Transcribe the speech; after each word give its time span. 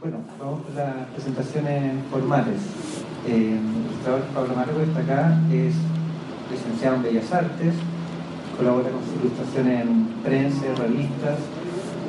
Bueno, 0.00 0.18
vamos 0.38 0.60
con 0.62 0.74
las 0.74 1.06
presentaciones 1.14 1.94
formales. 2.10 2.60
Eh, 3.26 3.58
el 3.58 3.86
ilustrador 3.86 4.22
Pablo 4.34 4.54
Margo 4.54 4.80
está 4.80 5.00
acá, 5.00 5.40
es 5.50 5.74
licenciado 6.50 6.96
en 6.96 7.02
Bellas 7.04 7.32
Artes, 7.32 7.74
colabora 8.58 8.90
con 8.90 9.00
sus 9.00 9.16
ilustraciones 9.20 9.82
en 9.82 10.06
prensa, 10.22 10.66
revistas, 10.76 11.38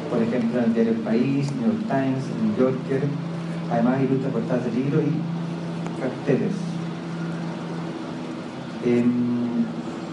por 0.09 0.21
ejemplo 0.21 0.59
en 0.59 0.65
el 0.65 0.73
diario 0.73 0.91
El 0.91 0.99
País, 0.99 1.51
New 1.55 1.71
York 1.71 1.87
Times, 1.87 2.23
New 2.43 2.57
Yorker, 2.57 3.03
además 3.71 4.01
ilustra 4.01 4.29
portadas 4.29 4.65
de 4.65 4.71
libros 4.71 5.03
y 5.03 6.01
carteles. 6.01 6.53
Eh, 8.85 9.05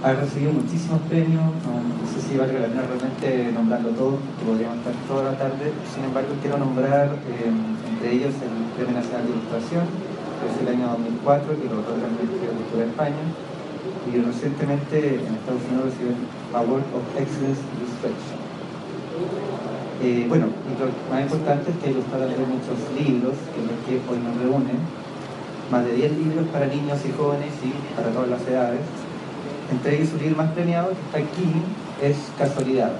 ha 0.03 0.13
recibido 0.15 0.53
muchísimos 0.53 1.01
premios, 1.07 1.47
no, 1.63 1.79
sé 2.11 2.19
si 2.19 2.37
vale 2.37 2.59
la 2.59 2.67
pena 2.67 2.83
realmente 2.91 3.53
nombrarlo 3.55 3.91
todo, 3.95 4.19
porque 4.19 4.43
podríamos 4.43 4.79
estar 4.83 4.95
toda 5.07 5.31
la 5.31 5.39
tarde, 5.39 5.71
sin 5.95 6.03
embargo 6.03 6.35
quiero 6.43 6.59
nombrar 6.59 7.15
eh, 7.31 7.47
entre 7.47 8.11
ellos 8.11 8.35
el 8.43 8.51
Premio 8.75 8.99
Nacional 8.99 9.31
de 9.31 9.31
Ilustración, 9.31 9.87
que 9.87 10.45
es 10.51 10.55
el 10.59 10.69
año 10.75 10.91
2004, 11.23 11.55
que 11.55 11.67
lo 11.71 11.87
otorga 11.87 12.03
el 12.11 12.15
Ministerio 12.19 12.51
de 12.51 12.57
Cultura 12.67 12.83
de 12.83 12.91
España, 12.91 13.25
y 14.03 14.13
recientemente 14.19 15.23
en 15.23 15.31
Estados 15.39 15.63
Unidos 15.71 15.95
recibió 15.95 16.19
el 16.19 16.23
Award 16.51 16.87
of 16.99 17.05
Excellence 17.15 17.63
Illustration. 17.79 18.39
Eh, 20.03 20.27
bueno, 20.27 20.51
lo 20.51 20.91
más 21.15 21.23
importante 21.31 21.71
es 21.71 21.77
que 21.79 21.85
ha 21.87 21.93
ilustrado 21.95 22.27
muchos 22.27 22.79
libros, 22.99 23.39
que 23.55 23.59
es 23.63 23.67
lo 23.71 23.77
que 23.87 24.03
hoy 24.03 24.19
nos 24.19 24.35
reúnen, 24.35 24.83
más 25.71 25.87
de 25.87 25.95
10 25.95 26.19
libros 26.19 26.47
para 26.51 26.67
niños 26.67 26.99
y 27.07 27.15
jóvenes 27.15 27.55
y 27.63 27.71
para 27.95 28.11
todas 28.11 28.29
las 28.29 28.43
edades, 28.51 28.83
entre 29.71 29.97
ellos 29.97 30.11
su 30.11 30.19
libro 30.19 30.37
más 30.37 30.53
premiado, 30.53 30.91
que 30.91 31.03
está 31.07 31.19
aquí, 31.19 31.49
es 32.03 32.17
Casualidad, 32.39 32.93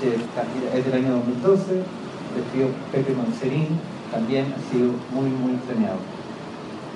que 0.00 0.16
es 0.16 0.84
del 0.84 0.94
año 0.94 1.22
2012, 1.22 1.72
del 1.74 2.44
tío 2.52 2.66
Pepe 2.90 3.14
Monserín, 3.14 3.78
también 4.10 4.52
ha 4.52 4.60
sido 4.72 4.92
muy, 5.12 5.30
muy 5.30 5.54
premiado. 5.68 5.98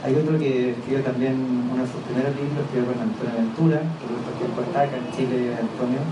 Hay 0.02 0.14
otro 0.16 0.38
que 0.38 0.72
escribió 0.72 1.00
también 1.00 1.36
uno 1.72 1.82
de 1.82 1.88
sus 1.88 2.02
primeros 2.04 2.34
libros, 2.36 2.60
escribió 2.66 2.92
con 2.92 3.00
Antonio 3.00 3.34
Ventura, 3.38 3.78
que 3.80 4.04
lo 4.04 4.36
tiempo 4.36 4.60
está 4.60 4.82
acá 4.82 4.96
en 4.98 5.08
Chile, 5.16 5.56
Antonio, 5.56 6.02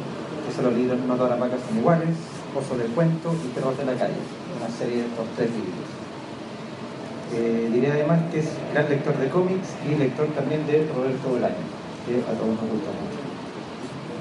que 0.47 0.51
son 0.55 0.65
los 0.65 0.75
libros 0.75 0.99
No 1.07 1.17
todas 1.17 1.37
las 1.37 1.41
vacas 1.41 1.61
son 1.69 1.77
iguales, 1.79 2.17
Oso 2.57 2.77
del 2.77 2.89
Cuento 2.93 3.35
y 3.37 3.49
Perros 3.53 3.77
de 3.77 3.85
la 3.85 3.95
Calle, 3.95 4.21
una 4.57 4.69
serie 4.73 5.05
de 5.05 5.07
estos 5.09 5.27
tres 5.37 5.51
libros. 5.51 5.89
Eh, 7.35 7.71
diré 7.73 7.93
además 7.93 8.21
que 8.31 8.41
es 8.41 8.49
gran 8.73 8.89
lector 8.89 9.17
de 9.17 9.29
cómics 9.29 9.69
y 9.89 9.97
lector 9.97 10.27
también 10.37 10.67
de 10.67 10.87
Roberto 10.93 11.29
Bolaño 11.29 11.72
que 12.07 12.21
a 12.21 12.33
todos 12.35 12.55
nos 12.59 12.69
gusta 12.71 12.91
mucho. 12.93 13.23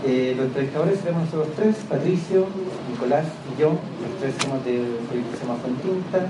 Eh, 0.03 0.33
los 0.35 0.47
entrevistadores 0.47 0.99
seremos 0.99 1.25
nosotros 1.25 1.53
tres, 1.55 1.75
Patricio, 1.87 2.47
Nicolás 2.89 3.25
y 3.53 3.61
yo, 3.61 3.69
los 3.69 4.13
tres 4.19 4.33
somos 4.41 4.65
del 4.65 4.97
proyecto 5.05 5.31
que 5.31 5.37
se 5.37 5.45
llama 5.45 5.59
Fuentinta, 5.61 6.25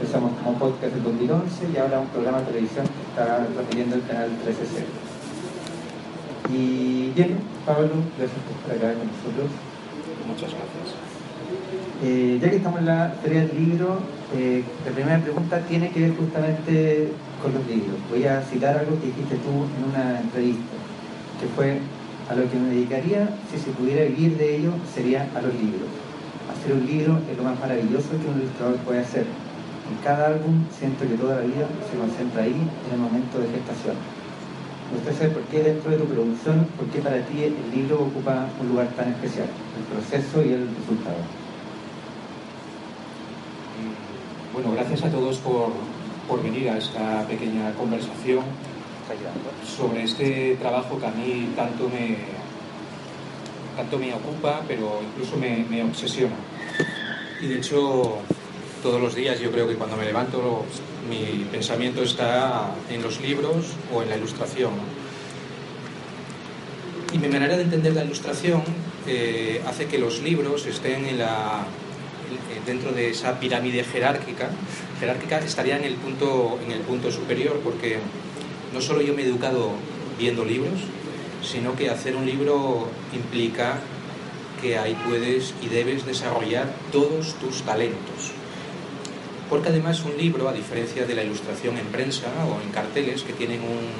empezamos 0.00 0.32
como 0.42 0.58
podcast 0.58 0.96
en 0.96 1.04
2011 1.04 1.68
y 1.72 1.76
ahora 1.76 2.00
un 2.00 2.08
programa 2.08 2.40
de 2.40 2.46
televisión 2.46 2.86
que 2.88 3.02
está 3.12 3.46
transmitiendo 3.52 3.96
el 3.96 4.06
canal 4.06 4.30
13C. 4.42 4.88
Y 6.52 7.12
bien, 7.14 7.38
Pablo, 7.64 7.90
gracias 8.16 8.40
por 8.48 8.56
estar 8.56 8.76
acá 8.76 8.98
con 8.98 9.08
nosotros. 9.12 9.48
Muchas 10.26 10.50
gracias. 10.50 10.96
Eh, 12.02 12.38
ya 12.40 12.50
que 12.50 12.56
estamos 12.56 12.80
en 12.80 12.86
la 12.86 13.14
feria 13.22 13.46
del 13.46 13.54
libro, 13.54 14.00
eh, 14.34 14.64
la 14.84 14.92
primera 14.92 15.18
pregunta 15.20 15.60
tiene 15.60 15.90
que 15.90 16.00
ver 16.00 16.16
justamente 16.16 17.12
con 17.42 17.52
los 17.52 17.66
libros. 17.66 17.98
Voy 18.08 18.24
a 18.24 18.40
citar 18.42 18.78
algo 18.78 18.98
que 19.00 19.06
dijiste 19.08 19.36
tú 19.42 19.66
en 19.66 19.90
una 19.90 20.20
entrevista 20.20 20.78
que 21.40 21.46
fue 21.56 21.80
a 22.30 22.34
lo 22.34 22.48
que 22.48 22.56
me 22.56 22.70
dedicaría, 22.70 23.28
si 23.50 23.58
se 23.58 23.72
pudiera 23.72 24.04
vivir 24.04 24.38
de 24.38 24.56
ello, 24.56 24.72
sería 24.94 25.28
a 25.34 25.42
los 25.42 25.52
libros. 25.54 25.90
Hacer 26.48 26.72
un 26.72 26.86
libro 26.86 27.18
es 27.28 27.36
lo 27.36 27.42
más 27.42 27.58
maravilloso 27.58 28.10
que 28.10 28.28
un 28.30 28.40
ilustrador 28.40 28.76
puede 28.86 29.00
hacer. 29.00 29.26
En 29.26 29.98
cada 30.04 30.28
álbum 30.28 30.64
siento 30.70 31.02
que 31.02 31.18
toda 31.18 31.36
la 31.36 31.42
vida 31.42 31.66
se 31.90 31.98
concentra 31.98 32.44
ahí 32.44 32.54
en 32.54 32.94
el 32.94 33.00
momento 33.00 33.38
de 33.40 33.50
gestación. 33.50 33.96
Me 34.92 35.02
gustaría 35.02 35.34
por 35.34 35.42
qué 35.50 35.62
dentro 35.62 35.90
de 35.90 35.96
tu 35.96 36.04
producción, 36.04 36.66
por 36.78 36.86
qué 36.86 37.00
para 37.00 37.18
ti 37.26 37.42
el 37.42 37.56
libro 37.74 38.02
ocupa 38.06 38.46
un 38.60 38.68
lugar 38.68 38.88
tan 38.94 39.08
especial, 39.08 39.48
el 39.48 39.84
proceso 39.90 40.44
y 40.44 40.52
el 40.52 40.68
resultado. 40.78 41.18
Bueno, 44.52 44.72
gracias 44.72 45.02
a 45.02 45.10
todos 45.10 45.38
por, 45.38 45.72
por 46.28 46.42
venir 46.42 46.70
a 46.70 46.78
esta 46.78 47.26
pequeña 47.26 47.72
conversación 47.74 48.44
sobre 49.76 50.04
este 50.04 50.56
trabajo 50.60 50.98
que 50.98 51.06
a 51.06 51.10
mí 51.10 51.52
tanto 51.54 51.88
me, 51.88 52.16
tanto 53.76 53.98
me 53.98 54.14
ocupa, 54.14 54.62
pero 54.66 55.00
incluso 55.02 55.36
me, 55.36 55.64
me 55.68 55.82
obsesiona. 55.82 56.34
Y 57.40 57.48
de 57.48 57.58
hecho, 57.58 58.18
todos 58.82 59.00
los 59.00 59.14
días 59.14 59.40
yo 59.40 59.50
creo 59.50 59.68
que 59.68 59.74
cuando 59.74 59.96
me 59.96 60.04
levanto 60.04 60.64
mi 61.08 61.44
pensamiento 61.50 62.02
está 62.02 62.70
en 62.90 63.02
los 63.02 63.20
libros 63.20 63.74
o 63.92 64.02
en 64.02 64.10
la 64.10 64.16
ilustración. 64.16 64.72
Y 67.12 67.18
mi 67.18 67.28
manera 67.28 67.56
de 67.56 67.64
entender 67.64 67.94
la 67.94 68.04
ilustración 68.04 68.62
eh, 69.06 69.60
hace 69.66 69.86
que 69.86 69.98
los 69.98 70.22
libros 70.22 70.66
estén 70.66 71.04
en 71.04 71.18
la, 71.18 71.64
dentro 72.66 72.92
de 72.92 73.10
esa 73.10 73.38
pirámide 73.40 73.84
jerárquica, 73.84 74.50
jerárquica 75.00 75.38
estaría 75.38 75.76
en 75.76 75.84
el 75.84 75.94
punto, 75.94 76.58
en 76.64 76.72
el 76.72 76.80
punto 76.80 77.10
superior, 77.10 77.60
porque 77.62 77.98
no 78.72 78.80
solo 78.80 79.02
yo 79.02 79.14
me 79.14 79.22
he 79.22 79.26
educado 79.26 79.72
viendo 80.18 80.44
libros, 80.44 80.80
sino 81.42 81.74
que 81.74 81.90
hacer 81.90 82.16
un 82.16 82.26
libro 82.26 82.88
implica 83.12 83.80
que 84.60 84.78
ahí 84.78 84.96
puedes 85.08 85.54
y 85.60 85.68
debes 85.68 86.06
desarrollar 86.06 86.72
todos 86.92 87.34
tus 87.34 87.62
talentos. 87.62 88.32
Porque 89.50 89.68
además 89.68 90.02
un 90.04 90.16
libro, 90.16 90.48
a 90.48 90.52
diferencia 90.52 91.04
de 91.04 91.14
la 91.14 91.24
ilustración 91.24 91.76
en 91.76 91.86
prensa 91.86 92.28
o 92.48 92.62
en 92.62 92.70
carteles, 92.70 93.22
que 93.22 93.32
tienen 93.32 93.60
un 93.60 93.90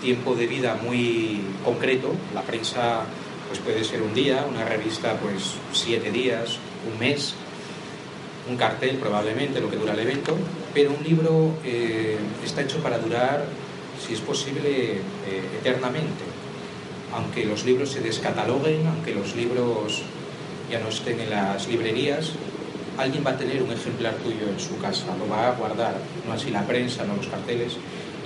tiempo 0.00 0.34
de 0.34 0.46
vida 0.46 0.78
muy 0.82 1.42
concreto, 1.64 2.12
la 2.34 2.42
prensa 2.42 3.04
pues 3.54 3.74
puede 3.74 3.84
ser 3.84 4.02
un 4.02 4.12
día, 4.14 4.44
una 4.48 4.64
revista 4.64 5.16
pues 5.20 5.54
siete 5.72 6.10
días, 6.10 6.58
un 6.92 6.98
mes, 6.98 7.34
un 8.50 8.56
cartel 8.56 8.96
probablemente, 8.96 9.60
lo 9.60 9.70
que 9.70 9.76
dura 9.76 9.92
el 9.92 10.00
evento, 10.00 10.36
pero 10.72 10.90
un 10.90 11.04
libro 11.04 11.54
eh, 11.64 12.16
está 12.44 12.62
hecho 12.62 12.78
para 12.78 12.98
durar, 12.98 13.44
si 14.04 14.14
es 14.14 14.20
posible, 14.20 14.94
eh, 14.94 15.00
eternamente. 15.60 16.24
Aunque 17.12 17.44
los 17.44 17.64
libros 17.64 17.90
se 17.90 18.00
descataloguen, 18.00 18.88
aunque 18.88 19.14
los 19.14 19.36
libros 19.36 20.02
ya 20.68 20.80
no 20.80 20.88
estén 20.88 21.20
en 21.20 21.30
las 21.30 21.68
librerías, 21.68 22.32
alguien 22.98 23.24
va 23.24 23.32
a 23.32 23.36
tener 23.38 23.62
un 23.62 23.70
ejemplar 23.70 24.14
tuyo 24.14 24.48
en 24.48 24.58
su 24.58 24.78
casa, 24.78 25.16
lo 25.16 25.28
va 25.28 25.46
a 25.46 25.52
guardar, 25.52 25.94
no 26.26 26.32
así 26.32 26.50
la 26.50 26.66
prensa, 26.66 27.04
no 27.04 27.14
los 27.14 27.28
carteles, 27.28 27.76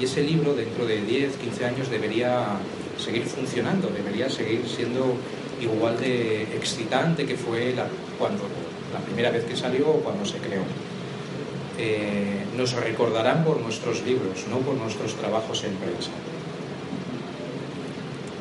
y 0.01 0.05
ese 0.05 0.23
libro 0.23 0.55
dentro 0.55 0.87
de 0.87 1.03
10, 1.03 1.37
15 1.37 1.67
años 1.67 1.91
debería 1.91 2.57
seguir 2.99 3.25
funcionando, 3.25 3.89
debería 3.89 4.29
seguir 4.29 4.63
siendo 4.67 5.15
igual 5.61 5.99
de 5.99 6.43
excitante 6.57 7.27
que 7.27 7.37
fue 7.37 7.75
la, 7.75 7.87
cuando, 8.19 8.45
la 8.93 9.01
primera 9.01 9.31
vez 9.31 9.45
que 9.45 9.57
salió 9.57 9.89
o 9.89 10.01
cuando 10.01 10.25
se 10.25 10.39
creó. 10.39 10.63
Eh, 11.79 12.45
nos 12.57 12.73
recordarán 12.73 13.45
por 13.45 13.61
nuestros 13.61 14.03
libros, 14.05 14.47
no 14.51 14.59
por 14.59 14.75
nuestros 14.75 15.15
trabajos 15.15 15.63
en 15.65 15.75
prensa. 15.75 16.11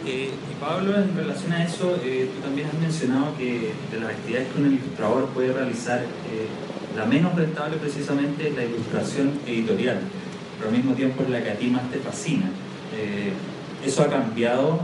Eh, 0.08 0.32
y 0.32 0.56
Pablo, 0.60 0.96
en 0.98 1.16
relación 1.16 1.52
a 1.52 1.64
eso, 1.64 2.00
eh, 2.04 2.30
tú 2.34 2.42
también 2.42 2.68
has 2.68 2.80
mencionado 2.80 3.38
que 3.38 3.74
de 3.92 4.00
las 4.00 4.12
actividades 4.12 4.48
que 4.52 4.62
un 4.62 4.74
ilustrador 4.74 5.26
puede 5.28 5.54
realizar, 5.54 6.04
la 6.96 7.06
menos 7.06 7.36
rentable 7.36 7.78
precisamente 7.78 8.48
es 8.48 8.56
la 8.56 8.64
ilustración 8.64 9.34
editorial, 9.46 10.00
pero 10.58 10.70
al 10.70 10.76
mismo 10.76 10.94
tiempo 10.96 11.22
es 11.24 11.30
la 11.30 11.44
que 11.44 11.52
a 11.52 11.56
ti 11.56 11.68
más 11.68 11.92
te 11.92 12.00
fascina. 12.00 12.50
¿Eso 13.88 14.04
ha 14.04 14.10
cambiado 14.10 14.82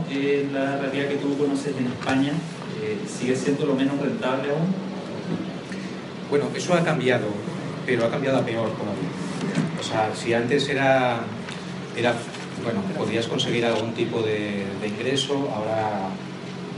la 0.50 0.78
realidad 0.78 1.08
que 1.08 1.16
tú 1.16 1.36
conoces 1.36 1.76
en 1.76 1.88
España? 1.88 2.32
¿Sigue 3.06 3.36
siendo 3.36 3.66
lo 3.66 3.74
menos 3.74 4.00
rentable 4.00 4.48
aún? 4.50 4.74
Bueno, 6.30 6.46
eso 6.56 6.72
ha 6.72 6.82
cambiado, 6.82 7.26
pero 7.84 8.06
ha 8.06 8.10
cambiado 8.10 8.38
a 8.38 8.46
peor 8.46 8.70
todavía. 8.70 9.10
O 9.78 9.82
sea, 9.82 10.10
si 10.14 10.32
antes 10.32 10.66
era, 10.70 11.18
era 11.94 12.14
bueno, 12.64 12.80
podías 12.96 13.26
conseguir 13.26 13.66
algún 13.66 13.92
tipo 13.92 14.22
de, 14.22 14.64
de, 14.80 14.88
ingreso, 14.88 15.50
ahora 15.54 16.08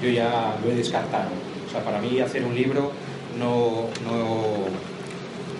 yo 0.02 0.11
ya 0.11 0.56
lo 0.64 0.72
he 0.72 0.75
descartado. 0.75 1.31
O 1.69 1.70
sea, 1.70 1.84
para 1.84 2.00
mí 2.00 2.19
hacer 2.19 2.43
un 2.43 2.56
libro 2.56 2.90
no, 3.38 3.87
no, 4.05 4.67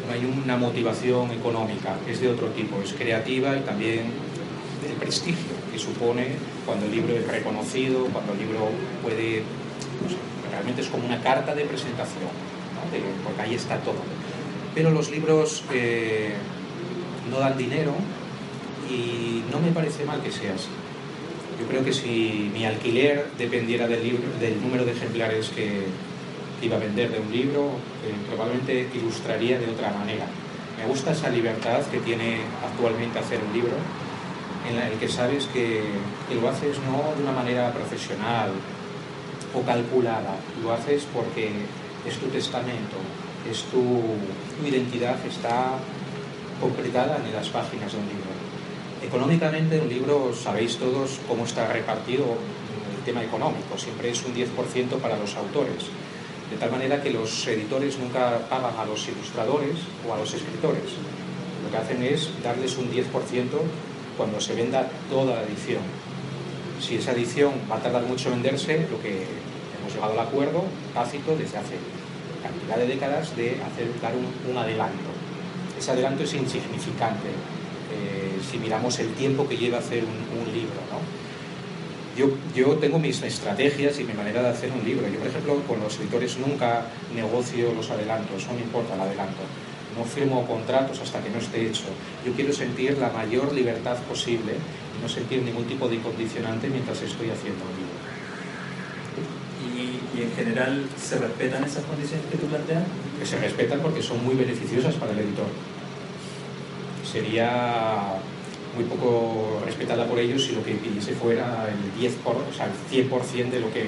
no 0.05 0.13
hay 0.13 0.43
una 0.45 0.57
motivación 0.57 1.31
económica, 1.31 1.95
es 2.09 2.21
de 2.21 2.29
otro 2.29 2.49
tipo, 2.49 2.81
es 2.83 2.93
creativa 2.93 3.57
y 3.57 3.61
también 3.61 4.11
el 4.85 4.97
prestigio 4.97 5.56
que 5.77 5.83
supone 5.83 6.29
cuando 6.65 6.87
el 6.87 6.93
libro 6.93 7.15
es 7.15 7.27
reconocido, 7.29 8.07
cuando 8.07 8.33
el 8.33 8.39
libro 8.39 8.71
puede, 9.03 9.43
no 10.03 10.09
sé, 10.09 10.17
realmente 10.51 10.81
es 10.81 10.89
como 10.89 11.05
una 11.05 11.21
carta 11.21 11.55
de 11.55 11.65
presentación, 11.65 12.33
¿no? 12.75 12.91
de, 12.91 13.03
porque 13.23 13.43
ahí 13.43 13.55
está 13.55 13.77
todo. 13.81 14.01
Pero 14.75 14.91
los 14.91 15.11
libros 15.11 15.65
eh, 15.73 16.33
no 17.31 17.41
dan 17.41 17.59
dinero 17.59 17.93
y 18.91 19.43
no 19.53 19.61
me 19.61 19.71
parece 19.73 20.07
mal 20.07 20.23
que 20.23 20.33
sea 20.33 20.55
así. 20.55 20.69
Yo 21.61 21.67
creo 21.67 21.85
que 21.85 21.93
si 21.93 22.51
mi 22.55 22.65
alquiler 22.65 23.27
dependiera 23.39 23.87
del, 23.87 24.03
libro, 24.03 24.25
del 24.41 24.61
número 24.63 24.85
de 24.87 24.93
ejemplares 24.93 25.51
que, 25.51 25.85
iba 26.63 26.77
a 26.77 26.81
vender 26.81 27.11
de 27.11 27.21
un 27.21 27.31
libro, 27.31 27.69
eh, 28.03 28.15
probablemente 28.29 28.89
ilustraría 28.95 29.59
de 29.59 29.67
otra 29.67 29.91
manera. 29.93 30.25
Me 30.79 30.87
gusta 30.87 31.13
esa 31.13 31.29
libertad 31.29 31.83
que 31.93 31.99
tiene 31.99 32.39
actualmente 32.65 33.19
hacer 33.19 33.41
un 33.47 33.53
libro, 33.53 33.77
en 34.69 34.79
el 34.79 34.99
que 34.99 35.09
sabes 35.09 35.47
que, 35.47 35.83
que 36.29 36.35
lo 36.35 36.49
haces 36.49 36.79
no 36.81 37.15
de 37.17 37.23
una 37.23 37.33
manera 37.33 37.73
profesional 37.73 38.51
o 39.55 39.63
calculada, 39.63 40.37
lo 40.63 40.73
haces 40.73 41.07
porque 41.13 41.51
es 42.07 42.17
tu 42.19 42.27
testamento, 42.27 42.97
es 43.51 43.63
tu, 43.65 44.03
tu 44.59 44.67
identidad, 44.67 45.17
está 45.25 45.79
concretada 46.61 47.19
en 47.25 47.33
las 47.33 47.49
páginas 47.49 47.93
de 47.93 47.99
un 47.99 48.07
libro. 48.07 48.31
Económicamente, 49.03 49.81
un 49.81 49.89
libro, 49.89 50.33
sabéis 50.35 50.77
todos 50.79 51.21
cómo 51.29 51.45
está 51.45 51.69
repartido 51.73 52.25
el 52.25 53.05
tema 53.05 53.23
económico, 53.23 53.79
siempre 53.79 54.11
es 54.11 54.25
un 54.25 54.35
10% 54.35 54.99
para 55.01 55.17
los 55.17 55.37
autores, 55.37 55.87
de 56.51 56.57
tal 56.57 56.71
manera 56.71 57.03
que 57.03 57.11
los 57.11 57.47
editores 57.47 57.99
nunca 57.99 58.39
pagan 58.49 58.75
a 58.79 58.85
los 58.85 59.07
ilustradores 59.09 59.77
o 60.09 60.15
a 60.15 60.19
los 60.19 60.33
escritores. 60.33 60.95
Lo 61.65 61.71
que 61.71 61.77
hacen 61.77 62.03
es 62.03 62.31
darles 62.43 62.77
un 62.79 62.91
10% 62.91 63.05
cuando 64.17 64.41
se 64.41 64.55
venda 64.55 64.89
toda 65.11 65.37
la 65.37 65.43
edición. 65.43 65.83
Si 66.81 66.97
esa 66.97 67.13
edición 67.13 67.53
va 67.71 67.77
a 67.77 67.81
tardar 67.81 68.03
mucho 68.03 68.29
en 68.29 68.43
venderse, 68.43 68.87
lo 68.91 69.01
que 69.01 69.25
hemos 69.79 69.95
llegado 69.95 70.13
al 70.13 70.27
acuerdo 70.27 70.65
tácito 70.95 71.37
desde 71.37 71.59
hace 71.59 71.77
cantidad 72.43 72.77
de 72.77 72.87
décadas 72.87 73.37
de 73.37 73.61
hacer 73.63 73.89
dar 74.01 74.15
un, 74.15 74.27
un 74.51 74.59
adelanto. 74.59 75.11
Ese 75.79 75.91
adelanto 75.91 76.25
es 76.25 76.35
insignificante 76.35 77.29
eh, 77.93 78.39
si 78.51 78.59
miramos 78.59 78.99
el 78.99 79.13
tiempo 79.15 79.49
que 79.49 79.57
lleva 79.57 79.79
hacer 79.79 80.05
un, 80.05 80.41
un 80.41 80.53
libro. 80.53 80.81
¿no? 80.91 81.01
Yo, 82.17 82.31
yo, 82.55 82.77
tengo 82.77 82.99
mis 82.99 83.23
estrategias 83.23 83.99
y 84.01 84.05
mi 84.05 84.15
manera 84.15 84.43
de 84.43 84.49
hacer 84.49 84.71
un 84.73 84.85
libro. 84.85 85.07
Yo, 85.09 85.19
por 85.19 85.29
ejemplo, 85.29 85.63
con 85.69 85.81
los 85.81 85.99
editores 86.01 86.39
nunca 86.39 86.87
negocio 87.15 87.73
los 87.75 87.91
adelantos, 87.91 88.47
no 88.47 88.55
me 88.55 88.63
importa 88.63 88.95
el 88.95 89.01
adelanto. 89.03 89.43
No 89.97 90.05
firmo 90.05 90.47
contratos 90.47 91.01
hasta 91.01 91.21
que 91.23 91.31
no 91.31 91.39
esté 91.39 91.67
hecho. 91.67 91.85
Yo 92.25 92.33
quiero 92.33 92.53
sentir 92.53 92.99
la 92.99 93.11
mayor 93.11 93.53
libertad 93.53 93.97
posible 94.09 94.53
y 94.53 95.03
no 95.03 95.09
sentir 95.09 95.43
ningún 95.43 95.65
tipo 95.65 95.89
de 95.89 95.99
condicionante 96.01 96.69
mientras 96.69 97.01
estoy 97.03 97.31
haciendo 97.31 97.65
un 97.65 97.73
libro. 97.77 97.97
¿Y, 99.67 100.19
y 100.19 100.23
en 100.23 100.33
general 100.35 100.85
se 101.01 101.19
respetan 101.19 101.65
esas 101.65 101.85
condiciones 101.85 102.27
que 102.31 102.37
tú 102.37 102.47
planteas? 102.47 102.85
Que 103.19 103.27
se 103.27 103.39
respetan 103.39 103.81
porque 103.81 104.03
son 104.03 104.23
muy 104.25 104.35
beneficiosas 104.35 104.95
para 104.95 105.13
el 105.13 105.21
editor 105.21 105.47
sería 107.17 108.19
muy 108.75 108.85
poco 108.85 109.63
respetada 109.65 110.07
por 110.07 110.19
ellos 110.19 110.45
si 110.45 110.53
lo 110.53 110.63
que 110.63 110.73
pidiese 110.73 111.13
fuera 111.15 111.67
el 111.69 111.99
10 111.99 112.15
por, 112.17 112.37
o 112.37 112.53
sea, 112.53 112.67
el 112.67 113.09
100% 113.11 113.51
de 113.51 113.61
lo 113.61 113.73
que 113.73 113.87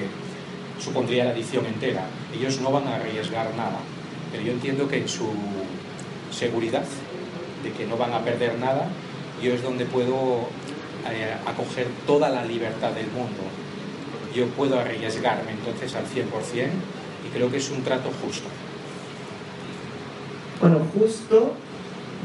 supondría 0.83 1.25
la 1.25 1.33
edición 1.33 1.65
entera. 1.65 2.05
Ellos 2.35 2.59
no 2.61 2.71
van 2.71 2.87
a 2.87 2.95
arriesgar 2.95 3.53
nada, 3.55 3.79
pero 4.31 4.43
yo 4.43 4.53
entiendo 4.53 4.87
que 4.87 4.97
en 4.97 5.07
su 5.07 5.29
seguridad 6.31 6.83
de 7.63 7.71
que 7.71 7.85
no 7.85 7.97
van 7.97 8.13
a 8.13 8.23
perder 8.23 8.57
nada, 8.59 8.87
yo 9.41 9.53
es 9.53 9.63
donde 9.63 9.85
puedo 9.85 10.47
eh, 11.09 11.33
acoger 11.45 11.87
toda 12.05 12.29
la 12.29 12.45
libertad 12.45 12.91
del 12.91 13.07
mundo. 13.07 13.41
Yo 14.35 14.47
puedo 14.47 14.79
arriesgarme 14.79 15.51
entonces 15.51 15.95
al 15.95 16.03
100% 16.03 16.67
y 17.25 17.29
creo 17.33 17.49
que 17.49 17.57
es 17.57 17.69
un 17.69 17.83
trato 17.83 18.09
justo. 18.23 18.47
Bueno, 20.61 20.81
justo 20.93 21.53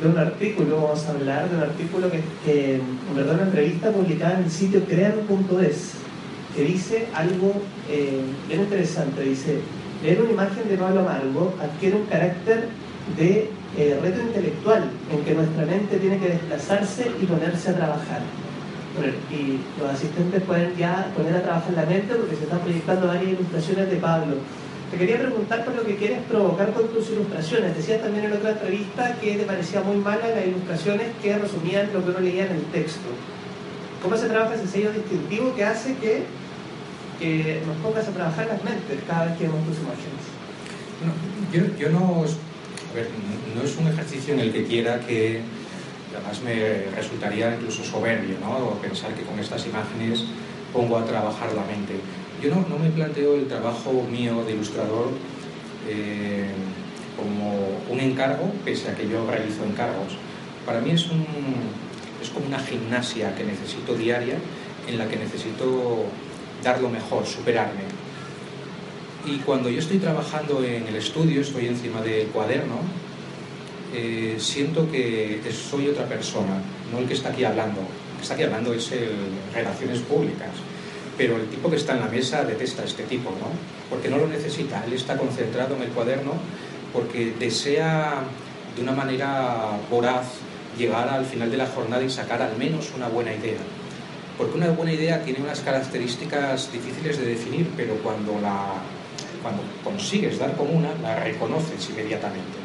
de 0.00 0.08
un 0.08 0.18
artículo, 0.18 0.82
vamos 0.82 1.06
a 1.06 1.10
hablar 1.12 1.48
de 1.48 1.56
un 1.56 1.62
artículo 1.62 2.10
que, 2.10 2.20
que 2.44 2.80
verdad 3.14 3.34
una 3.34 3.44
entrevista 3.44 3.90
publicada 3.90 4.38
en 4.38 4.44
el 4.44 4.50
sitio 4.50 4.84
crean.es, 4.84 5.92
que 6.54 6.62
dice 6.62 7.06
algo 7.14 7.52
eh, 7.88 8.20
bien 8.48 8.62
interesante, 8.62 9.22
dice, 9.22 9.60
leer 10.02 10.20
una 10.20 10.32
imagen 10.32 10.68
de 10.68 10.76
Pablo 10.76 11.00
Amargo 11.00 11.54
adquiere 11.62 11.96
un 11.96 12.06
carácter 12.06 12.68
de 13.16 13.50
eh, 13.76 13.98
reto 14.00 14.20
intelectual, 14.20 14.90
en 15.10 15.24
que 15.24 15.34
nuestra 15.34 15.66
mente 15.66 15.96
tiene 15.98 16.18
que 16.18 16.28
desplazarse 16.28 17.10
y 17.20 17.26
ponerse 17.26 17.70
a 17.70 17.76
trabajar. 17.76 18.20
Y 19.28 19.58
los 19.80 19.90
asistentes 19.90 20.42
pueden 20.42 20.76
ya 20.76 21.10
poner 21.16 21.34
a 21.34 21.42
trabajar 21.42 21.72
la 21.72 21.84
mente 21.84 22.14
porque 22.14 22.36
se 22.36 22.44
están 22.44 22.60
proyectando 22.60 23.08
varias 23.08 23.32
ilustraciones 23.32 23.90
de 23.90 23.96
Pablo. 23.96 24.36
Te 24.92 24.98
quería 24.98 25.18
preguntar 25.18 25.64
por 25.64 25.74
lo 25.74 25.82
que 25.82 25.96
quieres 25.96 26.20
provocar 26.28 26.72
con 26.72 26.86
tus 26.88 27.10
ilustraciones. 27.10 27.76
Decías 27.76 28.00
también 28.00 28.26
en 28.26 28.34
otra 28.34 28.50
entrevista 28.50 29.16
que 29.20 29.34
te 29.34 29.44
parecía 29.44 29.80
muy 29.80 29.96
mala 29.96 30.28
las 30.28 30.46
ilustraciones 30.46 31.08
que 31.20 31.36
resumían 31.36 31.92
lo 31.92 32.04
que 32.04 32.10
uno 32.10 32.20
leía 32.20 32.46
en 32.46 32.52
el 32.52 32.64
texto. 32.66 33.08
¿Cómo 34.00 34.16
se 34.16 34.28
trabaja 34.28 34.54
ese 34.54 34.68
sello 34.68 34.92
distintivo 34.92 35.52
que 35.56 35.64
hace 35.64 35.96
que, 35.96 36.22
que 37.18 37.62
nos 37.66 37.76
pongas 37.78 38.06
a 38.06 38.12
trabajar 38.12 38.46
las 38.46 38.62
mentes 38.62 39.00
cada 39.08 39.24
vez 39.24 39.38
que 39.38 39.44
vemos 39.48 39.66
tus 39.66 39.78
imágenes? 39.78 40.22
No, 41.02 41.10
yo, 41.50 41.76
yo 41.76 41.90
no, 41.90 42.24
no 43.54 43.62
es 43.62 43.76
un 43.76 43.88
ejercicio 43.88 44.34
en 44.34 44.40
el 44.40 44.52
que 44.52 44.64
quiera 44.64 45.00
que, 45.00 45.40
además 46.14 46.40
me 46.42 46.90
resultaría 46.94 47.54
incluso 47.54 47.82
soberbio, 47.84 48.38
¿no? 48.40 48.78
Pensar 48.80 49.14
que 49.14 49.22
con 49.22 49.38
estas 49.38 49.66
imágenes 49.66 50.24
pongo 50.72 50.98
a 50.98 51.04
trabajar 51.04 51.52
la 51.54 51.64
mente 51.64 51.94
yo 52.44 52.50
no, 52.50 52.66
no, 52.68 52.78
me 52.78 52.90
planteo 52.90 53.36
el 53.36 53.46
trabajo 53.46 54.04
mío 54.10 54.44
de 54.44 54.52
ilustrador 54.52 55.08
eh, 55.88 56.50
como 57.16 57.80
un 57.88 58.00
encargo, 58.00 58.52
pese 58.64 58.90
a 58.90 58.94
que 58.94 59.08
yo 59.08 59.26
realizo 59.26 59.64
encargos. 59.64 60.18
Para 60.66 60.80
mí 60.80 60.90
es, 60.90 61.06
un, 61.10 61.24
es 62.20 62.28
como 62.28 62.46
una 62.46 62.58
gimnasia 62.58 63.34
que 63.34 63.44
necesito 63.44 63.94
diaria, 63.94 64.36
en 64.86 64.98
la 64.98 65.08
que 65.08 65.16
necesito 65.16 66.04
dar 66.62 66.80
lo 66.80 66.90
mejor, 66.90 67.24
superarme. 67.24 67.93
Y 69.26 69.38
cuando 69.38 69.70
yo 69.70 69.78
estoy 69.78 69.98
trabajando 69.98 70.62
en 70.62 70.86
el 70.86 70.96
estudio, 70.96 71.40
estoy 71.40 71.66
encima 71.66 72.00
del 72.02 72.26
cuaderno, 72.28 72.76
eh, 73.94 74.36
siento 74.38 74.90
que 74.90 75.40
soy 75.52 75.88
otra 75.88 76.06
persona, 76.06 76.60
no 76.92 76.98
el 76.98 77.06
que 77.06 77.14
está 77.14 77.30
aquí 77.30 77.44
hablando. 77.44 77.80
El 77.80 78.16
que 78.16 78.22
está 78.22 78.34
aquí 78.34 78.42
hablando 78.42 78.74
es 78.74 78.92
el 78.92 79.10
relaciones 79.54 80.00
públicas 80.00 80.50
pero 81.16 81.36
el 81.36 81.46
tipo 81.46 81.70
que 81.70 81.76
está 81.76 81.94
en 81.94 82.00
la 82.00 82.08
mesa 82.08 82.44
detesta 82.44 82.82
a 82.82 82.84
este 82.84 83.04
tipo, 83.04 83.30
¿no? 83.30 83.46
Porque 83.88 84.08
no 84.08 84.18
lo 84.18 84.26
necesita, 84.26 84.84
él 84.86 84.94
está 84.94 85.16
concentrado 85.16 85.76
en 85.76 85.82
el 85.82 85.88
cuaderno 85.88 86.32
porque 86.92 87.34
desea 87.38 88.22
de 88.76 88.82
una 88.82 88.92
manera 88.92 89.78
voraz 89.90 90.26
llegar 90.78 91.08
al 91.08 91.24
final 91.24 91.50
de 91.50 91.56
la 91.56 91.66
jornada 91.66 92.02
y 92.02 92.10
sacar 92.10 92.42
al 92.42 92.56
menos 92.56 92.92
una 92.96 93.08
buena 93.08 93.32
idea. 93.32 93.58
Porque 94.36 94.56
una 94.56 94.68
buena 94.70 94.92
idea 94.92 95.22
tiene 95.22 95.40
unas 95.40 95.60
características 95.60 96.72
difíciles 96.72 97.18
de 97.18 97.26
definir, 97.26 97.70
pero 97.76 97.94
cuando, 97.96 98.40
la, 98.40 98.74
cuando 99.44 99.62
consigues 99.84 100.38
dar 100.38 100.56
con 100.56 100.74
una, 100.74 100.94
la 101.02 101.20
reconoces 101.20 101.90
inmediatamente. 101.90 102.56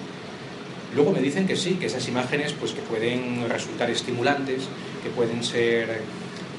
Luego 0.96 1.12
me 1.12 1.20
dicen 1.20 1.46
que 1.46 1.56
sí, 1.56 1.76
que 1.76 1.88
esas 1.88 2.08
imágenes 2.08 2.54
pues, 2.54 2.72
que 2.72 2.82
pueden 2.82 3.48
resultar 3.50 3.90
estimulantes, 3.92 4.64
que 5.04 5.10
pueden 5.10 5.44
ser 5.44 6.02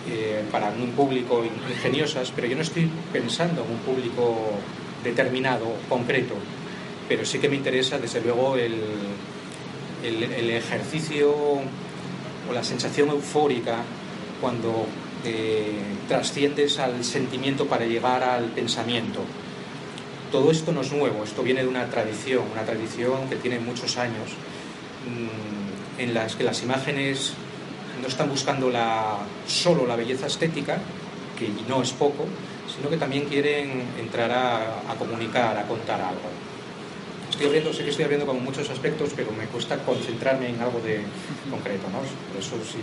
eh, 0.08 0.44
para 0.52 0.68
un 0.68 0.90
público 0.90 1.42
ingeniosas, 1.68 2.30
pero 2.36 2.46
yo 2.46 2.54
no 2.54 2.62
estoy 2.62 2.88
pensando 3.12 3.64
en 3.64 3.70
un 3.72 3.78
público 3.78 4.52
determinado, 5.02 5.66
concreto, 5.88 6.34
pero 7.08 7.24
sí 7.24 7.38
que 7.38 7.48
me 7.48 7.56
interesa 7.56 7.98
desde 7.98 8.20
luego 8.20 8.56
el, 8.56 8.74
el, 10.04 10.50
ejercicio 10.50 11.32
o 11.32 12.52
la 12.52 12.62
sensación 12.62 13.08
eufórica 13.08 13.78
cuando 14.40 14.86
eh, 15.24 15.72
trasciendes 16.08 16.78
al 16.78 17.04
sentimiento 17.04 17.66
para 17.66 17.84
llegar 17.84 18.22
al 18.22 18.44
pensamiento. 18.46 19.20
Todo 20.30 20.50
esto 20.50 20.72
no 20.72 20.82
es 20.82 20.92
nuevo, 20.92 21.24
esto 21.24 21.42
viene 21.42 21.62
de 21.62 21.68
una 21.68 21.86
tradición, 21.86 22.44
una 22.52 22.62
tradición 22.62 23.28
que 23.28 23.36
tiene 23.36 23.58
muchos 23.58 23.96
años, 23.96 24.30
mmm, 25.06 26.00
en 26.00 26.14
las 26.14 26.36
que 26.36 26.44
las 26.44 26.62
imágenes 26.62 27.34
no 28.00 28.08
están 28.08 28.28
buscando 28.28 28.70
la, 28.70 29.18
solo 29.46 29.86
la 29.86 29.96
belleza 29.96 30.26
estética, 30.26 30.78
que 31.38 31.48
no 31.68 31.82
es 31.82 31.90
poco, 31.92 32.26
sino 32.74 32.88
que 32.88 32.96
también 32.96 33.24
quieren 33.26 33.82
entrar 33.98 34.30
a, 34.30 34.90
a 34.90 34.94
comunicar, 34.98 35.56
a 35.56 35.64
contar 35.64 36.00
algo. 36.00 36.30
Estoy 37.30 37.46
abriendo, 37.46 37.72
sé 37.72 37.84
que 37.84 37.90
estoy 37.90 38.04
abriendo 38.04 38.26
como 38.26 38.40
muchos 38.40 38.68
aspectos, 38.70 39.10
pero 39.16 39.32
me 39.32 39.46
cuesta 39.46 39.78
concentrarme 39.78 40.50
en 40.50 40.60
algo 40.60 40.80
de 40.80 41.00
concreto, 41.50 41.88
¿no? 41.88 41.98
Por 41.98 42.38
eso 42.38 42.56
sí, 42.70 42.78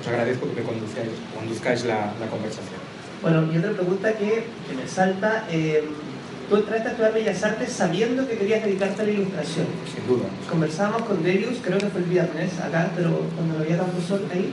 os 0.00 0.06
agradezco 0.08 0.48
que 0.48 0.60
me 0.60 0.66
conduzcáis, 0.66 1.10
conduzcáis 1.36 1.84
la, 1.84 2.12
la, 2.18 2.26
conversación. 2.26 2.80
Bueno, 3.22 3.46
y 3.52 3.58
otra 3.58 3.72
pregunta 3.72 4.12
que, 4.14 4.44
que 4.68 4.74
me 4.74 4.88
salta, 4.88 5.46
eh, 5.50 5.84
tú 6.50 6.56
entraste 6.56 6.88
a 6.88 6.90
estudiar 6.90 7.14
Bellas 7.14 7.42
Artes 7.44 7.72
sabiendo 7.72 8.26
que 8.26 8.36
querías 8.36 8.64
dedicarte 8.64 9.02
a 9.02 9.04
la 9.04 9.12
ilustración. 9.12 9.66
Sin 9.94 10.04
duda. 10.06 10.24
Conversábamos 10.50 11.02
con 11.02 11.22
Darius, 11.22 11.58
creo 11.62 11.78
que 11.78 11.86
fue 11.86 12.00
el 12.00 12.08
viernes 12.08 12.58
acá, 12.58 12.90
pero 12.96 13.20
cuando 13.36 13.54
lo 13.56 13.60
había 13.60 13.78
tanto 13.78 14.00
sol 14.02 14.26
ahí, 14.32 14.52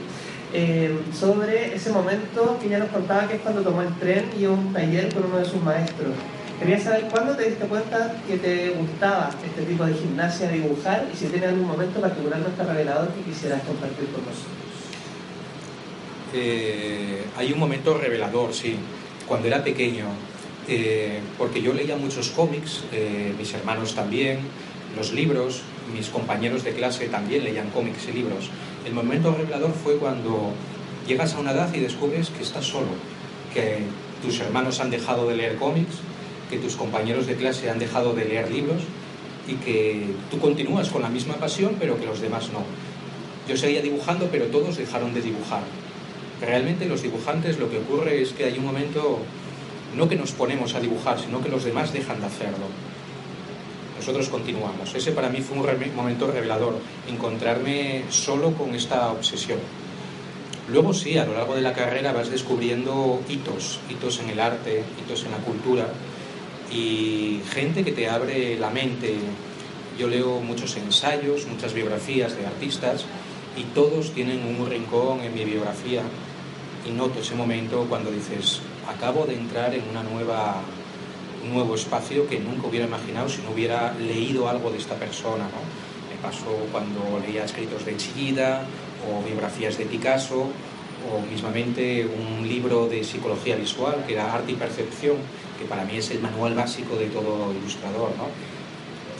eh, 0.52 0.96
sobre 1.12 1.74
ese 1.74 1.90
momento 1.90 2.56
que 2.62 2.68
ya 2.68 2.78
nos 2.78 2.88
contaba 2.90 3.26
que 3.26 3.34
es 3.34 3.40
cuando 3.42 3.62
tomó 3.62 3.82
el 3.82 3.92
tren 3.96 4.30
y 4.38 4.46
un 4.46 4.72
taller 4.72 5.12
con 5.12 5.24
uno 5.24 5.38
de 5.38 5.44
sus 5.44 5.60
maestros. 5.60 6.12
Quería 6.60 6.78
saber 6.78 7.08
cuándo 7.10 7.34
te 7.34 7.50
diste 7.50 7.66
cuenta 7.66 8.14
que 8.26 8.36
te 8.36 8.70
gustaba 8.70 9.30
este 9.44 9.62
tipo 9.62 9.84
de 9.84 9.94
gimnasia, 9.94 10.50
dibujar, 10.50 11.04
y 11.12 11.16
si 11.16 11.26
tiene 11.26 11.46
algún 11.46 11.66
momento 11.66 12.00
particularmente 12.00 12.62
revelador 12.62 13.08
que 13.08 13.22
quisieras 13.22 13.62
compartir 13.62 14.06
con 14.06 14.24
nosotros. 14.24 14.46
Eh, 16.32 17.24
hay 17.36 17.52
un 17.52 17.58
momento 17.58 17.98
revelador, 17.98 18.54
sí. 18.54 18.76
Cuando 19.26 19.48
era 19.48 19.62
pequeño, 19.62 20.06
eh, 20.68 21.20
porque 21.36 21.62
yo 21.62 21.72
leía 21.72 21.96
muchos 21.96 22.30
cómics, 22.30 22.84
eh, 22.92 23.32
mis 23.38 23.52
hermanos 23.54 23.94
también, 23.94 24.40
los 24.96 25.12
libros, 25.12 25.62
mis 25.94 26.08
compañeros 26.08 26.64
de 26.64 26.72
clase 26.72 27.08
también 27.08 27.44
leían 27.44 27.70
cómics 27.70 28.08
y 28.08 28.12
libros. 28.12 28.50
El 28.86 28.94
momento 28.94 29.34
revelador 29.34 29.72
fue 29.72 29.96
cuando 29.96 30.52
llegas 31.06 31.34
a 31.34 31.40
una 31.40 31.52
edad 31.52 31.72
y 31.74 31.80
descubres 31.80 32.30
que 32.30 32.42
estás 32.42 32.66
solo, 32.66 32.88
que 33.54 33.78
tus 34.22 34.40
hermanos 34.40 34.80
han 34.80 34.90
dejado 34.90 35.28
de 35.28 35.36
leer 35.36 35.56
cómics, 35.56 35.96
que 36.50 36.58
tus 36.58 36.76
compañeros 36.76 37.26
de 37.26 37.36
clase 37.36 37.70
han 37.70 37.78
dejado 37.78 38.14
de 38.14 38.24
leer 38.24 38.50
libros 38.50 38.82
y 39.46 39.54
que 39.54 40.06
tú 40.30 40.38
continúas 40.38 40.88
con 40.88 41.02
la 41.02 41.08
misma 41.08 41.36
pasión, 41.36 41.76
pero 41.78 41.98
que 41.98 42.06
los 42.06 42.20
demás 42.20 42.50
no. 42.52 42.62
Yo 43.48 43.56
seguía 43.56 43.80
dibujando, 43.80 44.28
pero 44.30 44.46
todos 44.46 44.76
dejaron 44.76 45.14
de 45.14 45.22
dibujar. 45.22 45.62
Realmente 46.40 46.86
los 46.86 47.02
dibujantes 47.02 47.58
lo 47.58 47.70
que 47.70 47.78
ocurre 47.78 48.22
es 48.22 48.32
que 48.32 48.44
hay 48.44 48.58
un 48.58 48.66
momento, 48.66 49.20
no 49.96 50.08
que 50.08 50.16
nos 50.16 50.32
ponemos 50.32 50.74
a 50.74 50.80
dibujar, 50.80 51.18
sino 51.18 51.42
que 51.42 51.48
los 51.48 51.64
demás 51.64 51.92
dejan 51.92 52.20
de 52.20 52.26
hacerlo. 52.26 52.66
Nosotros 53.96 54.28
continuamos. 54.28 54.94
Ese 54.94 55.12
para 55.12 55.28
mí 55.28 55.40
fue 55.40 55.58
un 55.58 55.96
momento 55.96 56.26
revelador, 56.28 56.78
encontrarme 57.08 58.04
solo 58.10 58.52
con 58.52 58.74
esta 58.74 59.10
obsesión. 59.10 59.58
Luego 60.70 60.92
sí, 60.92 61.16
a 61.16 61.24
lo 61.24 61.34
largo 61.34 61.54
de 61.54 61.62
la 61.62 61.72
carrera 61.72 62.12
vas 62.12 62.30
descubriendo 62.30 63.22
hitos, 63.28 63.80
hitos 63.88 64.20
en 64.20 64.30
el 64.30 64.38
arte, 64.38 64.84
hitos 65.02 65.24
en 65.24 65.32
la 65.32 65.38
cultura 65.38 65.88
y 66.70 67.40
gente 67.50 67.84
que 67.84 67.92
te 67.92 68.08
abre 68.08 68.58
la 68.58 68.70
mente. 68.70 69.16
Yo 69.98 70.08
leo 70.08 70.40
muchos 70.40 70.76
ensayos, 70.76 71.46
muchas 71.46 71.72
biografías 71.72 72.36
de 72.36 72.46
artistas 72.46 73.04
y 73.56 73.64
todos 73.74 74.12
tienen 74.12 74.44
un 74.44 74.68
rincón 74.68 75.22
en 75.22 75.34
mi 75.34 75.44
biografía 75.44 76.02
y 76.86 76.90
noto 76.90 77.20
ese 77.20 77.34
momento 77.34 77.86
cuando 77.88 78.10
dices, 78.10 78.60
acabo 78.88 79.26
de 79.26 79.34
entrar 79.34 79.74
en 79.74 79.82
una 79.90 80.02
nueva, 80.02 80.60
un 81.44 81.54
nuevo 81.54 81.74
espacio 81.74 82.26
que 82.28 82.40
nunca 82.40 82.66
hubiera 82.66 82.86
imaginado 82.86 83.28
si 83.28 83.42
no 83.42 83.50
hubiera 83.50 83.92
leído 83.94 84.48
algo 84.48 84.70
de 84.70 84.78
esta 84.78 84.94
persona. 84.94 85.44
Me 85.44 86.16
pasó 86.22 86.50
cuando 86.72 87.20
leía 87.24 87.44
escritos 87.44 87.84
de 87.84 87.96
Chillida 87.96 88.62
o 89.06 89.22
biografías 89.24 89.76
de 89.78 89.86
Picasso 89.86 90.48
o 91.08 91.20
mismamente 91.30 92.06
un 92.06 92.48
libro 92.48 92.88
de 92.88 93.04
psicología 93.04 93.56
visual 93.56 94.04
que 94.06 94.14
era 94.14 94.32
Arte 94.32 94.52
y 94.52 94.56
Percepción, 94.56 95.16
que 95.58 95.64
para 95.66 95.84
mí 95.84 95.96
es 95.96 96.10
el 96.10 96.20
manual 96.20 96.54
básico 96.54 96.96
de 96.96 97.06
todo 97.06 97.52
ilustrador. 97.52 98.10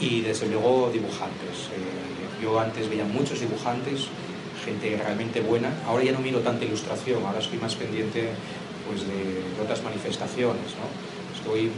Y 0.01 0.21
desde 0.23 0.49
luego 0.49 0.91
dibujantes. 0.93 1.71
Eh, 1.75 2.43
yo 2.43 2.59
antes 2.59 2.89
veía 2.89 3.05
muchos 3.05 3.41
dibujantes 3.41 4.09
gente 4.65 4.97
realmente 4.97 5.41
buena. 5.41 5.71
Ahora 5.87 6.05
ya 6.05 6.13
no 6.13 6.21
miro 6.21 6.41
tanta 6.41 6.65
ilustración, 6.65 7.25
ahora 7.25 7.39
estoy 7.39 7.59
más 7.59 7.75
pendiente 7.75 8.31
pues, 8.89 9.07
de, 9.07 9.45
otras 9.63 9.83
manifestaciones. 9.85 10.75
Estoy 11.37 11.69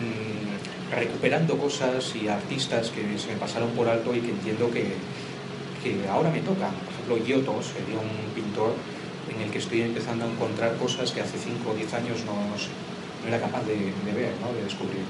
mm, 0.00 0.94
recuperando 0.94 1.56
cosas 1.58 2.16
y 2.16 2.28
artistas 2.28 2.90
que 2.90 3.18
se 3.18 3.28
me 3.28 3.36
pasaron 3.36 3.70
por 3.70 3.88
alto 3.88 4.14
y 4.14 4.20
que 4.20 4.30
entiendo 4.30 4.70
que, 4.70 4.94
que 5.82 6.08
ahora 6.08 6.30
me 6.30 6.40
tocan. 6.40 6.72
Por 6.72 6.92
ejemplo, 6.94 7.16
Giotto 7.24 7.62
sería 7.62 8.00
un 8.00 8.32
pintor 8.34 8.72
en 9.34 9.42
el 9.42 9.50
que 9.50 9.58
estoy 9.58 9.82
empezando 9.82 10.24
a 10.24 10.28
encontrar 10.28 10.76
cosas 10.76 11.12
que 11.12 11.20
hace 11.20 11.38
5 11.38 11.70
o 11.70 11.74
10 11.74 11.94
años 11.94 12.24
no, 12.24 12.34
era 13.28 13.40
capaz 13.40 13.62
de, 13.66 13.74
ver, 14.06 14.32
de 14.32 14.64
descubrir. 14.64 15.04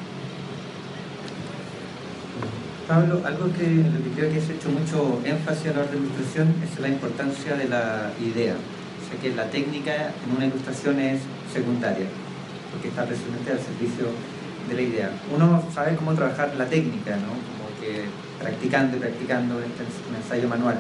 Pablo, 2.89 3.21
algo 3.25 3.53
que, 3.53 3.65
que 3.65 4.11
creo 4.17 4.33
que 4.33 4.39
has 4.39 4.49
hecho 4.49 4.71
mucho 4.71 5.21
énfasis 5.25 5.69
a 5.69 5.75
la 5.75 5.81
hora 5.81 5.91
de 5.91 5.99
ilustración 5.99 6.55
es 6.65 6.81
la 6.81 6.89
importancia 6.89 7.55
de 7.55 7.69
la 7.69 8.13
idea. 8.19 8.57
O 9.09 9.11
sea 9.11 9.21
que 9.21 9.35
la 9.35 9.49
técnica 9.51 10.13
en 10.25 10.37
una 10.37 10.47
ilustración 10.47 11.01
es 11.01 11.21
secundaria, 11.53 12.07
porque 12.71 12.89
está 12.89 13.07
precisamente 13.07 13.53
al 13.53 13.59
servicio 13.59 14.07
de 14.69 14.75
la 14.75 14.83
idea. 14.83 15.11
Uno 15.35 15.65
sabe 15.75 15.97
cómo 15.97 16.13
trabajar 16.15 16.55
la 16.57 16.67
técnica, 16.67 17.17
¿no? 17.17 17.33
Como 17.33 17.81
que 17.81 18.05
practicando 18.39 18.99
y 18.99 19.01
practicando 19.01 19.61
este 19.61 19.85
ensayo 20.15 20.49
manual. 20.49 20.79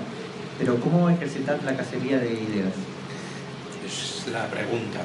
Pero 0.58 0.78
¿cómo 0.80 1.08
ejercitar 1.08 1.58
la 1.64 1.74
cacería 1.74 2.18
de 2.18 2.32
ideas? 2.32 2.74
Es 3.86 4.30
la 4.30 4.46
pregunta. 4.46 5.00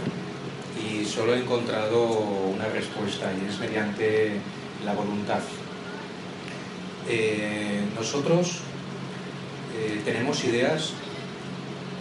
Y 0.83 1.05
solo 1.05 1.33
he 1.33 1.39
encontrado 1.39 2.03
una 2.53 2.65
respuesta 2.67 3.31
y 3.31 3.49
es 3.49 3.57
mediante 3.59 4.33
la 4.83 4.93
voluntad 4.93 5.39
eh, 7.07 7.81
nosotros 7.95 8.59
eh, 9.75 10.01
tenemos 10.05 10.43
ideas 10.45 10.93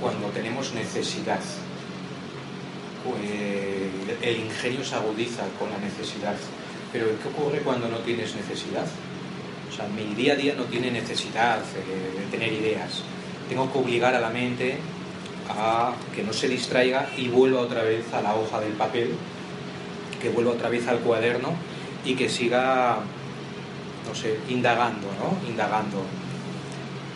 cuando 0.03 0.29
tenemos 0.29 0.75
necesidad. 0.75 1.41
Eh, 3.25 3.89
el 4.21 4.41
ingenio 4.41 4.85
se 4.85 4.97
agudiza 4.97 5.43
con 5.59 5.71
la 5.71 5.79
necesidad. 5.79 6.35
Pero 6.93 7.07
¿qué 7.07 7.29
ocurre 7.29 7.61
cuando 7.61 7.89
no 7.89 7.99
tienes 7.99 8.35
necesidad? 8.35 8.85
O 9.71 9.75
sea, 9.75 9.87
mi 9.89 10.15
día 10.15 10.35
a 10.35 10.37
día 10.37 10.55
no 10.55 10.65
tiene 10.65 10.91
necesidad 10.91 11.61
de 11.61 12.27
tener 12.31 12.53
ideas. 12.53 13.03
Tengo 13.49 13.73
que 13.73 13.79
obligar 13.79 14.15
a 14.15 14.21
la 14.21 14.29
mente 14.29 14.77
a 15.49 15.95
que 16.15 16.23
no 16.23 16.33
se 16.33 16.49
distraiga 16.49 17.09
y 17.17 17.29
vuelva 17.29 17.61
otra 17.61 17.83
vez 17.83 18.13
a 18.13 18.21
la 18.21 18.35
hoja 18.35 18.61
del 18.61 18.73
papel, 18.73 19.15
que 20.21 20.29
vuelva 20.29 20.53
otra 20.53 20.69
vez 20.69 20.87
al 20.89 20.99
cuaderno 20.99 21.55
y 22.05 22.15
que 22.15 22.29
siga 22.29 22.99
no 24.07 24.15
sé, 24.15 24.39
indagando, 24.49 25.09
¿no? 25.19 25.49
Indagando. 25.49 26.05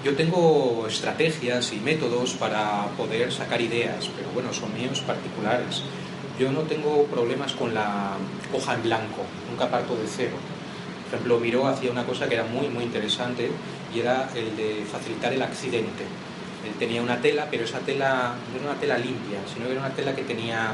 Yo 0.06 0.14
tengo 0.14 0.86
estrategias 0.86 1.72
y 1.72 1.80
métodos 1.80 2.34
para 2.34 2.86
poder 2.96 3.32
sacar 3.32 3.60
ideas, 3.60 4.08
pero 4.16 4.28
bueno, 4.32 4.52
son 4.52 4.72
míos 4.72 5.00
particulares. 5.04 5.82
Yo 6.38 6.52
no 6.52 6.60
tengo 6.60 7.06
problemas 7.06 7.54
con 7.54 7.74
la 7.74 8.12
hoja 8.54 8.74
en 8.74 8.84
blanco, 8.84 9.24
nunca 9.50 9.68
parto 9.68 9.96
de 9.96 10.06
cero. 10.06 10.36
Por 11.06 11.14
ejemplo, 11.14 11.40
Miró 11.40 11.66
hacía 11.66 11.90
una 11.90 12.04
cosa 12.04 12.28
que 12.28 12.34
era 12.34 12.44
muy, 12.44 12.68
muy 12.68 12.84
interesante 12.84 13.50
y 13.92 13.98
era 13.98 14.30
el 14.36 14.56
de 14.56 14.84
facilitar 14.88 15.32
el 15.32 15.42
accidente. 15.42 16.04
Él 16.64 16.74
tenía 16.78 17.02
una 17.02 17.20
tela, 17.20 17.48
pero 17.50 17.64
esa 17.64 17.80
tela 17.80 18.36
no 18.52 18.60
era 18.60 18.70
una 18.70 18.78
tela 18.78 18.98
limpia, 18.98 19.40
sino 19.52 19.66
que 19.66 19.72
era 19.72 19.80
una 19.80 19.92
tela 19.92 20.14
que 20.14 20.22
tenía 20.22 20.70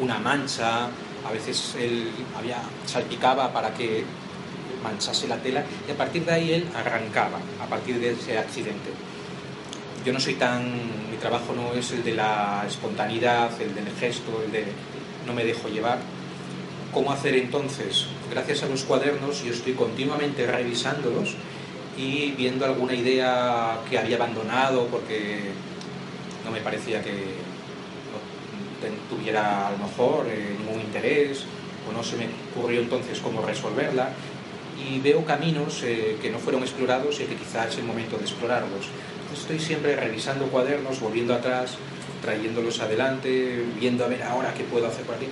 una 0.00 0.20
mancha, 0.20 0.84
a 1.26 1.32
veces 1.32 1.74
él 1.76 2.08
había, 2.38 2.62
salpicaba 2.86 3.52
para 3.52 3.74
que 3.74 4.04
manchase 4.82 5.28
la 5.28 5.36
tela 5.36 5.64
y 5.86 5.90
a 5.90 5.96
partir 5.96 6.24
de 6.24 6.32
ahí 6.32 6.52
él 6.52 6.68
arrancaba, 6.74 7.38
a 7.60 7.66
partir 7.66 7.98
de 7.98 8.12
ese 8.12 8.38
accidente. 8.38 8.90
Yo 10.04 10.12
no 10.12 10.20
soy 10.20 10.34
tan, 10.34 10.64
mi 11.10 11.16
trabajo 11.20 11.52
no 11.54 11.74
es 11.74 11.90
el 11.92 12.02
de 12.02 12.14
la 12.14 12.64
espontaneidad, 12.66 13.50
el 13.60 13.74
del 13.74 13.88
gesto, 13.98 14.42
el 14.44 14.52
de 14.52 14.64
no 15.26 15.34
me 15.34 15.44
dejo 15.44 15.68
llevar. 15.68 15.98
¿Cómo 16.92 17.12
hacer 17.12 17.36
entonces? 17.36 18.06
Gracias 18.30 18.62
a 18.62 18.66
los 18.66 18.82
cuadernos 18.84 19.44
yo 19.44 19.52
estoy 19.52 19.74
continuamente 19.74 20.46
revisándolos 20.46 21.36
y 21.96 22.32
viendo 22.32 22.64
alguna 22.64 22.94
idea 22.94 23.78
que 23.88 23.98
había 23.98 24.16
abandonado 24.16 24.86
porque 24.86 25.50
no 26.44 26.50
me 26.50 26.60
parecía 26.60 27.02
que 27.02 27.40
tuviera 29.08 29.68
a 29.68 29.72
lo 29.72 29.78
mejor 29.78 30.26
eh, 30.28 30.56
ningún 30.58 30.80
interés 30.80 31.44
o 31.88 31.92
no 31.92 32.02
se 32.02 32.16
me 32.16 32.28
ocurrió 32.54 32.80
entonces 32.80 33.18
cómo 33.20 33.42
resolverla 33.42 34.10
y 34.90 34.98
veo 34.98 35.24
caminos 35.24 35.82
eh, 35.84 36.16
que 36.20 36.30
no 36.30 36.38
fueron 36.38 36.62
explorados 36.62 37.20
y 37.20 37.24
que 37.24 37.36
quizás 37.36 37.68
es 37.68 37.78
el 37.78 37.84
momento 37.84 38.16
de 38.16 38.24
explorarlos. 38.24 38.86
estoy 39.32 39.60
siempre 39.60 39.94
revisando 39.94 40.46
cuadernos, 40.46 41.00
volviendo 41.00 41.34
atrás, 41.34 41.76
trayéndolos 42.20 42.80
adelante, 42.80 43.64
viendo 43.78 44.04
a 44.04 44.08
ver 44.08 44.22
ahora 44.24 44.52
qué 44.52 44.64
puedo 44.64 44.86
hacer 44.86 45.04
por 45.04 45.14
aquí. 45.14 45.28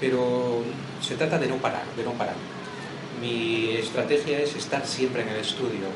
Pero 0.00 0.62
se 1.00 1.16
trata 1.16 1.38
de 1.38 1.48
no 1.48 1.56
parar, 1.56 1.84
de 1.96 2.04
no 2.04 2.12
parar. 2.12 2.36
Mi 3.20 3.70
estrategia 3.72 4.38
es 4.40 4.54
estar 4.54 4.86
siempre 4.86 5.22
en 5.22 5.28
el 5.28 5.40
estudio, 5.40 5.86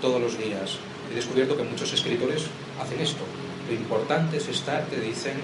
todos 0.00 0.20
los 0.20 0.38
días. 0.38 0.78
He 1.10 1.14
descubierto 1.14 1.56
que 1.56 1.64
muchos 1.64 1.92
escritores 1.92 2.44
hacen 2.80 3.00
esto. 3.00 3.24
Lo 3.68 3.74
importante 3.74 4.36
es 4.36 4.48
estar, 4.48 4.84
te 4.84 5.00
dicen, 5.00 5.34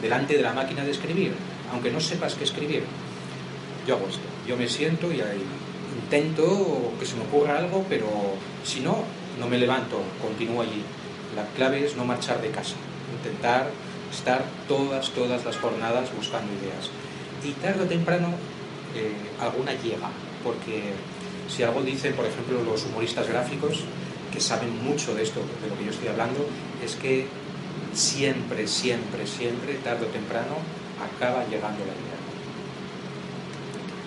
delante 0.00 0.36
de 0.36 0.42
la 0.42 0.54
máquina 0.54 0.84
de 0.84 0.92
escribir, 0.92 1.32
aunque 1.72 1.90
no 1.90 2.00
sepas 2.00 2.34
qué 2.34 2.44
escribir. 2.44 2.84
Yo 3.86 3.96
hago 3.96 4.08
esto. 4.08 4.22
Yo 4.46 4.56
me 4.56 4.68
siento 4.68 5.12
y 5.12 5.20
ahí 5.20 5.44
intento 6.08 6.92
que 6.98 7.04
se 7.04 7.16
me 7.16 7.22
ocurra 7.22 7.58
algo, 7.58 7.84
pero 7.88 8.06
si 8.64 8.80
no, 8.80 9.04
no 9.38 9.46
me 9.46 9.58
levanto, 9.58 10.00
continúo 10.22 10.62
allí. 10.62 10.82
La 11.36 11.44
clave 11.54 11.84
es 11.84 11.96
no 11.96 12.04
marchar 12.06 12.40
de 12.40 12.50
casa, 12.50 12.76
intentar 13.14 13.68
estar 14.10 14.42
todas, 14.66 15.10
todas 15.10 15.44
las 15.44 15.58
jornadas 15.58 16.08
buscando 16.16 16.50
ideas. 16.54 16.88
Y 17.44 17.52
tarde 17.60 17.84
o 17.84 17.86
temprano 17.86 18.28
eh, 18.96 19.12
alguna 19.38 19.72
llega, 19.74 20.08
porque 20.42 20.94
si 21.48 21.62
algo 21.62 21.82
dicen, 21.82 22.14
por 22.14 22.24
ejemplo, 22.24 22.62
los 22.64 22.86
humoristas 22.86 23.28
gráficos, 23.28 23.84
que 24.32 24.40
saben 24.40 24.82
mucho 24.82 25.14
de 25.14 25.22
esto, 25.22 25.40
de 25.62 25.68
lo 25.68 25.76
que 25.76 25.84
yo 25.84 25.90
estoy 25.90 26.08
hablando, 26.08 26.46
es 26.82 26.96
que 26.96 27.26
siempre, 27.92 28.66
siempre, 28.66 29.26
siempre, 29.26 29.74
tarde 29.84 30.06
o 30.06 30.08
temprano, 30.08 30.56
acaba 31.04 31.44
llegando 31.44 31.84
la 31.84 31.92
idea. 31.92 32.17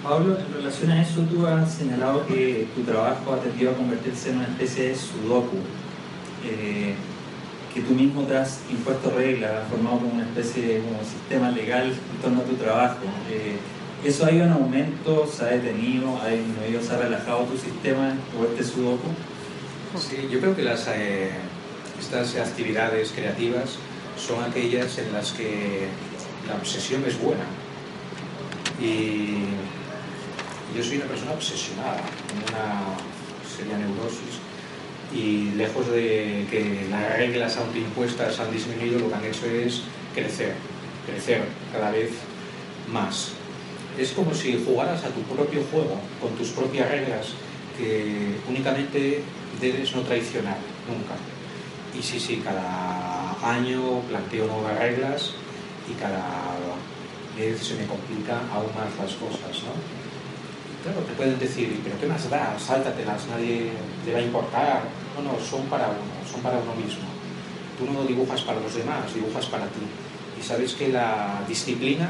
Pablo, 0.03 0.35
en 0.35 0.53
relación 0.53 0.91
a 0.91 1.01
eso, 1.01 1.21
tú 1.21 1.45
has 1.45 1.73
señalado 1.73 2.25
que 2.25 2.67
tu 2.75 2.81
trabajo 2.81 3.33
ha 3.33 3.37
tendido 3.37 3.71
a 3.71 3.75
convertirse 3.75 4.31
en 4.31 4.37
una 4.37 4.47
especie 4.47 4.89
de 4.89 4.95
sudoku, 4.95 5.57
eh, 6.43 6.95
que 7.73 7.81
tú 7.81 7.93
mismo 7.93 8.23
te 8.23 8.35
has 8.35 8.61
impuesto 8.69 9.11
reglas, 9.11 9.51
has 9.51 9.69
formado 9.69 9.99
como 9.99 10.13
una 10.13 10.23
especie 10.23 10.63
de 10.63 10.83
sistema 11.07 11.51
legal 11.51 11.89
en 11.89 12.21
torno 12.21 12.41
a 12.41 12.43
tu 12.43 12.55
trabajo. 12.55 13.05
Eh, 13.29 13.57
¿Eso 14.03 14.25
ha 14.25 14.31
ido 14.31 14.45
en 14.45 14.51
aumento? 14.51 15.27
¿Se 15.27 15.43
ha 15.43 15.47
detenido? 15.49 16.17
¿Ha? 16.17 16.29
¿Se 16.83 16.93
ha 16.93 16.97
relajado 16.97 17.43
tu 17.43 17.57
sistema 17.57 18.15
o 18.39 18.45
este 18.45 18.63
sudoku? 18.63 19.07
Sí, 19.99 20.27
yo 20.31 20.39
creo 20.39 20.55
que 20.55 20.63
las, 20.63 20.87
eh, 20.87 21.29
estas 21.99 22.35
actividades 22.37 23.11
creativas 23.11 23.77
son 24.17 24.43
aquellas 24.43 24.97
en 24.97 25.13
las 25.13 25.31
que 25.31 25.87
la 26.47 26.55
obsesión 26.55 27.03
es 27.05 27.21
buena. 27.21 27.43
Y 28.81 29.45
yo 30.75 30.83
soy 30.83 30.97
una 30.97 31.05
persona 31.05 31.33
obsesionada 31.33 32.01
con 32.27 32.37
una 32.37 32.95
seria 33.45 33.77
neurosis 33.77 34.39
y 35.13 35.51
lejos 35.57 35.87
de 35.87 36.47
que 36.49 36.87
las 36.89 37.17
reglas 37.17 37.57
autoimpuestas 37.57 38.39
han 38.39 38.51
disminuido, 38.51 38.99
lo 38.99 39.09
que 39.09 39.15
han 39.15 39.25
hecho 39.25 39.45
es 39.45 39.81
crecer, 40.15 40.55
crecer 41.05 41.43
cada 41.73 41.91
vez 41.91 42.11
más. 42.91 43.33
Es 43.97 44.11
como 44.11 44.33
si 44.33 44.63
jugaras 44.65 45.03
a 45.03 45.09
tu 45.09 45.21
propio 45.23 45.63
juego, 45.69 45.99
con 46.21 46.31
tus 46.35 46.49
propias 46.49 46.89
reglas, 46.89 47.27
que 47.77 48.37
únicamente 48.47 49.21
debes 49.59 49.93
no 49.93 50.01
traicionar, 50.01 50.57
nunca. 50.87 51.15
Y 51.97 52.01
sí, 52.01 52.19
sí, 52.19 52.41
cada 52.43 53.35
año 53.43 53.99
planteo 54.07 54.47
nuevas 54.47 54.79
reglas 54.79 55.31
y 55.89 55.93
cada 55.99 56.55
vez 57.37 57.59
se 57.59 57.75
me 57.75 57.85
complica 57.85 58.39
aún 58.53 58.71
más 58.75 58.95
las 58.97 59.15
cosas, 59.15 59.63
¿no? 59.63 60.00
Claro, 60.83 61.01
te 61.01 61.13
pueden 61.13 61.37
decir, 61.37 61.79
pero 61.83 61.99
¿qué 61.99 62.07
más 62.07 62.27
da? 62.27 62.57
Sáltatelas, 62.57 63.27
nadie 63.27 63.69
le 64.03 64.13
va 64.13 64.17
a 64.17 64.21
importar. 64.23 64.81
No, 65.15 65.21
no, 65.21 65.39
son 65.39 65.67
para 65.67 65.89
uno, 65.89 66.09
son 66.25 66.41
para 66.41 66.57
uno 66.57 66.73
mismo. 66.73 67.05
Tú 67.77 67.85
no 67.85 68.03
dibujas 68.03 68.41
para 68.41 68.59
los 68.59 68.73
demás, 68.73 69.13
dibujas 69.13 69.45
para 69.45 69.65
ti. 69.65 69.85
Y 70.39 70.43
sabes 70.43 70.73
que 70.73 70.89
la 70.89 71.43
disciplina 71.47 72.09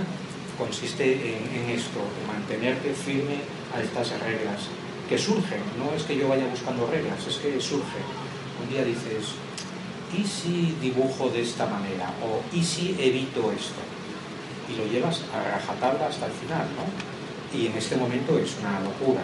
consiste 0.57 1.03
en, 1.03 1.69
esto, 1.69 1.99
en 1.99 2.27
mantenerte 2.27 2.93
firme 2.93 3.43
a 3.75 3.81
estas 3.81 4.11
reglas, 4.21 4.71
que 5.09 5.17
surgen, 5.17 5.59
no 5.77 5.93
es 5.93 6.03
que 6.03 6.15
yo 6.15 6.29
vaya 6.29 6.47
buscando 6.47 6.87
reglas, 6.87 7.27
es 7.27 7.35
que 7.37 7.59
surge. 7.59 7.99
Un 8.63 8.69
día 8.69 8.85
dices, 8.85 9.35
¿y 10.15 10.23
si 10.23 10.77
dibujo 10.79 11.27
de 11.27 11.41
esta 11.41 11.65
manera? 11.65 12.13
O 12.23 12.39
¿y 12.55 12.63
si 12.63 12.95
evito 12.97 13.51
esto? 13.51 13.81
Y 14.71 14.77
lo 14.77 14.85
llevas 14.85 15.23
a 15.35 15.57
rajatabla 15.57 16.07
hasta 16.07 16.27
el 16.27 16.31
final, 16.31 16.67
¿no? 16.77 17.20
Y 17.53 17.67
en 17.67 17.77
este 17.77 17.95
momento 17.95 18.37
es 18.37 18.57
una 18.59 18.79
locura. 18.79 19.21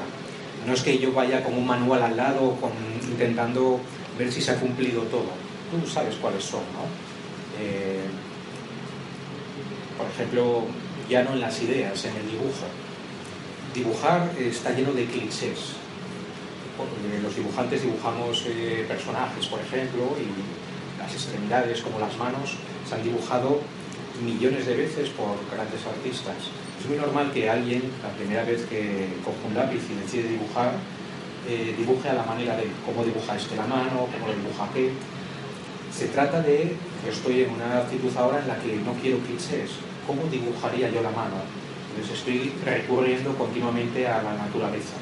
No 0.65 0.73
es 0.73 0.81
que 0.81 0.97
yo 0.97 1.13
vaya 1.13 1.43
con 1.43 1.53
un 1.53 1.65
manual 1.65 2.03
al 2.03 2.17
lado 2.17 2.57
intentando 3.03 3.79
ver 4.17 4.31
si 4.31 4.41
se 4.41 4.51
ha 4.51 4.59
cumplido 4.59 5.03
todo. 5.03 5.31
Tú 5.71 5.87
sabes 5.87 6.15
cuáles 6.15 6.43
son, 6.43 6.61
¿no? 6.73 6.85
Eh, 7.59 8.05
por 9.97 10.07
ejemplo, 10.07 10.65
ya 11.09 11.23
no 11.23 11.33
en 11.33 11.41
las 11.41 11.61
ideas, 11.61 12.03
en 12.05 12.15
el 12.15 12.31
dibujo. 12.31 12.67
Dibujar 13.73 14.29
está 14.39 14.71
lleno 14.71 14.91
de 14.93 15.05
clichés. 15.05 15.75
Los 17.23 17.35
dibujantes 17.35 17.81
dibujamos 17.81 18.45
eh, 18.47 18.85
personajes, 18.87 19.47
por 19.47 19.59
ejemplo, 19.59 20.15
y 20.19 20.99
las 20.99 21.11
extremidades 21.13 21.81
como 21.81 21.99
las 21.99 22.15
manos 22.17 22.55
se 22.87 22.95
han 22.95 23.03
dibujado 23.03 23.61
millones 24.23 24.65
de 24.65 24.75
veces 24.75 25.09
por 25.09 25.37
grandes 25.51 25.85
artistas 25.85 26.35
es 26.79 26.87
muy 26.87 26.97
normal 26.97 27.31
que 27.31 27.49
alguien, 27.49 27.81
la 28.03 28.09
primera 28.09 28.43
vez 28.43 28.65
que 28.65 29.09
coge 29.23 29.37
un 29.47 29.55
lápiz 29.55 29.81
y 29.89 29.95
decide 30.01 30.29
dibujar, 30.29 30.73
eh, 31.47 31.73
dibuje 31.77 32.09
a 32.09 32.13
la 32.13 32.23
manera 32.23 32.55
de 32.55 32.67
cómo 32.85 33.03
dibuja 33.03 33.35
este 33.35 33.55
la 33.55 33.65
mano, 33.65 34.07
cómo 34.11 34.27
lo 34.27 34.35
dibuja 34.35 34.69
qué. 34.73 34.91
Se 35.91 36.07
trata 36.09 36.41
de, 36.41 36.75
yo 37.03 37.11
estoy 37.11 37.43
en 37.43 37.51
una 37.51 37.79
actitud 37.79 38.11
ahora 38.17 38.39
en 38.39 38.47
la 38.47 38.59
que 38.59 38.75
no 38.83 38.93
quiero 39.01 39.17
clichés, 39.19 39.79
¿cómo 40.05 40.23
dibujaría 40.29 40.89
yo 40.89 41.01
la 41.01 41.11
mano? 41.11 41.39
Entonces 41.95 42.19
estoy 42.19 42.53
recurriendo 42.63 43.33
continuamente 43.33 44.07
a 44.07 44.21
la 44.21 44.33
naturaleza. 44.37 44.99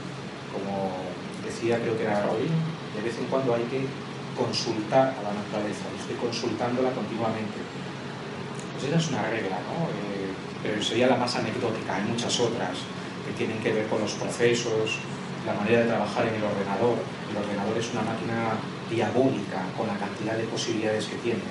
Como 0.53 0.96
decía, 1.44 1.82
creo 1.82 1.98
que 1.98 2.03
era 2.03 2.24
Robin, 2.24 2.55
de 2.96 3.01
vez 3.03 3.17
en 3.20 3.25
cuando 3.25 3.53
hay 3.53 3.63
que 3.67 3.84
consultar 4.39 5.12
a 5.12 5.22
la 5.24 5.34
naturaleza, 5.36 5.84
estoy 6.00 6.15
consultándola 6.15 6.91
continuamente. 6.91 7.60
Pues 8.74 8.88
esa 8.88 8.98
es 8.98 9.07
una 9.09 9.27
regla, 9.27 9.59
¿no? 9.68 9.92
Eh, 9.92 10.25
pero 10.65 10.81
sería 10.81 11.07
la 11.07 11.15
más 11.15 11.35
anecdótica. 11.35 11.95
Hay 11.95 12.03
muchas 12.09 12.39
otras 12.39 12.73
que 13.25 13.31
tienen 13.37 13.61
que 13.61 13.71
ver 13.71 13.85
con 13.85 14.01
los 14.01 14.13
procesos, 14.13 14.97
la 15.45 15.53
manera 15.53 15.81
de 15.81 15.85
trabajar 15.85 16.25
en 16.25 16.35
el 16.35 16.43
ordenador. 16.43 16.97
El 17.29 17.37
ordenador 17.37 17.77
es 17.77 17.93
una 17.93 18.01
máquina 18.01 18.57
diabólica 18.89 19.61
con 19.77 19.85
la 19.85 19.97
cantidad 19.97 20.33
de 20.33 20.45
posibilidades 20.45 21.05
que 21.05 21.17
tiene. 21.21 21.45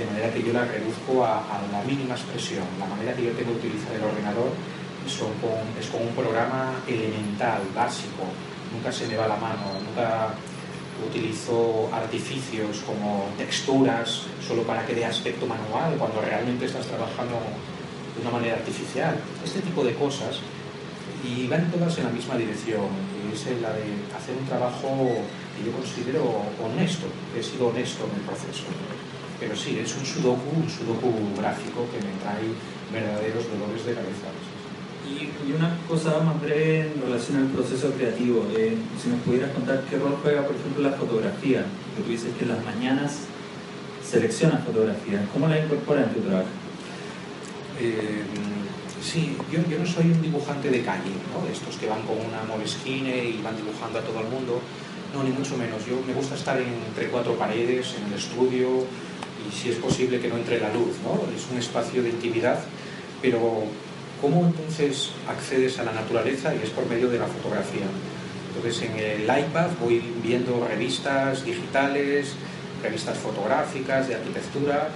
De 0.00 0.06
manera 0.06 0.32
que 0.32 0.42
yo 0.42 0.52
la 0.52 0.64
reduzco 0.64 1.24
a, 1.24 1.44
la 1.70 1.82
mínima 1.84 2.14
expresión. 2.14 2.64
La 2.78 2.86
manera 2.86 3.12
que 3.12 3.24
yo 3.24 3.32
tengo 3.32 3.52
de 3.52 3.58
utilizar 3.58 3.92
el 3.92 4.04
ordenador 4.04 4.48
con, 5.44 5.60
es 5.76 5.88
con 5.92 6.02
un 6.08 6.14
programa 6.14 6.80
elemental, 6.86 7.60
básico. 7.74 8.24
Nunca 8.72 8.92
se 8.92 9.08
me 9.08 9.16
va 9.16 9.28
la 9.28 9.36
mano, 9.36 9.76
nunca 9.84 10.32
utilizo 11.04 11.88
artificios 11.92 12.80
como 12.86 13.28
texturas 13.36 14.24
solo 14.46 14.62
para 14.62 14.84
que 14.84 14.94
dé 14.94 15.04
aspecto 15.04 15.46
manual, 15.46 15.94
cuando 15.98 16.20
realmente 16.20 16.66
estás 16.66 16.86
trabajando 16.86 17.38
de 18.18 18.22
una 18.22 18.38
manera 18.38 18.56
artificial, 18.56 19.16
este 19.44 19.60
tipo 19.60 19.84
de 19.84 19.94
cosas, 19.94 20.40
y 21.22 21.46
van 21.46 21.70
todas 21.70 21.98
en 21.98 22.04
la 22.04 22.10
misma 22.10 22.36
dirección, 22.36 22.90
que 23.14 23.34
es 23.34 23.62
la 23.62 23.72
de 23.72 23.94
hacer 24.14 24.34
un 24.38 24.46
trabajo 24.46 25.22
que 25.54 25.66
yo 25.66 25.72
considero 25.72 26.42
honesto, 26.62 27.06
he 27.36 27.42
sido 27.42 27.68
honesto 27.68 28.06
en 28.10 28.20
el 28.20 28.26
proceso. 28.26 28.66
Pero 29.38 29.54
sí, 29.54 29.78
es 29.78 29.94
un 29.96 30.04
sudoku, 30.04 30.50
un 30.56 30.68
sudoku 30.68 31.14
gráfico 31.36 31.86
que 31.90 31.98
me 32.02 32.14
trae 32.22 32.50
verdaderos 32.92 33.46
dolores 33.46 33.86
de 33.86 33.94
cabeza. 33.94 34.30
Y, 35.06 35.52
una 35.52 35.74
cosa 35.88 36.20
más 36.20 36.40
breve 36.40 36.92
en 36.92 37.00
relación 37.00 37.38
al 37.38 37.46
proceso 37.46 37.90
creativo, 37.92 38.46
eh, 38.54 38.76
si 39.00 39.08
nos 39.08 39.20
pudieras 39.22 39.50
contar 39.52 39.82
qué 39.88 39.96
rol 39.96 40.18
juega, 40.22 40.42
por 40.42 40.54
ejemplo, 40.54 40.82
la 40.82 40.96
fotografía, 40.96 41.64
que 41.96 42.02
tú 42.02 42.10
dices 42.10 42.30
que 42.36 42.44
en 42.44 42.50
las 42.50 42.64
mañanas 42.64 43.20
seleccionas 44.04 44.64
fotografías, 44.64 45.22
¿cómo 45.32 45.48
la 45.48 45.58
incorporas 45.58 46.08
en 46.08 46.14
tu 46.14 46.20
trabajo? 46.20 46.67
Eh, 47.80 48.22
sí, 49.02 49.36
yo, 49.52 49.78
no 49.78 49.86
soy 49.86 50.06
un 50.06 50.22
dibujante 50.22 50.70
de 50.70 50.82
calle, 50.82 51.12
¿no? 51.32 51.46
de 51.46 51.52
estos 51.52 51.76
que 51.76 51.86
van 51.86 52.02
con 52.02 52.16
una 52.16 52.42
moleskine 52.48 53.24
y 53.24 53.40
van 53.42 53.56
dibujando 53.56 53.98
a 53.98 54.02
todo 54.02 54.20
el 54.20 54.26
mundo. 54.26 54.60
No, 55.14 55.22
ni 55.22 55.30
mucho 55.30 55.56
menos. 55.56 55.86
Yo 55.86 56.00
me 56.06 56.12
gusta 56.12 56.34
estar 56.34 56.60
entre 56.60 57.08
cuatro 57.08 57.34
paredes, 57.34 57.94
en 57.98 58.12
el 58.12 58.18
estudio, 58.18 58.84
y 59.48 59.54
si 59.54 59.70
es 59.70 59.76
posible 59.76 60.20
que 60.20 60.28
no 60.28 60.36
entre 60.36 60.60
la 60.60 60.72
luz, 60.72 60.96
¿no? 61.02 61.20
Es 61.34 61.46
un 61.50 61.58
espacio 61.58 62.02
de 62.02 62.10
intimidad, 62.10 62.58
pero 63.22 63.64
¿cómo 64.20 64.46
entonces 64.46 65.12
accedes 65.28 65.78
a 65.78 65.84
la 65.84 65.92
naturaleza? 65.92 66.54
Y 66.54 66.62
es 66.62 66.70
por 66.70 66.86
medio 66.86 67.08
de 67.08 67.18
la 67.18 67.26
fotografía. 67.26 67.86
Entonces 68.48 68.82
en 68.90 68.98
el 68.98 69.22
iPad 69.22 69.70
voy 69.80 70.02
viendo 70.22 70.66
revistas 70.66 71.44
digitales, 71.44 72.34
revistas 72.82 73.16
fotográficas 73.18 74.08
de 74.08 74.16
arquitectura, 74.16 74.88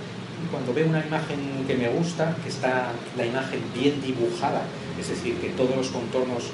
cuando 0.50 0.74
veo 0.74 0.86
una 0.86 1.04
imagen 1.04 1.64
que 1.66 1.74
me 1.74 1.88
gusta, 1.88 2.36
que 2.42 2.48
está 2.48 2.92
la 3.16 3.26
imagen 3.26 3.60
bien 3.74 4.00
dibujada, 4.02 4.62
es 4.98 5.08
decir, 5.08 5.36
que 5.36 5.48
todos 5.50 5.76
los 5.76 5.88
contornos 5.88 6.50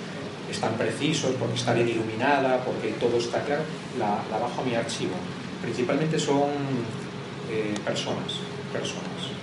están 0.50 0.74
precisos, 0.74 1.32
porque 1.38 1.56
está 1.56 1.74
bien 1.74 1.88
iluminada, 1.88 2.64
porque 2.64 2.92
todo 3.00 3.18
está 3.18 3.42
claro, 3.42 3.62
la, 3.98 4.38
bajo 4.38 4.62
a 4.62 4.64
mi 4.64 4.74
archivo. 4.74 5.14
Principalmente 5.62 6.18
son 6.18 6.50
eh, 7.50 7.74
personas, 7.84 8.40
personas, 8.72 9.36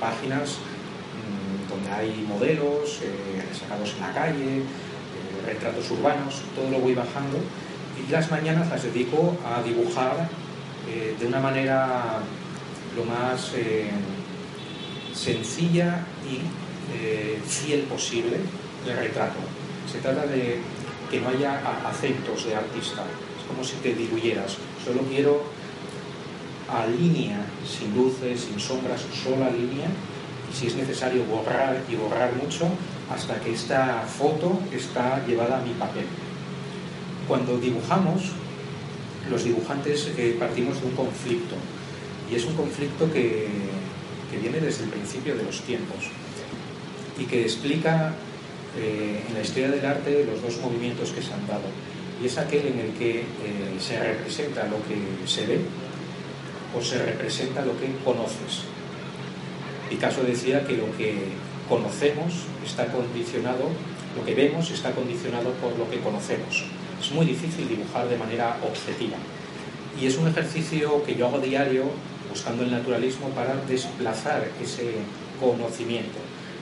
páginas 0.00 0.58
mm, 1.16 1.70
donde 1.70 1.90
hay 1.90 2.26
modelos 2.28 3.00
eh, 3.02 3.42
sacados 3.58 3.94
en 3.94 4.00
la 4.00 4.12
calle, 4.12 4.58
eh, 4.58 5.46
retratos 5.46 5.90
urbanos, 5.90 6.42
todo 6.54 6.70
lo 6.70 6.78
voy 6.78 6.94
bajando 6.94 7.38
y 7.96 8.10
las 8.12 8.30
mañanas 8.30 8.68
las 8.68 8.82
dedico 8.82 9.36
a 9.44 9.62
dibujar 9.62 10.28
de 10.86 11.26
una 11.26 11.40
manera 11.40 12.20
lo 12.96 13.04
más 13.04 13.52
eh, 13.54 13.90
sencilla 15.14 16.04
y 16.24 16.40
eh, 16.96 17.38
fiel 17.46 17.82
posible 17.82 18.38
el 18.86 18.96
retrato. 18.96 19.38
Se 19.90 19.98
trata 19.98 20.26
de 20.26 20.58
que 21.10 21.20
no 21.20 21.28
haya 21.28 21.60
acentos 21.86 22.46
de 22.46 22.56
artista, 22.56 23.02
es 23.38 23.46
como 23.46 23.62
si 23.62 23.76
te 23.76 23.94
diluyeras. 23.94 24.56
Solo 24.84 25.02
quiero 25.02 25.42
a 26.68 26.86
línea, 26.86 27.44
sin 27.64 27.94
luces, 27.94 28.40
sin 28.40 28.58
sombras, 28.58 29.02
sola 29.22 29.50
línea, 29.50 29.88
y 30.50 30.56
si 30.56 30.66
es 30.66 30.74
necesario 30.74 31.24
borrar 31.24 31.82
y 31.88 31.94
borrar 31.94 32.34
mucho 32.34 32.68
hasta 33.12 33.38
que 33.40 33.52
esta 33.52 34.02
foto 34.02 34.60
está 34.72 35.24
llevada 35.26 35.58
a 35.58 35.62
mi 35.62 35.72
papel. 35.74 36.06
Cuando 37.28 37.58
dibujamos, 37.58 38.32
los 39.30 39.44
dibujantes 39.44 40.12
eh, 40.16 40.36
partimos 40.38 40.80
de 40.80 40.86
un 40.86 40.94
conflicto 40.94 41.56
y 42.30 42.34
es 42.34 42.44
un 42.44 42.54
conflicto 42.54 43.10
que, 43.12 43.46
viene 44.40 44.60
desde 44.60 44.84
el 44.84 44.90
principio 44.90 45.34
de 45.34 45.44
los 45.44 45.62
tiempos 45.62 46.10
y 47.18 47.24
que 47.24 47.40
explica 47.40 48.12
eh, 48.76 49.24
en 49.26 49.34
la 49.34 49.40
historia 49.40 49.70
del 49.70 49.86
arte 49.86 50.26
los 50.30 50.42
dos 50.42 50.60
movimientos 50.60 51.10
que 51.10 51.22
se 51.22 51.32
han 51.32 51.46
dado. 51.46 51.64
Y 52.22 52.26
es 52.26 52.36
aquel 52.36 52.66
en 52.66 52.80
el 52.80 52.90
que 52.92 53.20
eh, 53.20 53.24
se 53.80 53.98
representa 53.98 54.64
lo 54.64 54.76
que 54.86 55.26
se 55.26 55.46
ve 55.46 55.60
o 56.76 56.82
se 56.82 56.98
representa 56.98 57.64
lo 57.64 57.80
que 57.80 57.88
conoces. 58.04 58.68
Picasso 59.88 60.22
decía 60.22 60.66
que 60.66 60.76
lo 60.76 60.94
que 60.98 61.14
conocemos 61.66 62.34
está 62.62 62.86
condicionado, 62.92 63.70
lo 64.14 64.24
que 64.24 64.34
vemos 64.34 64.70
está 64.70 64.90
condicionado 64.90 65.52
por 65.52 65.78
lo 65.78 65.88
que 65.90 66.00
conocemos. 66.00 66.66
es 67.00 67.10
muy 67.12 67.24
difícil 67.24 67.68
dibujar 67.68 68.06
de 68.08 68.18
manera 68.18 68.58
objetiva. 68.62 69.16
Y 69.98 70.06
es 70.06 70.18
un 70.18 70.28
ejercicio 70.28 71.02
que 71.04 71.14
yo 71.14 71.26
hago 71.28 71.38
diario 71.38 71.84
buscando 72.36 72.64
el 72.64 72.70
naturalismo 72.70 73.30
para 73.30 73.56
desplazar 73.66 74.46
ese 74.62 74.92
conocimiento, 75.40 76.18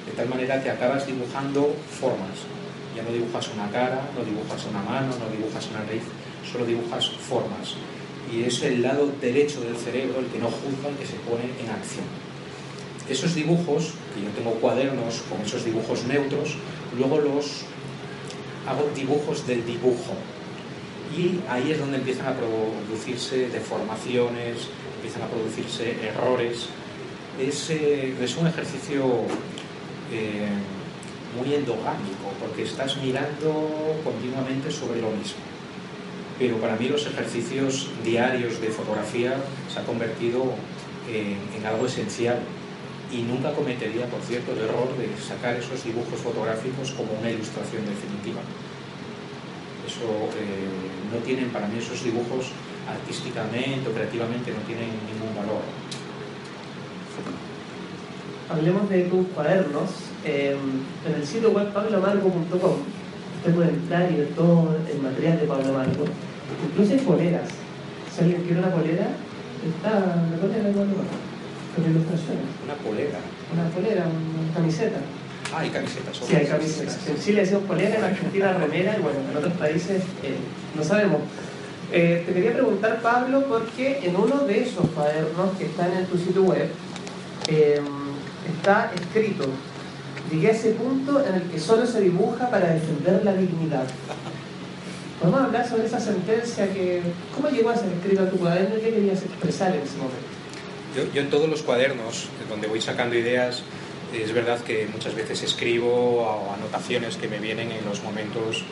de 0.07 0.13
tal 0.13 0.29
manera 0.29 0.63
que 0.63 0.71
acabas 0.71 1.05
dibujando 1.05 1.75
formas. 1.91 2.47
Ya 2.95 3.03
no 3.03 3.11
dibujas 3.11 3.51
una 3.53 3.69
cara, 3.73 4.09
no 4.17 4.25
dibujas 4.25 4.65
una 4.71 4.83
mano, 4.83 5.11
no 5.19 5.27
dibujas 5.35 5.67
una 5.73 5.83
raíz, 5.83 6.05
solo 6.47 6.65
dibujas 6.65 7.11
formas. 7.11 7.75
Y 8.33 8.45
es 8.45 8.63
el 8.63 8.83
lado 8.83 9.11
derecho 9.21 9.63
del 9.63 9.77
cerebro 9.77 10.21
el 10.21 10.27
que 10.27 10.39
no 10.39 10.47
juzga, 10.47 10.91
el 10.91 10.97
que 10.97 11.07
se 11.07 11.19
pone 11.27 11.43
en 11.43 11.69
acción. 11.69 12.07
Esos 13.09 13.35
dibujos, 13.35 13.95
que 14.15 14.23
yo 14.23 14.31
tengo 14.31 14.53
cuadernos 14.61 15.23
con 15.29 15.41
esos 15.45 15.65
dibujos 15.65 16.05
neutros, 16.05 16.55
luego 16.97 17.19
los 17.19 17.67
hago 18.69 18.89
dibujos 18.95 19.45
del 19.49 19.67
dibujo. 19.67 20.15
Y 21.19 21.41
ahí 21.51 21.73
es 21.73 21.81
donde 21.81 21.99
empiezan 21.99 22.29
a 22.29 22.37
producirse 22.37 23.49
deformaciones, 23.49 24.69
empiezan 25.05 25.29
a 25.29 25.31
producirse 25.31 25.97
errores. 26.01 26.69
Es, 27.39 27.69
eh, 27.69 28.15
es 28.23 28.37
un 28.39 28.47
ejercicio 28.47 29.05
eh, 30.11 30.49
muy 31.37 31.55
endogámico, 31.55 32.33
porque 32.41 32.63
estás 32.63 32.97
mirando 32.97 34.01
continuamente 34.03 34.71
sobre 34.71 35.03
lo 35.03 35.11
mismo. 35.11 35.45
Pero 36.39 36.57
para 36.57 36.77
mí 36.77 36.89
los 36.89 37.07
ejercicios 37.07 37.91
diarios 38.03 38.63
de 38.63 38.69
fotografía 38.69 39.37
se 39.71 39.79
ha 39.79 39.85
convertido 39.85 40.55
en, 41.13 41.37
en 41.55 41.67
algo 41.67 41.85
esencial 41.85 42.39
y 43.13 43.23
nunca 43.23 43.53
cometería, 43.53 44.07
por 44.07 44.23
cierto, 44.23 44.53
el 44.53 44.61
error 44.61 44.89
de 44.97 45.07
sacar 45.21 45.55
esos 45.57 45.85
dibujos 45.85 46.19
fotográficos 46.19 46.93
como 46.93 47.13
una 47.21 47.31
ilustración 47.31 47.85
definitiva. 47.85 48.41
Eso 49.87 50.09
eh, 50.41 51.13
no 51.13 51.19
tienen, 51.27 51.51
para 51.51 51.69
mí 51.69 51.79
esos 51.79 52.03
dibujos 52.03 52.47
artísticamente 52.89 53.89
o 53.89 53.93
creativamente 53.93 54.53
no 54.53 54.61
tienen 54.67 54.91
ningún 55.09 55.35
valor. 55.37 55.63
Hablemos 58.51 58.89
de 58.91 59.03
tus 59.05 59.27
cuadernos. 59.29 59.91
Eh, 60.25 60.57
en 61.07 61.15
el 61.15 61.27
sitio 61.27 61.51
web 61.51 61.73
pablomargo.com 61.73 62.77
usted 63.45 63.55
puede 63.55 63.71
entrar 63.71 64.11
y 64.11 64.17
ver 64.17 64.29
todo 64.29 64.77
el 64.91 65.03
material 65.03 65.39
de 65.39 65.47
Pablo 65.47 65.73
Margo. 65.73 66.05
Incluso 66.71 66.93
hay 66.93 67.01
poleras. 67.01 67.49
Si 68.11 68.23
alguien 68.23 68.43
quiere 68.43 68.61
una 68.61 68.71
polera, 68.71 69.09
está 69.65 69.91
la 70.31 70.37
polera 70.41 70.65
de 70.65 70.73
Pablo 70.73 70.97
Margo 70.97 71.35
con 71.75 71.85
ilustraciones. 71.85 72.49
Una 72.65 72.75
polera. 72.75 73.19
Una 73.53 73.69
polera, 73.69 74.05
una 74.07 74.55
camiseta. 74.55 74.97
Ah, 75.53 75.61
hay 75.61 75.71
camisetas. 75.71 76.17
Sí, 76.17 76.35
hay 76.35 76.47
camisetas. 76.47 76.99
En 77.07 77.19
Chile 77.19 77.41
decimos 77.43 77.65
polera, 77.65 77.99
en 77.99 78.05
Argentina 78.05 78.53
remera, 78.55 78.97
y 78.99 79.03
bueno, 79.03 79.19
en 79.31 79.37
otros 79.37 79.53
países 79.55 80.03
eh, 80.23 80.37
no 80.75 80.83
sabemos. 80.83 81.21
Eh, 81.93 82.23
te 82.27 82.33
quería 82.33 82.53
preguntar, 82.53 83.01
Pablo, 83.01 83.45
porque 83.49 84.01
en 84.03 84.17
uno 84.17 84.39
de 84.39 84.63
esos 84.63 84.89
cuadernos 84.91 85.57
que 85.57 85.67
están 85.67 85.93
en 85.93 86.07
tu 86.07 86.19
sitio 86.19 86.43
web, 86.43 86.69
eh, 87.49 87.81
está 88.59 88.93
escrito, 88.95 89.45
llegué 90.31 90.49
a 90.49 90.51
ese 90.51 90.71
punto 90.71 91.25
en 91.25 91.35
el 91.35 91.43
que 91.43 91.61
solo 91.61 91.87
se 91.87 92.01
dibuja 92.01 92.51
para 92.51 92.73
defender 92.73 93.25
la 93.25 93.35
dignidad. 93.35 93.85
¿Podemos 95.21 95.41
hablar 95.43 95.69
sobre 95.69 95.87
esa 95.87 96.01
sentencia 96.01 96.73
que... 96.73 97.01
¿Cómo 97.35 97.49
llegó 97.49 97.71
a 97.71 97.77
ser 97.77 97.93
escrito 97.93 98.25
a 98.25 98.31
tu 98.31 98.37
cuaderno 98.37 98.77
y 98.77 98.81
qué 98.81 98.91
querías 98.91 99.23
expresar 99.23 99.75
en 99.75 99.83
ese 99.83 99.97
momento? 99.97 100.17
Yo, 101.15 101.21
en 101.21 101.31
todos 101.31 101.49
los 101.49 101.63
cuadernos 101.63 102.29
donde 102.49 102.67
voy 102.67 102.81
sacando 102.81 103.17
ideas, 103.17 103.63
es 104.13 104.33
verdad 104.33 104.61
que 104.61 104.87
muchas 104.93 105.15
veces 105.15 105.43
escribo 105.43 106.53
anotaciones 106.57 107.17
que 107.17 107.29
me 107.29 107.39
vienen 107.39 107.73
en 107.73 107.85
los 107.85 108.03
momentos 108.03 108.65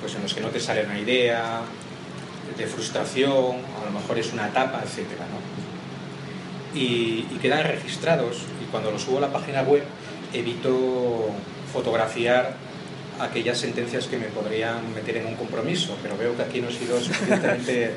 pues, 0.00 0.14
en 0.14 0.22
los 0.22 0.34
que 0.34 0.40
no 0.40 0.48
te 0.48 0.60
sale 0.60 0.84
una 0.84 0.98
idea, 1.00 1.62
de 2.56 2.66
frustración, 2.66 3.56
a 3.80 3.84
lo 3.84 3.90
mejor 3.98 4.18
es 4.18 4.32
una 4.32 4.48
etapa, 4.48 4.82
etc. 4.82 5.06
Y, 6.74 7.26
y 7.30 7.38
quedan 7.40 7.64
registrados 7.64 8.42
y 8.62 8.70
cuando 8.70 8.90
los 8.90 9.02
subo 9.02 9.18
a 9.18 9.22
la 9.22 9.32
página 9.32 9.62
web 9.62 9.82
evito 10.32 11.30
fotografiar 11.72 12.54
aquellas 13.20 13.58
sentencias 13.58 14.06
que 14.06 14.18
me 14.18 14.26
podrían 14.26 14.94
meter 14.94 15.18
en 15.18 15.26
un 15.26 15.36
compromiso, 15.36 15.96
pero 16.02 16.16
veo 16.18 16.36
que 16.36 16.42
aquí 16.42 16.60
no 16.60 16.68
he 16.68 16.72
sido 16.72 17.00
suficientemente 17.00 17.92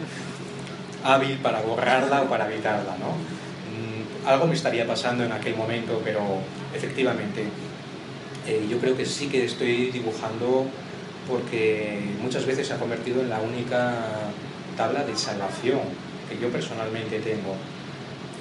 hábil 1.04 1.38
para 1.38 1.62
borrarla 1.62 2.22
o 2.22 2.30
para 2.30 2.52
evitarla. 2.52 2.95
¿no? 2.98 3.39
algo 4.26 4.48
me 4.48 4.54
estaría 4.54 4.86
pasando 4.86 5.24
en 5.24 5.32
aquel 5.32 5.56
momento, 5.56 6.02
pero 6.04 6.22
efectivamente 6.76 7.43
eh, 8.48 8.65
yo 8.69 8.78
creo 8.80 8.95
que 8.95 9.06
sí 9.06 9.28
que 9.28 9.45
estoy 9.45 9.91
dibujando 9.91 10.65
porque 11.28 12.00
muchas 12.22 12.45
veces 12.45 12.67
se 12.67 12.74
ha 12.74 12.78
convertido 12.78 13.22
en 13.22 13.30
la 13.30 13.39
única 13.39 13.95
tabla 14.80 15.04
de 15.04 15.15
salvación 15.15 15.82
que 16.30 16.39
yo 16.39 16.48
personalmente 16.50 17.20
tengo. 17.20 17.54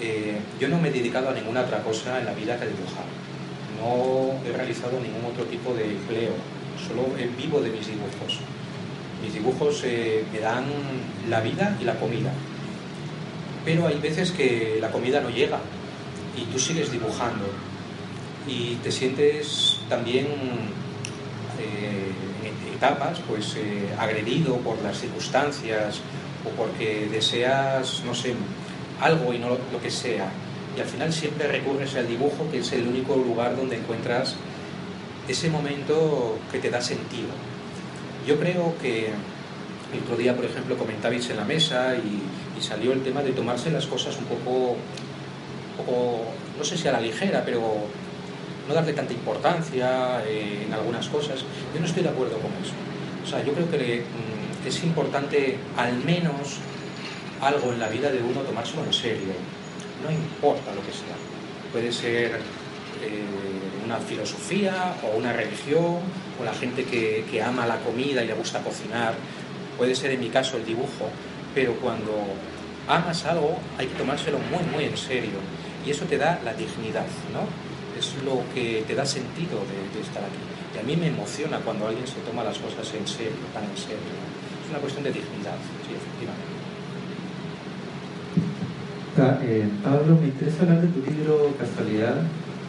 Eh, 0.00 0.38
yo 0.60 0.68
no 0.68 0.78
me 0.78 0.88
he 0.88 0.92
dedicado 0.92 1.30
a 1.30 1.34
ninguna 1.34 1.62
otra 1.62 1.82
cosa 1.82 2.20
en 2.20 2.26
la 2.26 2.32
vida 2.32 2.56
que 2.56 2.64
a 2.64 2.68
dibujar. 2.68 3.08
No 3.82 4.38
he 4.46 4.56
realizado 4.56 5.00
ningún 5.00 5.24
otro 5.26 5.44
tipo 5.44 5.74
de 5.74 5.84
empleo, 5.84 6.34
solo 6.86 7.02
vivo 7.36 7.60
de 7.60 7.70
mis 7.70 7.86
dibujos. 7.88 8.38
Mis 9.22 9.34
dibujos 9.34 9.82
eh, 9.84 10.24
me 10.32 10.38
dan 10.38 10.64
la 11.28 11.40
vida 11.40 11.76
y 11.80 11.84
la 11.84 11.98
comida 11.98 12.30
pero 13.68 13.86
hay 13.86 13.98
veces 13.98 14.30
que 14.30 14.78
la 14.80 14.90
comida 14.90 15.20
no 15.20 15.28
llega 15.28 15.58
y 16.34 16.44
tú 16.44 16.58
sigues 16.58 16.90
dibujando 16.90 17.44
y 18.46 18.76
te 18.76 18.90
sientes 18.90 19.80
también 19.90 20.26
eh, 21.60 22.10
en 22.44 22.74
etapas 22.74 23.18
pues 23.28 23.56
eh, 23.56 23.90
agredido 23.98 24.56
por 24.60 24.80
las 24.82 24.98
circunstancias 24.98 26.00
o 26.48 26.56
porque 26.56 27.08
deseas, 27.10 28.02
no 28.04 28.14
sé, 28.14 28.34
algo 29.00 29.32
y 29.32 29.38
no 29.38 29.50
lo, 29.50 29.80
que 29.80 29.90
sea. 29.90 30.30
Y 30.76 30.80
al 30.80 30.86
final 30.86 31.12
siempre 31.12 31.48
recurres 31.48 31.94
al 31.96 32.08
dibujo, 32.08 32.48
que 32.50 32.58
es 32.58 32.72
el 32.72 32.86
único 32.86 33.16
lugar 33.16 33.56
donde 33.56 33.76
encuentras 33.76 34.36
ese 35.28 35.50
momento 35.50 36.38
que 36.50 36.58
te 36.58 36.70
da 36.70 36.80
sentido. 36.80 37.28
Yo 38.26 38.38
creo 38.38 38.74
que 38.80 39.08
el 39.92 40.00
otro 40.04 40.16
día, 40.16 40.34
por 40.34 40.44
ejemplo, 40.44 40.76
comentabais 40.76 41.28
en 41.30 41.36
la 41.36 41.44
mesa 41.44 41.94
y, 41.96 42.22
salió 42.60 42.92
el 42.92 43.04
tema 43.04 43.22
de 43.22 43.30
tomarse 43.30 43.70
las 43.70 43.86
cosas 43.86 44.16
un 44.18 44.24
poco, 44.24 44.76
no 46.58 46.64
sé 46.64 46.76
si 46.76 46.88
a 46.88 46.92
la 46.92 47.00
ligera, 47.00 47.44
pero 47.44 47.62
no 48.66 48.74
darle 48.74 48.92
tanta 48.94 49.12
importancia 49.12 50.24
eh, 50.26 50.64
en 50.66 50.74
algunas 50.74 51.08
cosas. 51.08 51.44
Yo 51.72 51.80
no 51.80 51.86
estoy 51.86 52.02
de 52.02 52.08
acuerdo 52.08 52.36
con 52.38 52.50
eso. 52.60 52.74
O 53.24 53.26
sea, 53.26 53.44
yo 53.44 53.52
creo 53.52 53.70
que 53.70 54.02
mm, 54.02 54.37
es 54.66 54.82
importante 54.82 55.56
al 55.76 55.96
menos 56.04 56.58
algo 57.40 57.72
en 57.72 57.80
la 57.80 57.88
vida 57.88 58.10
de 58.10 58.22
uno 58.22 58.40
tomárselo 58.40 58.84
en 58.84 58.92
serio. 58.92 59.32
No 60.02 60.10
importa 60.10 60.74
lo 60.74 60.82
que 60.82 60.92
sea. 60.92 61.16
Puede 61.72 61.92
ser 61.92 62.40
eh, 63.02 63.24
una 63.84 63.98
filosofía 63.98 64.94
o 65.02 65.16
una 65.16 65.32
religión 65.32 65.98
o 66.40 66.44
la 66.44 66.54
gente 66.54 66.84
que, 66.84 67.24
que 67.30 67.42
ama 67.42 67.66
la 67.66 67.78
comida 67.80 68.22
y 68.22 68.26
le 68.26 68.34
gusta 68.34 68.60
cocinar 68.60 69.14
puede 69.78 69.94
ser 69.94 70.10
en 70.10 70.20
mi 70.20 70.28
caso 70.28 70.56
el 70.56 70.66
dibujo, 70.66 71.08
pero 71.54 71.74
cuando 71.74 72.12
amas 72.88 73.24
algo 73.24 73.58
hay 73.78 73.86
que 73.86 73.94
tomárselo 73.94 74.38
muy, 74.50 74.64
muy 74.72 74.84
en 74.84 74.96
serio. 74.96 75.38
Y 75.86 75.90
eso 75.92 76.04
te 76.04 76.18
da 76.18 76.40
la 76.44 76.52
dignidad, 76.52 77.06
¿no? 77.32 77.46
Es 77.96 78.12
lo 78.24 78.42
que 78.52 78.84
te 78.86 78.94
da 78.94 79.06
sentido 79.06 79.62
de, 79.94 80.00
estar 80.00 80.22
aquí. 80.22 80.42
Y 80.74 80.78
a 80.78 80.82
mí 80.82 80.96
me 80.96 81.06
emociona 81.06 81.58
cuando 81.60 81.86
alguien 81.86 82.06
se 82.06 82.20
toma 82.20 82.44
las 82.44 82.58
cosas 82.58 82.92
en 82.94 83.06
serio, 83.06 83.46
tan 83.54 83.64
en 83.64 83.76
serio. 83.76 84.27
Es 84.68 84.72
una 84.72 84.80
cuestión 84.80 85.04
de 85.04 85.12
dignidad, 85.12 85.56
sí, 85.80 85.96
efectivamente. 85.96 86.44
Eh, 89.48 89.66
Pablo, 89.82 90.18
me 90.20 90.26
interesa 90.26 90.62
hablar 90.64 90.82
de 90.82 90.88
tu 90.88 91.10
libro 91.10 91.56
Casualidad, 91.58 92.16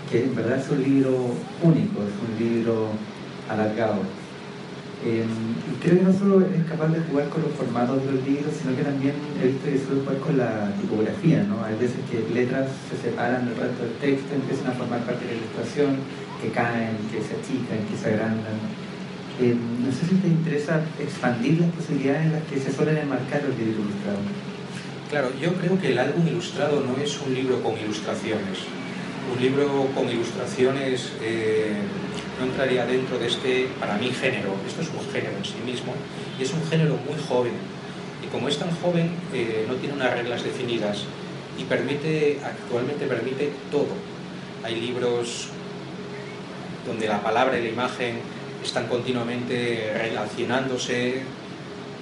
que 0.10 0.24
en 0.24 0.34
verdad 0.34 0.60
es 0.60 0.70
un 0.70 0.82
libro 0.82 1.36
único, 1.62 2.00
es 2.08 2.16
un 2.24 2.40
libro 2.40 2.88
alargado 3.50 4.00
eh, 5.06 5.24
y 5.24 5.76
creo 5.84 6.00
que 6.00 6.04
no 6.04 6.14
solo 6.14 6.42
es 6.42 6.64
capaz 6.68 6.88
de 6.88 7.00
jugar 7.00 7.30
con 7.30 7.44
los 7.44 7.52
formatos 7.52 8.04
de 8.04 8.12
los 8.12 8.24
libros, 8.28 8.52
sino 8.52 8.76
que 8.76 8.84
también 8.84 9.16
he 9.40 9.48
visto 9.48 9.64
que 9.64 9.80
suele 9.80 10.02
jugar 10.04 10.20
con 10.20 10.38
la 10.38 10.72
tipografía, 10.80 11.44
¿no? 11.44 11.64
Hay 11.64 11.76
veces 11.76 12.00
que 12.08 12.20
letras 12.34 12.68
se 12.88 12.96
separan 12.96 13.48
del 13.48 13.56
resto 13.56 13.84
del 13.84 13.96
texto, 14.00 14.36
empiezan 14.36 14.72
a 14.72 14.76
formar 14.76 15.00
parte 15.04 15.24
de 15.24 15.36
la 15.36 15.38
ilustración, 15.40 16.00
que 16.44 16.52
caen, 16.52 16.96
que 17.12 17.20
se 17.20 17.36
achican, 17.36 17.80
que 17.88 17.96
se 17.96 18.08
agrandan. 18.12 18.79
Eh, 19.42 19.56
no 19.56 19.90
sé 19.92 20.06
si 20.06 20.16
te 20.16 20.28
interesa 20.28 20.82
expandir 21.00 21.62
las 21.62 21.72
posibilidades 21.72 22.26
en 22.26 22.32
las 22.34 22.44
que 22.44 22.60
se 22.60 22.74
suelen 22.74 22.98
enmarcar 22.98 23.42
los 23.44 23.58
libros 23.58 23.86
ilustrados. 23.88 24.26
Claro, 25.10 25.32
yo 25.42 25.54
creo 25.54 25.80
que 25.80 25.92
el 25.92 25.98
álbum 25.98 26.28
ilustrado 26.28 26.82
no 26.82 27.02
es 27.02 27.18
un 27.22 27.34
libro 27.34 27.64
con 27.64 27.80
ilustraciones. 27.80 28.68
Un 29.34 29.42
libro 29.42 29.88
con 29.96 30.10
ilustraciones 30.10 31.14
eh, 31.22 31.72
no 32.38 32.46
entraría 32.48 32.86
dentro 32.86 33.18
de 33.18 33.28
este, 33.28 33.70
para 33.80 33.98
mí, 33.98 34.12
género. 34.12 34.56
Esto 34.68 34.82
es 34.82 34.90
un 34.90 35.10
género 35.10 35.38
en 35.38 35.46
sí 35.46 35.56
mismo 35.66 35.94
y 36.38 36.44
es 36.44 36.52
un 36.52 36.66
género 36.70 36.98
muy 37.08 37.18
joven. 37.26 37.54
Y 38.22 38.28
como 38.28 38.50
es 38.50 38.58
tan 38.58 38.72
joven, 38.72 39.10
eh, 39.34 39.66
no 39.70 39.76
tiene 39.76 39.96
unas 39.96 40.14
reglas 40.14 40.44
definidas 40.44 41.06
y 41.58 41.64
permite, 41.64 42.40
actualmente 42.44 43.06
permite 43.06 43.52
todo. 43.72 43.96
Hay 44.66 44.82
libros 44.82 45.48
donde 46.86 47.08
la 47.08 47.22
palabra 47.22 47.58
y 47.58 47.64
la 47.64 47.70
imagen 47.70 48.16
están 48.64 48.88
continuamente 48.88 49.94
relacionándose 49.98 51.24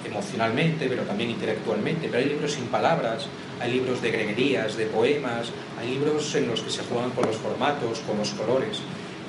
emocionalmente, 0.04 0.86
pero 0.88 1.02
también 1.02 1.30
intelectualmente, 1.30 2.08
pero 2.08 2.18
hay 2.18 2.28
libros 2.28 2.52
sin 2.52 2.66
palabras, 2.66 3.26
hay 3.60 3.72
libros 3.72 4.00
de 4.02 4.10
greguerías, 4.10 4.76
de 4.76 4.86
poemas, 4.86 5.48
hay 5.78 5.90
libros 5.90 6.34
en 6.34 6.48
los 6.48 6.60
que 6.62 6.70
se 6.70 6.82
juegan 6.84 7.10
con 7.10 7.26
los 7.26 7.36
formatos, 7.36 8.00
con 8.00 8.18
los 8.18 8.30
colores. 8.30 8.78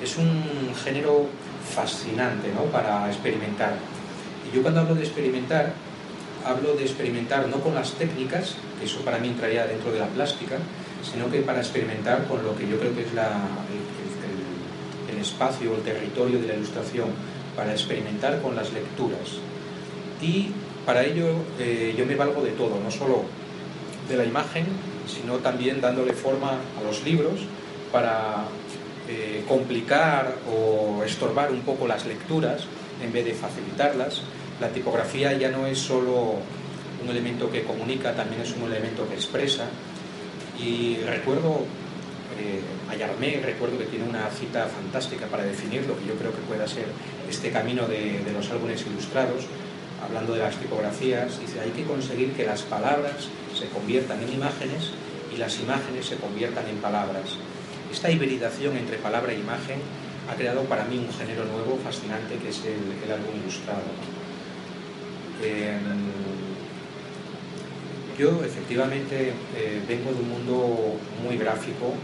Es 0.02 0.16
un 0.16 0.72
género 0.84 1.26
fascinante 1.74 2.48
¿no? 2.54 2.64
para 2.64 3.06
experimentar. 3.08 3.74
Y 4.50 4.56
yo 4.56 4.62
cuando 4.62 4.80
hablo 4.80 4.94
de 4.94 5.02
experimentar, 5.02 5.72
hablo 6.44 6.74
de 6.74 6.82
experimentar 6.82 7.48
no 7.48 7.60
con 7.60 7.74
las 7.74 7.92
técnicas, 7.92 8.56
que 8.78 8.86
eso 8.86 9.00
para 9.00 9.18
mí 9.18 9.28
entraría 9.28 9.66
dentro 9.66 9.92
de 9.92 9.98
la 9.98 10.06
plástica, 10.06 10.56
sino 11.02 11.30
que 11.30 11.40
para 11.40 11.60
experimentar 11.60 12.26
con 12.26 12.42
lo 12.42 12.56
que 12.56 12.68
yo 12.68 12.78
creo 12.78 12.94
que 12.94 13.02
es 13.02 13.12
la, 13.14 13.30
espacio, 15.20 15.74
el 15.74 15.82
territorio 15.82 16.40
de 16.40 16.48
la 16.48 16.54
ilustración, 16.54 17.08
para 17.56 17.72
experimentar 17.72 18.40
con 18.40 18.56
las 18.56 18.72
lecturas. 18.72 19.38
Y 20.22 20.50
para 20.86 21.04
ello 21.04 21.28
eh, 21.58 21.94
yo 21.96 22.06
me 22.06 22.14
valgo 22.14 22.42
de 22.42 22.50
todo, 22.52 22.80
no 22.82 22.90
solo 22.90 23.24
de 24.08 24.16
la 24.16 24.24
imagen, 24.24 24.66
sino 25.06 25.36
también 25.36 25.80
dándole 25.80 26.12
forma 26.12 26.52
a 26.78 26.82
los 26.84 27.04
libros 27.04 27.40
para 27.92 28.44
eh, 29.08 29.44
complicar 29.48 30.34
o 30.48 31.02
estorbar 31.04 31.50
un 31.50 31.60
poco 31.62 31.86
las 31.86 32.06
lecturas 32.06 32.64
en 33.02 33.12
vez 33.12 33.24
de 33.24 33.34
facilitarlas. 33.34 34.22
La 34.60 34.68
tipografía 34.68 35.32
ya 35.32 35.50
no 35.50 35.66
es 35.66 35.78
solo 35.78 36.34
un 37.02 37.08
elemento 37.08 37.50
que 37.50 37.64
comunica, 37.64 38.14
también 38.14 38.42
es 38.42 38.54
un 38.54 38.70
elemento 38.70 39.08
que 39.08 39.14
expresa. 39.14 39.64
Y 40.62 40.96
recuerdo 41.06 41.64
eh, 42.40 42.60
a 42.90 42.96
Yarmé, 42.96 43.40
recuerdo 43.44 43.76
que 43.76 43.84
tiene 43.84 44.08
una 44.08 44.28
cita 44.30 44.66
fantástica 44.66 45.26
para 45.26 45.44
definir 45.44 45.86
lo 45.86 45.98
que 45.98 46.06
yo 46.06 46.14
creo 46.14 46.32
que 46.32 46.40
pueda 46.48 46.66
ser 46.66 46.86
este 47.28 47.50
camino 47.50 47.86
de, 47.86 48.24
los 48.32 48.50
álbumes 48.50 48.84
ilustrados, 48.86 49.44
hablando 50.02 50.32
de 50.32 50.40
las 50.40 50.56
tipografías, 50.56 51.38
dice, 51.38 51.60
hay 51.60 51.70
que 51.70 51.84
conseguir 51.84 52.32
que 52.32 52.46
las 52.46 52.62
palabras 52.62 53.28
se 53.54 53.68
conviertan 53.68 54.22
en 54.22 54.32
imágenes 54.32 54.92
y 55.34 55.36
las 55.36 55.60
imágenes 55.60 56.06
se 56.06 56.16
conviertan 56.16 56.66
en 56.68 56.76
palabras. 56.76 57.36
Esta 57.92 58.10
hibridación 58.10 58.76
entre 58.76 58.96
palabra 58.96 59.32
e 59.32 59.38
imagen 59.38 59.78
ha 60.30 60.34
creado 60.34 60.62
para 60.64 60.84
mí 60.84 60.96
un 60.96 61.12
género 61.12 61.44
nuevo, 61.44 61.78
fascinante, 61.84 62.36
que 62.36 62.48
es 62.48 62.62
el, 62.64 63.12
álbum 63.12 63.36
ilustrado. 63.36 63.84
Eh, 65.42 65.76
yo 68.18 68.44
efectivamente 68.44 69.32
eh, 69.56 69.80
vengo 69.88 70.12
de 70.12 70.20
un 70.20 70.28
mundo 70.28 70.98
muy 71.24 71.38
gráfico 71.38 71.94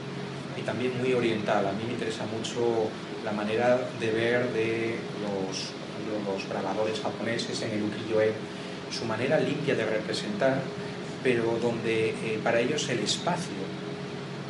y 0.57 0.63
también 0.63 0.97
muy 0.99 1.13
oriental. 1.13 1.67
A 1.67 1.73
mí 1.73 1.85
me 1.87 1.93
interesa 1.93 2.25
mucho 2.27 2.89
la 3.25 3.33
manera 3.33 3.79
de 4.01 4.11
ver 4.11 4.53
de 4.53 4.97
los, 5.23 5.73
los 6.25 6.49
grabadores 6.49 7.01
japoneses 7.01 7.61
en 7.63 7.73
el 7.73 7.83
ukiyo-e, 7.83 8.33
su 8.91 9.05
manera 9.05 9.39
limpia 9.41 9.75
de 9.75 9.85
representar, 9.85 10.61
pero 11.23 11.59
donde 11.61 12.11
eh, 12.11 12.41
para 12.43 12.61
ellos 12.61 12.89
el 12.89 13.01
espacio 13.01 13.53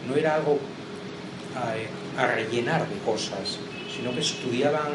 no 0.08 0.14
era 0.14 0.34
algo 0.34 0.58
a, 1.56 2.22
a 2.22 2.26
rellenar 2.26 2.86
de 2.88 2.98
cosas, 2.98 3.58
sino 3.94 4.12
que 4.12 4.20
estudiaban 4.20 4.92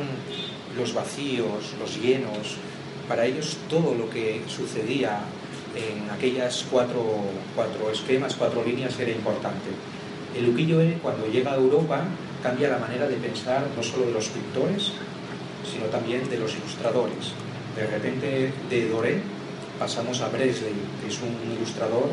los 0.78 0.94
vacíos, 0.94 1.74
los 1.80 2.00
llenos. 2.00 2.58
Para 3.08 3.26
ellos 3.26 3.58
todo 3.68 3.94
lo 3.96 4.10
que 4.10 4.42
sucedía 4.48 5.20
en 5.76 6.10
aquellas 6.12 6.66
cuatro, 6.70 7.04
cuatro 7.56 7.92
esquemas, 7.92 8.36
cuatro 8.36 8.64
líneas 8.64 8.98
era 9.00 9.12
importante. 9.12 9.70
El 10.36 10.50
ukiyo-e 10.50 11.00
cuando 11.02 11.28
llega 11.28 11.52
a 11.52 11.56
Europa 11.56 12.04
cambia 12.42 12.70
la 12.70 12.78
manera 12.78 13.08
de 13.08 13.16
pensar 13.16 13.68
no 13.76 13.84
solo 13.84 14.06
de 14.06 14.14
los 14.14 14.30
pintores, 14.30 14.94
sino 15.70 15.86
también 15.86 16.30
de 16.30 16.38
los 16.38 16.56
ilustradores. 16.56 17.34
De 17.76 17.88
repente 17.88 18.52
de 18.70 18.90
Doré 18.90 19.22
pasamos 19.80 20.22
a 20.22 20.30
Bresley, 20.30 20.74
que 21.02 21.08
es 21.10 21.20
un 21.22 21.36
ilustrador 21.56 22.10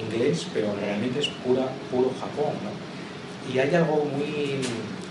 inglés, 0.00 0.46
pero 0.54 0.74
realmente 0.76 1.20
es 1.20 1.28
pura, 1.28 1.66
puro 1.90 2.12
Japón. 2.20 2.54
Y 3.52 3.58
hay 3.58 3.74
algo 3.74 4.04
muy 4.04 4.60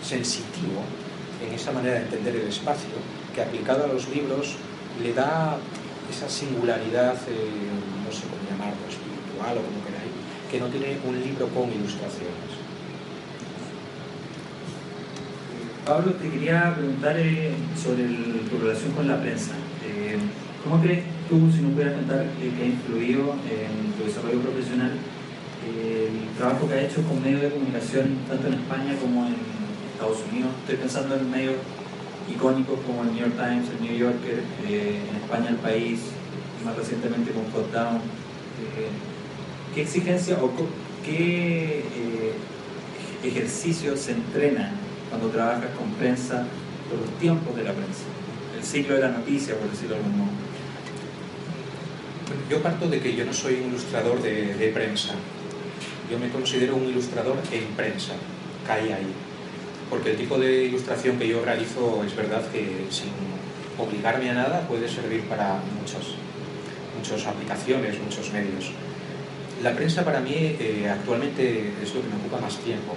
sensitivo 0.03 0.81
en 1.45 1.53
esa 1.53 1.71
manera 1.71 1.95
de 1.95 2.05
entender 2.05 2.35
el 2.35 2.47
espacio, 2.47 2.95
que 3.33 3.41
aplicado 3.41 3.85
a 3.85 3.87
los 3.87 4.09
libros 4.09 4.55
le 5.01 5.13
da 5.13 5.57
esa 6.09 6.29
singularidad, 6.29 7.15
eh, 7.27 7.51
no 8.05 8.11
sé 8.11 8.23
cómo 8.27 8.43
llamarlo, 8.49 8.81
espiritual 8.89 9.57
o 9.57 9.61
como 9.61 9.85
queráis, 9.85 9.98
que 10.49 10.59
no 10.59 10.67
tiene 10.67 10.97
un 11.05 11.21
libro 11.21 11.47
con 11.49 11.69
ilustraciones. 11.71 12.49
Pablo, 15.85 16.13
te 16.13 16.29
quería 16.29 16.73
preguntar 16.75 17.15
eh, 17.17 17.51
sobre 17.75 18.03
tu 18.49 18.57
relación 18.61 18.91
con 18.93 19.07
la 19.07 19.19
prensa. 19.21 19.53
Eh, 19.85 20.17
¿Cómo 20.63 20.81
crees 20.81 21.03
tú, 21.29 21.49
si 21.51 21.61
nos 21.61 21.71
pudieras 21.73 21.95
contar, 21.95 22.25
eh, 22.25 22.51
que 22.57 22.63
ha 22.63 22.65
influido 22.65 23.33
en 23.45 23.93
tu 23.93 24.05
desarrollo 24.05 24.41
profesional 24.41 24.91
el 25.65 26.37
trabajo 26.37 26.67
que 26.67 26.73
ha 26.73 26.81
hecho 26.81 27.03
con 27.03 27.21
medios 27.21 27.41
de 27.41 27.49
comunicación, 27.49 28.17
tanto 28.27 28.47
en 28.47 28.53
España 28.55 28.95
como 29.01 29.27
en 29.27 29.35
Estados 29.93 30.19
Unidos? 30.31 30.51
Estoy 30.61 30.77
pensando 30.77 31.15
en 31.15 31.29
medios 31.29 31.55
icónicos 32.29 32.79
como 32.85 33.03
el 33.03 33.13
New 33.13 33.21
York 33.21 33.33
Times, 33.37 33.69
el 33.69 33.81
New 33.81 33.97
Yorker, 33.97 34.43
en 34.65 35.15
España 35.15 35.49
El 35.49 35.57
País, 35.57 35.99
más 36.65 36.75
recientemente 36.75 37.31
con 37.31 37.49
Hot 37.51 37.71
Down. 37.71 38.01
¿Qué 39.73 39.81
exigencia 39.83 40.37
o 40.41 40.51
qué 41.05 41.83
ejercicios 43.23 43.99
se 43.99 44.11
entrenan 44.13 44.71
cuando 45.09 45.29
trabajas 45.29 45.71
con 45.77 45.89
prensa, 45.93 46.45
por 46.89 46.99
los 46.99 47.19
tiempos 47.19 47.55
de 47.55 47.63
la 47.63 47.73
prensa, 47.73 48.03
el 48.57 48.63
ciclo 48.63 48.95
de 48.95 49.01
la 49.01 49.09
noticia, 49.09 49.55
por 49.55 49.69
decirlo 49.69 49.95
de 49.95 50.01
algún 50.01 50.17
modo. 50.17 50.31
Yo 52.49 52.61
parto 52.61 52.87
de 52.87 52.99
que 52.99 53.15
yo 53.15 53.25
no 53.25 53.33
soy 53.33 53.55
un 53.55 53.69
ilustrador 53.69 54.21
de, 54.21 54.55
de 54.55 54.67
prensa, 54.69 55.13
yo 56.09 56.19
me 56.19 56.29
considero 56.29 56.75
un 56.75 56.85
ilustrador 56.85 57.37
en 57.51 57.65
prensa, 57.75 58.13
cae 58.65 58.93
ahí. 58.93 59.13
Porque 59.89 60.11
el 60.11 60.17
tipo 60.17 60.37
de 60.37 60.65
ilustración 60.65 61.17
que 61.17 61.27
yo 61.27 61.43
realizo 61.43 62.03
es 62.05 62.15
verdad 62.15 62.43
que 62.51 62.85
sin 62.89 63.09
obligarme 63.77 64.29
a 64.29 64.33
nada 64.33 64.67
puede 64.67 64.87
servir 64.87 65.21
para 65.21 65.59
muchas, 65.79 66.13
muchas 66.95 67.25
aplicaciones, 67.25 67.99
muchos 67.99 68.31
medios. 68.31 68.71
La 69.63 69.75
prensa 69.75 70.05
para 70.05 70.19
mí 70.19 70.33
eh, 70.35 70.89
actualmente 70.89 71.73
es 71.81 71.93
lo 71.93 72.01
que 72.01 72.07
me 72.07 72.15
ocupa 72.15 72.39
más 72.39 72.57
tiempo 72.59 72.95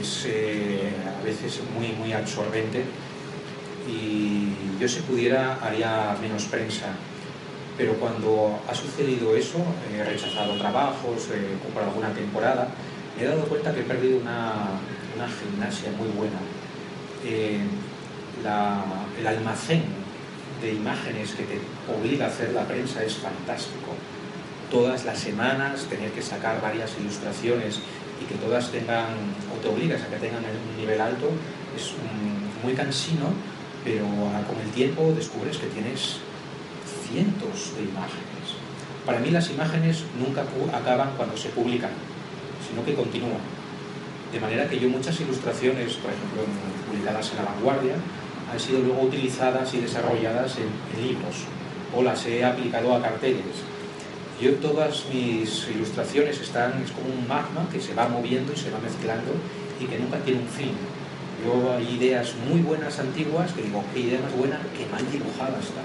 es 0.00 0.26
eh, 0.26 0.90
a 1.06 1.24
veces 1.24 1.60
muy, 1.74 1.88
muy 1.92 2.12
absorbente 2.12 2.84
y 3.88 4.80
yo 4.80 4.88
si 4.88 5.00
pudiera 5.00 5.58
haría 5.62 6.16
menos 6.20 6.44
prensa. 6.44 6.86
Pero 7.76 7.94
cuando 7.94 8.60
ha 8.68 8.74
sucedido 8.74 9.34
eso, 9.34 9.58
he 9.92 10.02
rechazado 10.04 10.56
trabajos, 10.56 11.28
he 11.30 11.60
comprado 11.62 11.90
alguna 11.90 12.12
temporada, 12.12 12.68
me 13.16 13.24
he 13.24 13.26
dado 13.26 13.44
cuenta 13.46 13.74
que 13.74 13.80
he 13.80 13.84
perdido 13.84 14.18
una, 14.18 14.78
una 15.16 15.28
gimnasia 15.28 15.90
muy 15.98 16.08
buena. 16.08 16.38
Eh, 17.24 17.60
el 19.18 19.26
almacén 19.26 19.82
de 20.60 20.72
imágenes 20.72 21.32
que 21.32 21.44
te 21.44 21.60
obliga 21.92 22.26
a 22.26 22.28
hacer 22.28 22.52
la 22.52 22.64
prensa 22.64 23.02
es 23.02 23.16
fantástico. 23.16 23.96
Todas 24.70 25.04
las 25.04 25.18
semanas 25.18 25.86
tener 25.88 26.10
que 26.10 26.22
sacar 26.22 26.60
varias 26.60 26.92
ilustraciones 26.98 27.80
y 28.20 28.24
que 28.24 28.34
todas 28.36 28.70
tengan, 28.70 29.14
o 29.54 29.60
te 29.60 29.68
obligas 29.68 30.02
a 30.02 30.08
que 30.08 30.16
tengan 30.16 30.42
un 30.44 30.80
nivel 30.80 31.00
alto, 31.00 31.30
es 31.76 31.92
muy 32.62 32.74
cansino, 32.74 33.26
pero 33.84 34.04
con 34.04 34.60
el 34.64 34.70
tiempo 34.70 35.12
descubres 35.14 35.58
que 35.58 35.66
tienes 35.66 36.18
cientos 37.06 37.76
de 37.76 37.82
imágenes. 37.82 38.56
Para 39.04 39.20
mí 39.20 39.30
las 39.30 39.50
imágenes 39.50 40.04
nunca 40.18 40.44
acaban 40.72 41.10
cuando 41.16 41.36
se 41.36 41.50
publican, 41.50 41.90
sino 42.66 42.84
que 42.84 42.94
continúan. 42.94 43.44
De 44.32 44.40
manera 44.40 44.68
que 44.68 44.80
yo 44.80 44.88
muchas 44.88 45.20
ilustraciones, 45.20 45.94
por 45.94 46.10
ejemplo, 46.10 46.42
publicadas 46.88 47.30
en 47.30 47.36
la 47.36 47.52
vanguardia, 47.52 47.94
han 48.50 48.58
sido 48.58 48.80
luego 48.80 49.02
utilizadas 49.02 49.72
y 49.74 49.80
desarrolladas 49.80 50.56
en, 50.56 50.68
en 50.96 51.08
libros 51.08 51.44
o 51.94 52.02
las 52.02 52.26
he 52.26 52.44
aplicado 52.44 52.94
a 52.94 53.02
carteles 53.02 53.62
yo 54.40 54.52
todas 54.54 55.04
mis 55.12 55.68
ilustraciones 55.68 56.40
están, 56.40 56.82
es 56.82 56.90
como 56.90 57.14
un 57.14 57.28
magma 57.28 57.68
que 57.70 57.80
se 57.80 57.94
va 57.94 58.08
moviendo 58.08 58.52
y 58.52 58.56
se 58.56 58.70
va 58.70 58.78
mezclando 58.78 59.32
y 59.80 59.86
que 59.86 59.98
nunca 59.98 60.18
tiene 60.18 60.40
un 60.40 60.48
fin. 60.48 60.72
Yo 61.44 61.72
hay 61.72 61.96
ideas 61.96 62.34
muy 62.48 62.60
buenas 62.60 62.98
antiguas 62.98 63.52
que 63.52 63.62
digo, 63.62 63.84
qué 63.92 64.00
idea 64.00 64.20
más 64.20 64.34
buena, 64.36 64.58
qué 64.76 64.86
mal 64.90 65.04
dibujada 65.10 65.58
está. 65.60 65.82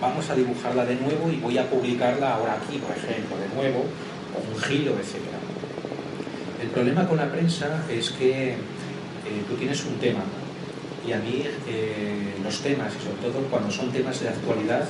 Vamos 0.00 0.28
a 0.30 0.34
dibujarla 0.34 0.84
de 0.84 0.96
nuevo 0.96 1.30
y 1.30 1.36
voy 1.36 1.58
a 1.58 1.68
publicarla 1.68 2.34
ahora 2.34 2.54
aquí, 2.54 2.78
por 2.78 2.96
ejemplo, 2.96 3.36
de 3.36 3.48
nuevo, 3.54 3.84
con 4.32 4.54
un 4.54 4.60
giro, 4.62 4.92
etc. 4.94 5.22
El 6.60 6.68
problema 6.68 7.06
con 7.06 7.18
la 7.18 7.30
prensa 7.30 7.84
es 7.90 8.10
que 8.10 8.52
eh, 8.52 8.56
tú 9.48 9.54
tienes 9.54 9.84
un 9.84 9.94
tema 9.98 10.22
y 11.06 11.12
a 11.12 11.18
mí 11.18 11.44
eh, 11.68 12.34
los 12.42 12.60
temas, 12.60 12.92
y 12.94 13.04
sobre 13.04 13.32
todo 13.32 13.42
cuando 13.50 13.70
son 13.70 13.90
temas 13.92 14.20
de 14.20 14.28
actualidad, 14.28 14.84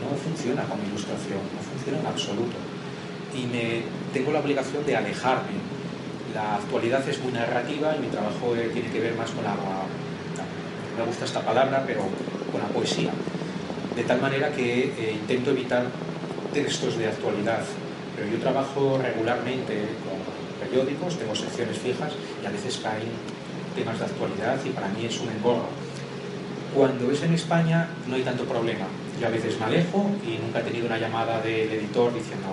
no 0.00 0.16
funciona 0.16 0.64
con 0.64 0.78
ilustración, 0.84 1.40
no 1.54 1.60
funciona 1.62 2.00
en 2.00 2.06
absoluto. 2.06 2.56
Y 3.34 3.46
me, 3.46 3.82
tengo 4.12 4.32
la 4.32 4.40
obligación 4.40 4.84
de 4.86 4.96
alejarme. 4.96 5.58
La 6.34 6.56
actualidad 6.56 7.06
es 7.08 7.20
muy 7.20 7.32
narrativa 7.32 7.94
y 7.96 8.00
mi 8.00 8.08
trabajo 8.08 8.54
tiene 8.72 8.90
que 8.90 9.00
ver 9.00 9.14
más 9.14 9.30
con 9.30 9.44
la, 9.44 9.54
me 10.96 11.04
gusta 11.04 11.24
esta 11.24 11.40
palabra, 11.40 11.84
pero 11.86 12.02
con 12.50 12.60
la 12.60 12.68
poesía. 12.68 13.10
de 13.94 14.02
tal 14.02 14.20
manera 14.20 14.50
que 14.50 14.90
eh, 14.90 15.12
intento 15.14 15.50
evitar 15.50 15.84
textos 16.52 16.98
de 16.98 17.06
actualidad. 17.06 17.62
Pero 18.16 18.28
yo 18.28 18.38
trabajo 18.38 18.98
regularmente 18.98 19.74
con 20.02 20.18
periódicos, 20.60 21.18
tengo 21.18 21.34
secciones 21.34 21.78
fijas 21.78 22.12
y 22.42 22.46
a 22.46 22.50
veces 22.50 22.80
caen 22.82 23.10
temas 23.74 23.98
de 23.98 24.04
actualidad 24.04 24.58
y 24.64 24.70
para 24.70 24.88
mí 24.88 25.06
es 25.06 25.20
un 25.20 25.30
engorro. 25.30 25.68
Cuando 26.74 27.10
es 27.10 27.22
en 27.22 27.34
España 27.34 27.88
no 28.08 28.16
hay 28.16 28.22
tanto 28.22 28.44
problema. 28.44 28.86
Yo 29.20 29.26
a 29.28 29.30
veces 29.30 29.58
me 29.58 29.66
alejo 29.66 30.10
y 30.26 30.38
nunca 30.38 30.60
he 30.60 30.62
tenido 30.62 30.86
una 30.86 30.98
llamada 30.98 31.40
del 31.40 31.70
editor 31.70 32.12
diciendo 32.12 32.48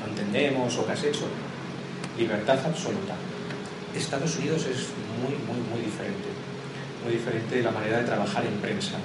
no 0.00 0.10
entendemos 0.10 0.76
o 0.78 0.86
qué 0.86 0.92
has 0.92 1.04
hecho. 1.04 1.26
Libertad 2.18 2.58
absoluta. 2.64 3.14
Estados 3.96 4.36
Unidos 4.36 4.66
es 4.66 4.88
muy, 5.22 5.34
muy, 5.46 5.60
muy 5.70 5.80
diferente. 5.84 6.28
Muy 7.04 7.14
diferente 7.14 7.56
de 7.56 7.62
la 7.62 7.70
manera 7.70 7.98
de 7.98 8.04
trabajar 8.04 8.44
en 8.44 8.54
prensa. 8.60 8.98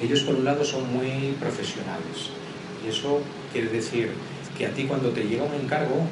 Ellos 0.00 0.20
por 0.22 0.34
un 0.34 0.44
lado 0.44 0.64
son 0.64 0.92
muy 0.92 1.36
profesionales 1.38 2.30
y 2.84 2.88
eso 2.88 3.20
quiere 3.52 3.68
decir 3.68 4.10
que 4.58 4.66
a 4.66 4.70
ti 4.70 4.84
cuando 4.84 5.10
te 5.10 5.22
llega 5.22 5.44
un 5.44 5.54
encargo, 5.54 6.06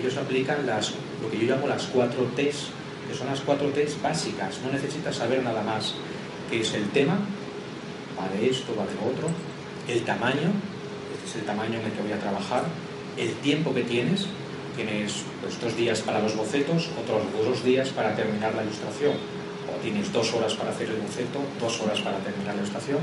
ellos 0.00 0.16
aplican 0.16 0.66
las, 0.66 0.92
lo 1.22 1.30
que 1.30 1.38
yo 1.38 1.52
llamo 1.52 1.66
las 1.66 1.84
cuatro 1.86 2.24
T's, 2.36 2.68
que 3.08 3.14
son 3.16 3.26
las 3.26 3.40
cuatro 3.40 3.68
T's 3.70 4.00
básicas. 4.00 4.60
No 4.64 4.72
necesitas 4.72 5.16
saber 5.16 5.42
nada 5.42 5.62
más, 5.62 5.94
que 6.50 6.60
es 6.60 6.72
el 6.74 6.88
tema, 6.90 7.18
va 8.22 8.28
de 8.28 8.48
esto, 8.48 8.74
va 8.78 8.86
de 8.86 8.94
lo 8.94 9.10
otro, 9.10 9.28
el 9.88 10.02
tamaño, 10.02 10.54
este 11.14 11.26
es 11.26 11.34
el 11.36 11.42
tamaño 11.42 11.80
en 11.80 11.86
el 11.86 11.92
que 11.92 12.02
voy 12.02 12.12
a 12.12 12.18
trabajar, 12.18 12.64
el 13.16 13.32
tiempo 13.42 13.74
que 13.74 13.82
tienes, 13.82 14.26
tienes 14.76 15.24
pues, 15.40 15.60
dos 15.60 15.76
días 15.76 16.00
para 16.00 16.20
los 16.20 16.36
bocetos, 16.36 16.88
otros 17.02 17.22
dos 17.32 17.64
días 17.64 17.88
para 17.90 18.14
terminar 18.14 18.54
la 18.54 18.62
ilustración, 18.62 19.12
o 19.68 19.80
tienes 19.82 20.12
dos 20.12 20.32
horas 20.34 20.54
para 20.54 20.70
hacer 20.70 20.88
el 20.88 20.96
boceto, 20.96 21.40
dos 21.60 21.80
horas 21.80 22.00
para 22.00 22.18
terminar 22.18 22.54
la 22.54 22.62
ilustración, 22.62 23.00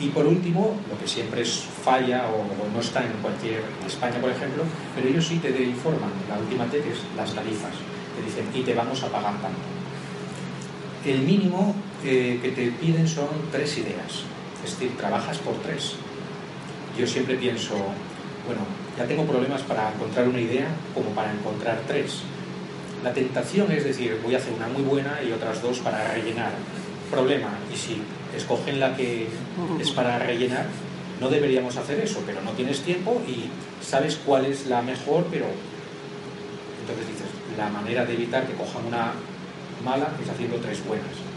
y 0.00 0.08
por 0.08 0.26
último, 0.26 0.74
lo 0.90 0.98
que 0.98 1.06
siempre 1.06 1.42
es 1.42 1.64
falla 1.84 2.26
o, 2.28 2.42
no 2.72 2.80
está 2.80 3.04
en 3.04 3.12
cualquier 3.20 3.62
España, 3.86 4.18
por 4.20 4.30
ejemplo, 4.30 4.64
pero 4.94 5.08
ellos 5.08 5.26
sí 5.26 5.38
te 5.38 5.50
informan, 5.62 6.10
la 6.28 6.38
última 6.38 6.64
T 6.66 6.78
es 6.78 6.98
las 7.16 7.32
tarifas, 7.34 7.74
te 8.16 8.24
dicen 8.24 8.46
y 8.54 8.64
te 8.64 8.74
vamos 8.74 9.02
a 9.02 9.08
pagar 9.08 9.34
tanto. 9.34 9.60
El 11.04 11.20
mínimo 11.20 11.74
eh, 12.04 12.38
que 12.42 12.50
te 12.50 12.68
piden 12.72 13.06
son 13.06 13.28
tres 13.50 13.76
ideas, 13.78 14.24
es 14.64 14.70
decir, 14.72 14.96
trabajas 14.96 15.38
por 15.38 15.54
tres. 15.62 15.94
Yo 16.98 17.06
siempre 17.06 17.36
pienso, 17.36 17.74
bueno, 18.46 18.62
ya 18.98 19.06
tengo 19.06 19.24
problemas 19.24 19.62
para 19.62 19.92
encontrar 19.92 20.28
una 20.28 20.40
idea 20.40 20.68
como 20.94 21.10
para 21.10 21.32
encontrar 21.32 21.80
tres. 21.86 22.22
La 23.02 23.12
tentación 23.12 23.72
es 23.72 23.84
decir, 23.84 24.20
voy 24.22 24.34
a 24.34 24.38
hacer 24.38 24.52
una 24.52 24.68
muy 24.68 24.82
buena 24.82 25.20
y 25.26 25.32
otras 25.32 25.62
dos 25.62 25.78
para 25.80 26.12
rellenar. 26.12 26.52
Problema, 27.10 27.50
y 27.72 27.76
si 27.76 28.00
escogen 28.34 28.80
la 28.80 28.96
que 28.96 29.28
es 29.80 29.90
para 29.90 30.18
rellenar, 30.18 30.66
no 31.20 31.28
deberíamos 31.28 31.76
hacer 31.76 32.00
eso, 32.00 32.22
pero 32.24 32.40
no 32.42 32.52
tienes 32.52 32.80
tiempo 32.80 33.20
y 33.26 33.50
sabes 33.84 34.18
cuál 34.24 34.46
es 34.46 34.66
la 34.66 34.82
mejor, 34.82 35.26
pero 35.30 35.46
entonces 36.80 37.06
dices, 37.06 37.26
la 37.56 37.68
manera 37.68 38.04
de 38.04 38.14
evitar 38.14 38.46
que 38.46 38.54
cojan 38.54 38.86
una 38.86 39.12
mala 39.84 40.08
es 40.22 40.28
haciendo 40.28 40.56
tres 40.56 40.84
buenas. 40.86 41.31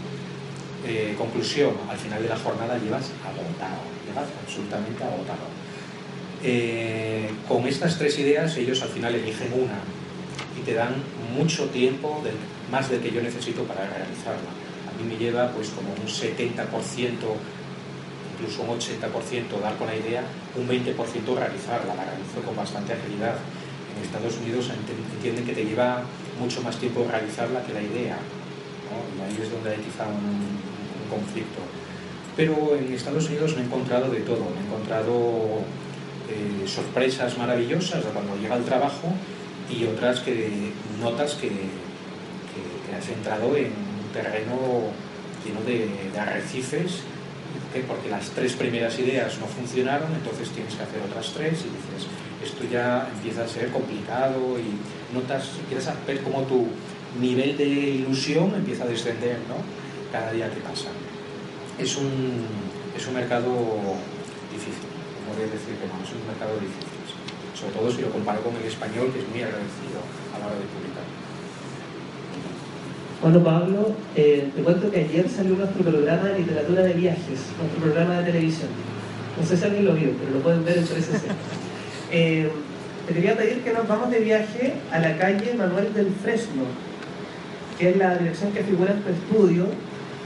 Eh, 0.88 1.16
conclusión, 1.18 1.74
al 1.90 1.98
final 1.98 2.22
de 2.22 2.30
la 2.30 2.38
jornada 2.38 2.78
llevas 2.78 3.12
agotado, 3.26 3.82
llevas 4.06 4.28
absolutamente 4.44 5.04
agotado. 5.04 5.46
Eh, 6.44 7.30
con 7.48 7.66
estas 7.66 7.98
tres 7.98 8.20
ideas 8.20 8.56
ellos 8.58 8.82
al 8.84 8.90
final 8.90 9.16
eligen 9.16 9.52
una 9.54 9.80
y 10.60 10.64
te 10.64 10.74
dan 10.74 10.94
mucho 11.36 11.66
tiempo, 11.70 12.22
más 12.72 12.90
del 12.90 13.02
que 13.02 13.12
yo 13.12 13.22
necesito 13.22 13.64
para 13.64 13.88
realizarla 13.88 14.66
a 14.96 15.02
mí 15.02 15.12
me 15.12 15.18
lleva 15.18 15.52
pues 15.52 15.70
como 15.70 15.90
un 15.92 16.08
70%, 16.08 16.56
incluso 18.34 18.64
un 18.64 18.80
80% 18.80 19.60
dar 19.62 19.76
con 19.78 19.88
la 19.88 19.96
idea, 19.96 20.24
un 20.56 20.68
20% 20.68 20.96
realizarla, 21.36 21.96
la 21.96 22.06
realizo 22.06 22.42
con 22.46 22.56
bastante 22.56 22.94
agilidad. 22.94 23.36
En 23.96 24.04
Estados 24.04 24.38
Unidos 24.38 24.72
entienden 25.16 25.46
que 25.46 25.54
te 25.54 25.66
lleva 25.66 26.04
mucho 26.40 26.62
más 26.62 26.78
tiempo 26.78 27.06
realizarla 27.10 27.64
que 27.64 27.74
la 27.74 27.82
idea, 27.82 28.18
y 28.18 29.22
ahí 29.22 29.40
es 29.42 29.52
donde 29.52 29.72
hay 29.72 29.78
quizá 29.78 30.08
un, 30.08 30.75
conflicto. 31.06 31.62
Pero 32.36 32.76
en 32.76 32.94
Estados 32.94 33.28
Unidos 33.30 33.56
me 33.56 33.62
he 33.62 33.66
encontrado 33.66 34.12
de 34.12 34.20
todo, 34.22 34.44
me 34.54 34.62
he 34.62 34.66
encontrado 34.66 35.64
eh, 36.30 36.68
sorpresas 36.68 37.38
maravillosas 37.38 38.04
de 38.04 38.10
cuando 38.12 38.36
llega 38.38 38.56
el 38.56 38.64
trabajo 38.64 39.14
y 39.70 39.86
otras 39.86 40.20
que 40.20 40.72
notas 41.02 41.36
que, 41.36 41.52
has 42.96 43.10
entrado 43.10 43.58
en 43.58 43.72
terreno 44.14 44.88
lleno 45.44 45.62
de, 45.68 46.18
arrecifes, 46.18 47.02
porque 47.88 48.10
las 48.10 48.30
tres 48.30 48.54
primeras 48.54 48.98
ideas 49.00 49.38
no 49.38 49.48
funcionaron, 49.48 50.14
entonces 50.14 50.50
tienes 50.50 50.74
que 50.76 50.84
hacer 50.84 51.02
otras 51.02 51.34
tres 51.34 51.60
y 51.60 51.76
dices, 51.76 52.08
esto 52.42 52.64
ya 52.72 53.10
empieza 53.14 53.44
a 53.44 53.48
ser 53.48 53.70
complicado 53.70 54.58
y 54.58 55.14
notas, 55.14 55.50
empiezas 55.60 55.94
a 55.94 56.08
ver 56.08 56.22
cómo 56.22 56.44
tu 56.44 56.68
nivel 57.20 57.58
de 57.58 57.66
ilusión 57.66 58.54
empieza 58.56 58.84
a 58.84 58.88
descender 58.88 59.38
¿no? 59.50 59.85
Cada 60.16 60.32
día 60.32 60.50
que 60.50 60.62
pasa. 60.62 60.88
Es 61.78 61.98
un, 61.98 62.48
es 62.96 63.06
un 63.06 63.14
mercado 63.14 63.52
difícil, 64.48 64.88
no 65.28 65.36
voy 65.36 65.44
a 65.44 65.52
decir 65.52 65.76
que 65.76 65.88
no, 65.92 66.00
es 66.00 66.12
un 66.16 66.24
mercado 66.24 66.56
difícil, 66.56 67.04
sobre 67.52 67.74
todo 67.76 67.92
si 67.92 68.02
lo 68.02 68.10
comparo 68.16 68.40
con 68.40 68.56
el 68.56 68.64
español, 68.64 69.12
que 69.12 69.20
es 69.20 69.28
muy 69.28 69.44
agradecido 69.44 70.00
a 70.32 70.40
la 70.40 70.46
hora 70.48 70.56
de 70.56 70.72
publicar. 70.72 71.04
Bueno, 73.22 73.44
Pablo, 73.44 73.92
eh, 74.16 74.52
te 74.56 74.62
cuento 74.64 74.90
que 74.90 75.00
ayer 75.04 75.28
salió 75.28 75.56
nuestro 75.56 75.84
programa 75.84 76.30
de 76.30 76.40
literatura 76.40 76.84
de 76.84 76.94
viajes, 76.94 77.40
nuestro 77.60 77.80
programa 77.84 78.20
de 78.20 78.32
televisión. 78.32 78.70
No 79.36 79.46
sé 79.46 79.58
si 79.58 79.66
alguien 79.66 79.84
lo 79.84 79.94
vio, 79.96 80.12
pero 80.16 80.32
lo 80.32 80.40
pueden 80.40 80.64
ver 80.64 80.78
en 80.78 80.86
360. 80.86 81.36
Eh, 82.12 82.50
te 83.08 83.14
quería 83.16 83.36
pedir 83.36 83.62
que 83.62 83.74
nos 83.74 83.88
vamos 83.88 84.12
de 84.12 84.20
viaje 84.20 84.76
a 84.92 85.00
la 85.00 85.18
calle 85.18 85.56
Manuel 85.56 85.92
del 85.92 86.14
Fresno, 86.24 86.64
que 87.78 87.90
es 87.90 87.98
la 87.98 88.16
dirección 88.16 88.52
que 88.52 88.64
figura 88.64 88.94
en 88.94 89.02
tu 89.02 89.10
estudio, 89.10 89.68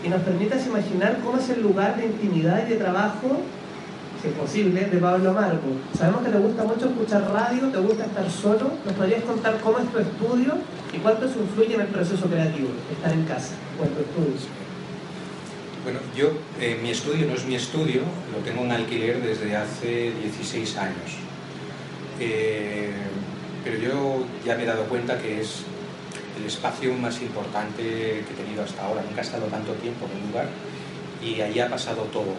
y 0.04 0.10
nos 0.10 0.22
permitas 0.22 0.66
imaginar 0.66 1.20
cómo 1.24 1.38
es 1.38 1.50
el 1.50 1.62
lugar 1.62 1.98
de 1.98 2.06
intimidad 2.06 2.66
y 2.66 2.72
de 2.72 2.76
trabajo 2.78 3.42
si 4.22 4.28
es 4.28 4.34
posible, 4.34 4.86
de 4.86 4.98
Pablo 4.98 5.30
Amargo. 5.30 5.80
Sabemos 5.98 6.24
que 6.24 6.32
te 6.32 6.38
gusta 6.38 6.64
mucho 6.64 6.88
escuchar 6.88 7.32
radio, 7.32 7.70
te 7.70 7.78
gusta 7.78 8.06
estar 8.06 8.30
solo. 8.30 8.72
¿Nos 8.86 8.94
podrías 8.96 9.24
contar 9.24 9.60
cómo 9.62 9.80
es 9.80 9.90
tu 9.92 10.00
estudio 10.00 10.56
y 10.94 10.98
cuánto 10.98 11.26
eso 11.26 11.40
influye 11.40 11.76
en 11.76 11.82
el 11.82 11.88
proceso 11.88 12.26
creativo, 12.28 12.70
estar 12.92 13.14
en 13.14 13.24
casa 13.24 13.56
o 13.80 13.86
en 13.86 13.90
tu 13.92 14.02
estudio? 14.02 14.50
Bueno, 15.84 16.00
yo, 16.16 16.32
eh, 16.60 16.78
mi 16.82 16.90
estudio 16.90 17.28
no 17.28 17.34
es 17.34 17.46
mi 17.46 17.56
estudio, 17.56 18.02
lo 18.34 18.44
tengo 18.44 18.66
en 18.66 18.72
alquiler 18.74 19.22
desde 19.22 19.56
hace 19.56 20.12
16 20.22 20.78
años. 20.78 21.18
Eh, 22.20 22.92
pero 23.64 23.78
yo 23.80 24.26
ya 24.46 24.56
me 24.56 24.64
he 24.64 24.66
dado 24.66 24.84
cuenta 24.84 25.18
que 25.18 25.40
es 25.40 25.64
el 26.40 26.46
espacio 26.46 26.94
más 26.94 27.22
importante 27.22 27.84
que 27.84 28.34
he 28.34 28.44
tenido 28.44 28.64
hasta 28.64 28.86
ahora. 28.86 29.02
Nunca 29.02 29.22
he 29.22 29.24
estado 29.24 29.46
tanto 29.48 29.74
tiempo 29.74 30.06
en 30.06 30.22
un 30.22 30.28
lugar 30.32 30.48
y 31.22 31.42
allí 31.42 31.60
ha 31.60 31.70
pasado 31.70 32.04
todo 32.04 32.34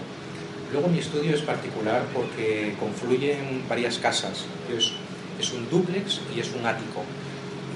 Luego 0.73 0.87
mi 0.87 1.01
estudio 1.01 1.35
es 1.35 1.43
particular 1.43 2.05
porque 2.15 2.77
confluyen 2.79 3.65
varias 3.69 3.99
casas. 3.99 4.45
Es, 4.73 4.93
es 5.41 5.53
un 5.53 5.69
dúplex 5.69 6.21
y 6.35 6.39
es 6.39 6.53
un 6.55 6.65
ático. 6.65 7.03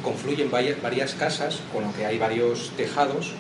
Confluyen 0.05 0.49
varias, 0.49 0.81
varias 0.81 1.15
casas, 1.15 1.59
con 1.73 1.83
lo 1.83 1.93
que 1.93 2.07
hay 2.07 2.19
varios 2.19 2.71
tejados, 2.77 3.33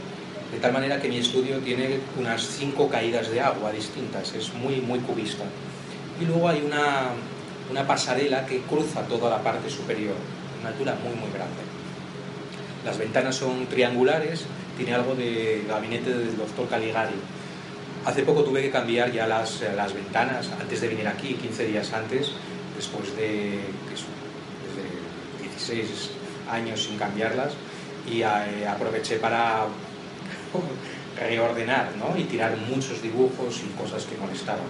de 0.50 0.58
tal 0.58 0.72
manera 0.72 1.00
que 1.00 1.08
mi 1.08 1.18
estudio 1.18 1.58
tiene 1.58 2.00
unas 2.18 2.42
cinco 2.42 2.88
caídas 2.88 3.30
de 3.30 3.40
agua 3.40 3.70
distintas. 3.70 4.34
Es 4.34 4.52
muy, 4.54 4.80
muy 4.80 4.98
cubista. 4.98 5.44
Y 6.20 6.24
luego 6.24 6.48
hay 6.48 6.60
una, 6.66 7.10
una 7.70 7.86
pasarela 7.86 8.46
que 8.46 8.60
cruza 8.62 9.02
toda 9.02 9.30
la 9.30 9.40
parte 9.40 9.70
superior, 9.70 10.16
una 10.60 10.70
altura 10.70 10.96
muy, 11.04 11.14
muy 11.14 11.30
grande. 11.32 11.73
Las 12.84 12.98
ventanas 12.98 13.36
son 13.36 13.66
triangulares, 13.66 14.44
tiene 14.76 14.94
algo 14.94 15.14
de 15.14 15.64
gabinete 15.68 16.10
del 16.10 16.36
doctor 16.36 16.68
Caligari 16.68 17.14
Hace 18.04 18.22
poco 18.22 18.44
tuve 18.44 18.60
que 18.60 18.70
cambiar 18.70 19.10
ya 19.12 19.26
las, 19.26 19.62
las 19.74 19.94
ventanas 19.94 20.50
antes 20.60 20.82
de 20.82 20.88
venir 20.88 21.08
aquí, 21.08 21.34
15 21.34 21.66
días 21.66 21.90
antes, 21.94 22.32
después 22.76 23.16
de, 23.16 23.60
16 25.40 26.10
años 26.50 26.82
sin 26.82 26.98
cambiarlas, 26.98 27.54
y 28.06 28.20
eh, 28.20 28.68
aproveché 28.68 29.16
para 29.16 29.64
reordenar 31.18 31.92
¿no? 31.96 32.14
y 32.18 32.24
tirar 32.24 32.54
muchos 32.68 33.00
dibujos 33.00 33.62
y 33.62 33.68
cosas 33.80 34.04
que 34.04 34.18
molestaban. 34.18 34.66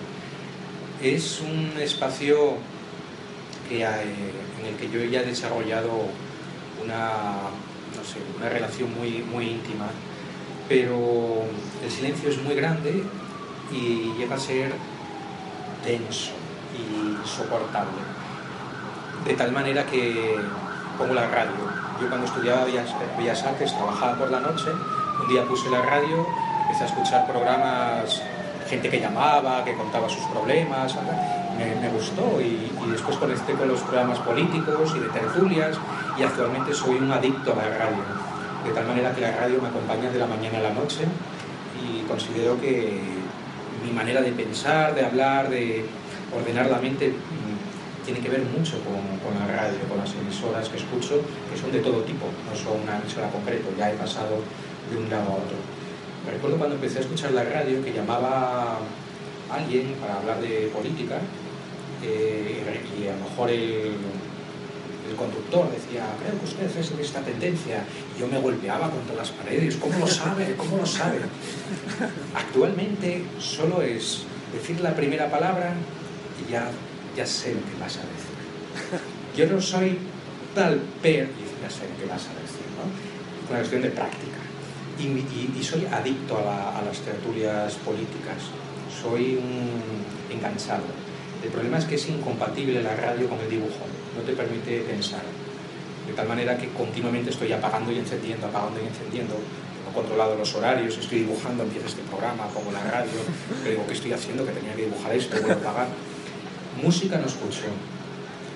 Es 1.03 1.41
un 1.41 1.73
espacio 1.81 2.53
eh, 3.69 3.85
en 4.61 4.67
el 4.67 4.77
que 4.77 4.89
yo 4.89 5.03
ya 5.11 5.23
he 5.23 5.27
desarrollado 5.27 6.07
una, 6.85 7.51
no 7.97 8.05
sé, 8.05 8.19
una 8.37 8.49
relación 8.49 8.93
muy, 8.95 9.23
muy 9.23 9.51
íntima, 9.51 9.87
pero 10.69 11.45
el 11.83 11.91
silencio 11.91 12.31
es 12.31 12.43
muy 12.43 12.55
grande 12.55 13.05
y 13.71 14.13
llega 14.19 14.37
a 14.37 14.39
ser 14.39 14.73
denso 15.85 16.33
y 16.77 17.21
insoportable. 17.21 18.03
De 19.25 19.35
tal 19.35 19.53
manera 19.53 19.87
que 19.87 20.37
pongo 20.99 21.15
la 21.15 21.29
radio. 21.29 21.53
Yo 22.01 22.09
cuando 22.09 22.27
estudiaba 22.27 22.65
Bellas 22.65 23.43
Artes 23.45 23.75
trabajaba 23.75 24.19
por 24.19 24.31
la 24.31 24.41
noche, 24.41 24.71
un 25.21 25.29
día 25.29 25.45
puse 25.45 25.71
la 25.71 25.83
radio, 25.83 26.27
empecé 26.63 26.85
a 26.85 26.87
escuchar 26.87 27.27
programas 27.27 28.23
gente 28.69 28.89
que 28.89 29.01
llamaba, 29.01 29.65
que 29.65 29.75
contaba 29.75 30.09
sus 30.09 30.25
problemas, 30.27 30.97
me, 31.57 31.89
gustó 31.91 32.41
y, 32.41 32.71
después 32.91 33.17
conecté 33.17 33.53
con 33.55 33.69
los 33.69 33.81
programas 33.81 34.19
políticos 34.21 34.93
y 34.97 35.01
de 35.01 35.09
tertulias 35.09 35.77
y 36.19 36.23
actualmente 36.23 36.73
soy 36.73 36.97
un 36.97 37.11
adicto 37.11 37.53
a 37.53 37.57
la 37.57 37.77
radio, 37.77 38.03
de 38.65 38.71
tal 38.71 38.87
manera 38.87 39.15
que 39.15 39.21
la 39.21 39.33
radio 39.33 39.61
me 39.61 39.69
acompaña 39.69 40.11
de 40.11 40.19
la 40.19 40.27
mañana 40.27 40.59
a 40.59 40.63
la 40.63 40.73
noche 40.73 41.05
y 41.83 42.03
considero 42.03 42.61
que 42.61 43.01
mi 43.85 43.93
manera 43.93 44.23
de 44.23 44.33
pensar, 44.33 44.95
de 44.95 45.05
hablar, 45.05 45.51
de 45.51 45.85
ordenar 46.35 46.71
la 46.71 46.79
mente 46.79 47.09
mm, 47.09 48.05
tiene 48.05 48.21
que 48.21 48.29
ver 48.29 48.43
mucho 48.43 48.79
con, 48.85 48.95
la 49.39 49.47
radio, 49.47 49.79
con 49.89 49.99
las 49.99 50.13
emisoras 50.15 50.69
que 50.69 50.77
escucho, 50.77 51.21
que 51.51 51.59
son 51.59 51.73
de 51.73 51.81
todo 51.81 52.03
tipo, 52.03 52.27
no 52.49 52.57
son 52.57 52.83
una 52.83 52.99
emisora 52.99 53.29
concreta, 53.29 53.69
ya 53.77 53.93
he 53.93 53.97
pasado 53.97 54.41
de 54.91 54.97
un 54.97 55.11
lado 55.11 55.31
a 55.31 55.35
otro. 55.35 55.57
Me 56.25 56.33
recuerdo 56.33 56.57
cuando 56.57 56.77
empecé 56.77 56.99
a 56.99 57.01
escuchar 57.03 57.33
la 57.33 57.45
radio 57.45 57.85
que 57.85 57.93
llamaba 57.93 58.79
a 59.51 59.55
alguien 59.55 59.95
para 60.01 60.17
hablar 60.17 60.41
de 60.41 60.71
política 60.73 61.19
eh, 62.03 62.63
y 62.99 63.09
a 63.09 63.13
lo 63.13 63.25
mejor 63.29 63.51
el, 63.51 63.93
el 65.09 65.17
conductor 65.17 65.71
decía, 65.71 66.07
creo 66.19 66.39
que 66.39 66.45
usted 66.47 66.81
es 66.81 66.97
de 66.97 67.03
esta 67.03 67.21
tendencia. 67.21 67.85
Y 68.17 68.21
yo 68.21 68.27
me 68.27 68.39
golpeaba 68.41 68.91
contra 68.91 69.15
las 69.15 69.31
paredes. 69.31 69.77
¿Cómo 69.77 69.99
lo 69.99 70.07
sabe? 70.07 70.55
¿Cómo 70.57 70.79
lo 70.79 70.87
sabe? 70.87 71.19
Actualmente 72.35 73.25
solo 73.39 73.83
es 73.83 74.23
decir 74.53 74.81
la 74.81 74.95
primera 74.95 75.31
palabra 75.31 75.75
y 76.41 76.51
ya, 76.51 76.71
ya 77.17 77.27
sé 77.27 77.55
lo 77.55 77.61
que 77.61 77.81
vas 77.81 77.97
a 77.97 78.01
decir. 78.01 79.01
Yo 79.37 79.47
no 79.47 79.61
soy 79.61 79.99
tal 80.55 80.81
per 81.03 81.25
y 81.25 81.63
ya 81.63 81.69
sé 81.69 81.89
lo 81.89 81.99
que 82.01 82.07
vas 82.07 82.27
a 82.27 82.33
decir. 82.41 82.65
¿no? 82.79 82.89
Es 83.45 83.51
una 83.51 83.59
cuestión 83.59 83.83
de 83.83 83.91
práctica. 83.91 84.39
Y, 84.99 85.63
soy 85.63 85.87
adicto 85.87 86.39
a, 86.39 86.81
las 86.83 87.01
tertulias 87.01 87.75
políticas. 87.75 88.47
Soy 89.03 89.37
un 89.37 90.35
enganchado. 90.35 90.85
El 91.43 91.51
problema 91.51 91.79
es 91.79 91.85
que 91.85 91.97
es 91.97 92.09
incompatible 92.09 92.83
la 92.83 92.95
radio 92.95 93.29
con 93.29 93.41
el 93.41 93.51
dibujo 93.51 93.85
no 94.17 94.23
te 94.23 94.33
permite 94.33 94.81
pensar. 94.81 95.23
De 96.07 96.13
tal 96.13 96.29
manera 96.29 96.57
que 96.57 96.69
continuamente 96.69 97.31
estoy 97.31 97.53
apagando 97.53 97.91
y 97.93 97.99
encendiendo, 97.99 98.47
apagando 98.47 98.81
y 98.81 98.87
encendiendo. 98.87 99.35
Tengo 99.35 99.93
controlado 99.95 100.37
los 100.37 100.55
horarios, 100.55 100.97
estoy 100.99 101.21
dibujando, 101.21 101.63
empieza 101.63 101.89
este 101.89 102.03
programa, 102.03 102.47
pongo 102.49 102.73
la 102.73 102.83
radio, 102.85 103.21
pero 103.63 103.71
digo, 103.71 103.87
¿qué 103.87 103.95
estoy 103.95 104.13
haciendo? 104.13 104.45
Que 104.45 104.53
tenía 104.53 104.75
que 104.75 104.85
dibujar 104.85 105.15
esto, 105.15 105.37
voy 105.41 105.51
a 105.51 105.55
apagar. 105.55 105.89
Música 106.83 107.19
no 107.19 107.27
escucho. 107.27 107.65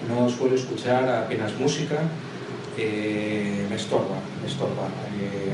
No 0.08 0.28
suelo 0.28 0.54
escuchar 0.54 1.08
apenas 1.08 1.52
música, 1.58 1.96
eh, 2.76 3.66
me 3.68 3.76
estorba, 3.76 4.16
me 4.40 4.48
estorba. 4.48 4.86
Eh, 5.18 5.52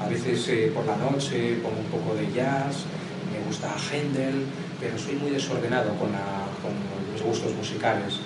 a 0.00 0.08
veces 0.08 0.48
eh, 0.48 0.72
por 0.74 0.86
la 0.86 0.96
noche 0.96 1.58
pongo 1.62 1.80
un 1.80 1.86
poco 1.86 2.14
de 2.14 2.30
jazz, 2.32 2.84
me 3.32 3.44
gusta 3.46 3.74
Händel, 3.74 4.46
pero 4.80 4.98
soy 4.98 5.14
muy 5.14 5.30
desordenado 5.30 5.90
con, 5.98 6.10
con 6.62 6.72
mis 7.12 7.22
gustos 7.22 7.52
musicales. 7.54 8.20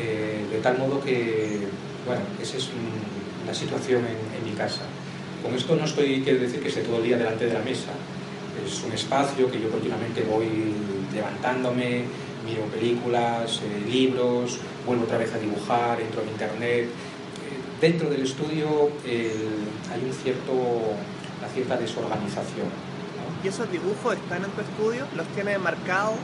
Eh, 0.00 0.46
de 0.50 0.58
tal 0.60 0.78
modo 0.78 1.00
que, 1.02 1.60
bueno, 2.06 2.22
esa 2.40 2.56
es 2.56 2.70
la 3.46 3.52
situación 3.52 4.02
en, 4.06 4.44
mi 4.44 4.56
casa. 4.56 4.82
Con 5.42 5.54
esto 5.54 5.76
no 5.76 5.84
estoy, 5.84 6.22
quiero 6.22 6.40
decir 6.40 6.60
que 6.60 6.68
esté 6.68 6.80
todo 6.80 6.96
el 6.98 7.04
día 7.04 7.18
delante 7.18 7.46
de 7.46 7.52
la 7.52 7.60
mesa. 7.60 7.92
Es 8.64 8.82
un 8.82 8.92
espacio 8.92 9.50
que 9.50 9.60
yo 9.60 9.70
continuamente 9.70 10.22
voy 10.22 10.48
levantándome, 11.14 12.04
miro 12.46 12.62
películas, 12.72 13.60
eh, 13.62 13.90
libros, 13.90 14.58
vuelvo 14.86 15.04
otra 15.04 15.18
vez 15.18 15.32
a 15.34 15.38
dibujar, 15.38 16.00
entro 16.00 16.22
en 16.22 16.28
internet. 16.30 16.84
Eh, 16.84 17.80
dentro 17.80 18.08
del 18.08 18.22
estudio 18.22 18.90
hay 19.04 20.02
un 20.04 20.12
cierto, 20.12 20.52
una 20.52 21.48
cierta 21.52 21.76
desorganización. 21.76 22.68
¿Y 23.44 23.48
esos 23.48 23.70
dibujos 23.70 24.14
están 24.14 24.44
en 24.44 24.50
tu 24.50 24.60
estudio? 24.62 25.06
¿Los 25.16 25.26
tienes 25.28 25.60
marcados? 25.60 26.16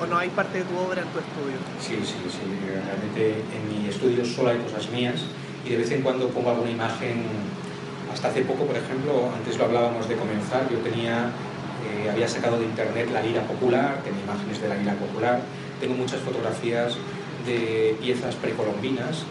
¿O 0.00 0.06
no 0.06 0.18
hay 0.18 0.28
parte 0.30 0.58
de 0.58 0.64
tu 0.64 0.76
obra 0.76 1.02
en 1.02 1.08
tu 1.08 1.18
estudio? 1.18 1.56
Sí, 1.80 1.96
sí, 2.02 2.18
sí. 2.26 2.42
Realmente 2.66 3.42
en 3.54 3.62
mi 3.70 3.88
estudio 3.88 4.24
solo 4.24 4.50
hay 4.50 4.58
cosas 4.58 4.90
mías 4.90 5.22
y 5.64 5.70
de 5.70 5.76
vez 5.76 5.90
en 5.92 6.02
cuando 6.02 6.28
pongo 6.28 6.50
alguna 6.50 6.70
imagen. 6.70 7.24
Hasta 8.12 8.28
hace 8.28 8.42
poco, 8.42 8.64
por 8.64 8.76
ejemplo, 8.76 9.30
antes 9.34 9.58
lo 9.58 9.64
hablábamos 9.64 10.08
de 10.08 10.14
comenzar, 10.14 10.70
yo 10.70 10.78
tenía, 10.78 11.30
eh, 11.82 12.10
había 12.10 12.28
sacado 12.28 12.58
de 12.58 12.64
internet 12.64 13.10
la 13.12 13.20
lira 13.20 13.42
popular, 13.42 14.02
tenía 14.04 14.22
imágenes 14.22 14.60
de 14.62 14.68
la 14.68 14.76
lira 14.76 14.94
popular, 14.94 15.40
tengo 15.80 15.94
muchas 15.94 16.20
fotografías 16.20 16.94
de 17.44 17.96
piezas 18.00 18.36
precolombinas, 18.36 19.24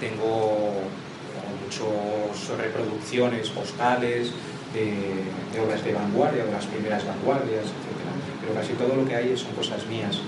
tengo 0.00 0.72
muchas 1.62 2.58
reproducciones 2.58 3.50
postales 3.50 4.32
de, 4.72 4.96
de 5.52 5.60
obras 5.60 5.84
de 5.84 5.92
vanguardia, 5.92 6.44
de 6.46 6.52
las 6.52 6.64
primeras 6.64 7.06
vanguardias, 7.06 7.64
etc 7.64 8.11
casi 8.54 8.72
todo 8.74 8.96
lo 8.96 9.06
que 9.06 9.16
hay 9.16 9.36
son 9.36 9.52
cosas 9.52 9.86
mías. 9.86 10.18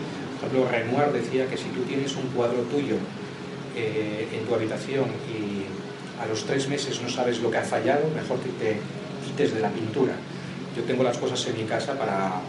Por 0.41 0.49
ejemplo, 0.49 0.69
Renoir 0.71 1.13
decía 1.13 1.47
que 1.47 1.57
si 1.57 1.69
tú 1.71 1.83
tienes 1.83 2.15
un 2.17 2.29
cuadro 2.29 2.61
tuyo 2.63 2.97
eh, 3.77 4.29
en 4.33 4.45
tu 4.47 4.55
habitación 4.55 5.07
y 5.29 5.65
a 6.23 6.27
los 6.27 6.45
tres 6.45 6.69
meses 6.69 7.01
no 7.03 7.09
sabes 7.09 7.41
lo 7.41 7.51
que 7.51 7.59
ha 7.59 7.63
fallado, 7.63 8.09
mejor 8.15 8.39
que 8.41 8.51
te 8.51 8.77
quites 9.25 9.55
de 9.55 9.61
la 9.61 9.71
pintura. 9.71 10.15
Yo 10.77 10.83
tengo 10.85 11.03
las 11.03 11.19
cosas 11.19 11.45
en 11.47 11.57
mi 11.57 11.65
casa 11.65 11.99
para 11.99 12.41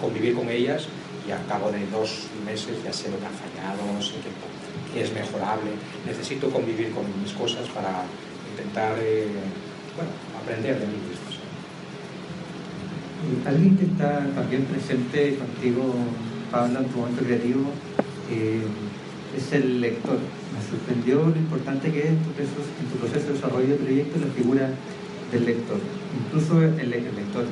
convivir 0.00 0.34
con 0.34 0.48
ellas 0.48 0.86
y 1.26 1.32
al 1.32 1.44
cabo 1.46 1.70
de 1.70 1.86
dos 1.88 2.28
meses 2.46 2.76
ya 2.84 2.92
sé 2.92 3.10
lo 3.10 3.18
que 3.18 3.26
ha 3.26 3.30
fallado, 3.30 4.02
sé 4.02 4.14
que, 4.22 5.00
es 5.00 5.12
mejorable. 5.12 5.70
Necesito 6.06 6.50
convivir 6.50 6.90
con 6.90 7.04
mis 7.22 7.32
cosas 7.32 7.68
para 7.68 8.02
intentar 8.50 8.98
eh, 9.00 9.28
aprender 10.42 10.80
de 10.80 10.86
mí 10.86 10.96
mismo 11.08 11.19
alguien 13.46 13.76
que 13.76 13.84
está 13.84 14.26
también 14.34 14.64
presente 14.64 15.36
contigo, 15.36 15.94
Pablo, 16.50 16.80
en 16.80 16.86
tu 16.86 16.98
momento 16.98 17.22
creativo, 17.22 17.70
eh, 18.30 18.62
es 19.36 19.52
el 19.52 19.80
lector. 19.80 20.18
Me 20.18 20.60
sorprendió 20.60 21.22
lo 21.22 21.36
importante 21.36 21.90
que 21.92 22.00
es 22.00 22.06
en 22.08 22.18
tu, 22.18 22.98
proceso, 22.98 23.28
de 23.28 23.32
desarrollo 23.34 23.68
de 23.68 23.76
proyecto 23.76 24.18
la 24.18 24.32
figura 24.32 24.70
del 25.30 25.44
lector. 25.46 25.78
Incluso 26.26 26.62
el, 26.62 26.90
lector 26.90 27.44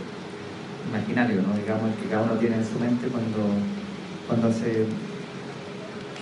imaginario, 0.89 1.37
digamos, 1.37 1.95
que 2.03 2.09
cada 2.09 2.23
uno 2.23 2.35
tiene 2.35 2.57
en 2.57 2.65
su 2.65 2.79
mente 2.79 3.07
cuando, 3.09 3.55
cuando, 4.27 4.49
hace, 4.49 4.87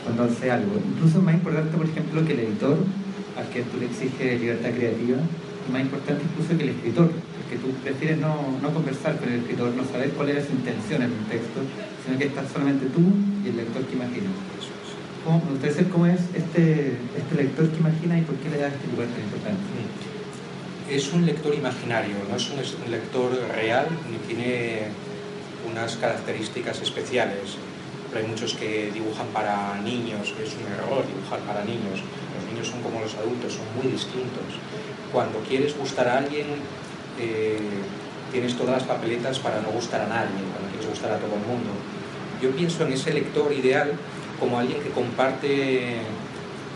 cuando 0.04 0.24
hace 0.24 0.50
algo. 0.50 0.72
Incluso 0.76 1.18
es 1.18 1.24
más 1.24 1.34
importante, 1.34 1.76
por 1.76 1.86
ejemplo, 1.86 2.24
que 2.26 2.32
el 2.32 2.40
editor, 2.40 2.76
al 3.38 3.48
que 3.48 3.62
tú 3.62 3.78
le 3.78 3.86
exiges 3.86 4.40
libertad 4.40 4.70
creativa, 4.70 5.18
más 5.70 5.82
importante 5.82 6.24
incluso 6.24 6.56
que 6.56 6.64
el 6.64 6.70
escritor, 6.70 7.10
que 7.50 7.56
tú 7.56 7.70
prefieres 7.82 8.18
no, 8.18 8.58
no, 8.60 8.74
conversar 8.74 9.18
con 9.18 9.28
el 9.28 9.40
escritor, 9.40 9.72
no 9.74 9.84
saber 9.84 10.10
cuál 10.10 10.30
era 10.30 10.44
su 10.44 10.52
intención 10.52 11.02
en 11.02 11.12
un 11.12 11.24
texto, 11.26 11.60
sino 12.04 12.18
que 12.18 12.26
estás 12.26 12.50
solamente 12.52 12.86
tú 12.86 13.02
y 13.44 13.48
el 13.48 13.56
lector 13.56 13.84
que 13.86 13.94
imagina. 13.94 14.30
¿Cómo, 15.26 15.42
me 15.44 15.58
gustaría 15.58 15.90
cómo 15.90 16.06
es 16.06 16.20
este, 16.34 16.94
este 17.18 17.34
lector 17.34 17.68
que 17.68 17.78
imagina 17.78 18.16
y 18.16 18.22
por 18.22 18.36
qué 18.36 18.48
le 18.48 18.58
da 18.58 18.68
este 18.68 18.86
lugar 18.86 19.08
tan 19.08 19.26
importante. 19.26 19.58
Es 20.88 21.12
un 21.12 21.26
lector 21.26 21.52
imaginario, 21.52 22.14
no 22.30 22.36
es 22.36 22.48
un, 22.48 22.90
lector 22.92 23.32
real 23.52 23.88
ni 24.08 24.18
tiene 24.18 24.86
unas 25.68 25.96
características 25.96 26.80
especiales. 26.80 27.58
Hay 28.14 28.22
muchos 28.22 28.54
que 28.54 28.92
dibujan 28.94 29.26
para 29.34 29.80
niños, 29.82 30.32
es 30.40 30.54
un 30.54 30.72
error 30.72 31.04
dibujar 31.04 31.40
para 31.40 31.64
niños. 31.64 32.06
Los 32.38 32.52
niños 32.52 32.68
son 32.68 32.80
como 32.82 33.00
los 33.00 33.12
adultos, 33.16 33.54
son 33.54 33.66
muy 33.74 33.90
distintos. 33.90 34.62
Cuando 35.12 35.38
quieres 35.40 35.76
gustar 35.76 36.08
a 36.08 36.18
alguien, 36.18 36.46
eh, 37.18 37.58
tienes 38.32 38.54
todas 38.56 38.72
las 38.72 38.82
papeletas 38.84 39.38
para 39.38 39.60
no 39.60 39.68
gustar 39.68 40.02
a 40.02 40.06
nadie, 40.06 40.42
para 40.54 40.68
quieres 40.70 40.88
gustar 40.88 41.12
a 41.12 41.18
todo 41.18 41.34
el 41.34 41.46
mundo. 41.46 41.70
Yo 42.42 42.50
pienso 42.50 42.84
en 42.84 42.92
ese 42.92 43.12
lector 43.12 43.52
ideal 43.52 43.92
como 44.38 44.58
alguien 44.58 44.82
que 44.82 44.90
comparte 44.90 45.96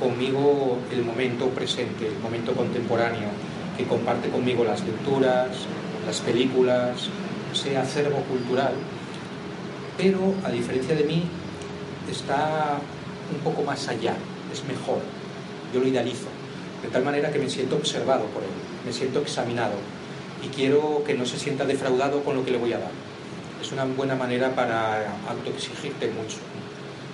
conmigo 0.01 0.79
el 0.91 1.05
momento 1.05 1.49
presente, 1.51 2.07
el 2.07 2.19
momento 2.19 2.55
contemporáneo, 2.55 3.29
que 3.77 3.85
comparte 3.85 4.31
conmigo 4.31 4.65
las 4.65 4.83
lecturas, 4.83 5.49
las 6.07 6.21
películas, 6.21 7.09
ese 7.53 7.77
acervo 7.77 8.21
cultural, 8.23 8.73
pero 9.99 10.35
a 10.45 10.51
diferencia 10.51 10.95
de 10.95 11.05
mí 11.05 11.25
está 12.11 12.79
un 13.33 13.41
poco 13.41 13.63
más 13.63 13.87
allá, 13.89 14.15
es 14.53 14.65
mejor, 14.65 15.01
yo 15.75 15.81
lo 15.81 15.87
idealizo, 15.87 16.29
de 16.83 16.89
tal 16.89 17.05
manera 17.05 17.31
que 17.31 17.39
me 17.39 17.49
siento 17.49 17.77
observado 17.77 18.25
por 18.27 18.43
él, 18.43 18.51
me 18.85 18.93
siento 18.93 19.21
examinado, 19.21 19.75
y 20.45 20.49
quiero 20.49 21.03
que 21.05 21.15
no 21.15 21.27
se 21.27 21.39
sienta 21.39 21.65
defraudado 21.65 22.23
con 22.23 22.37
lo 22.37 22.45
que 22.45 22.51
le 22.51 22.59
voy 22.59 22.73
a 22.73 22.79
dar. 22.79 22.91
Es 23.61 23.73
una 23.73 23.85
buena 23.85 24.15
manera 24.15 24.55
para 24.55 25.19
autoexigirte 25.29 26.09
mucho. 26.09 26.39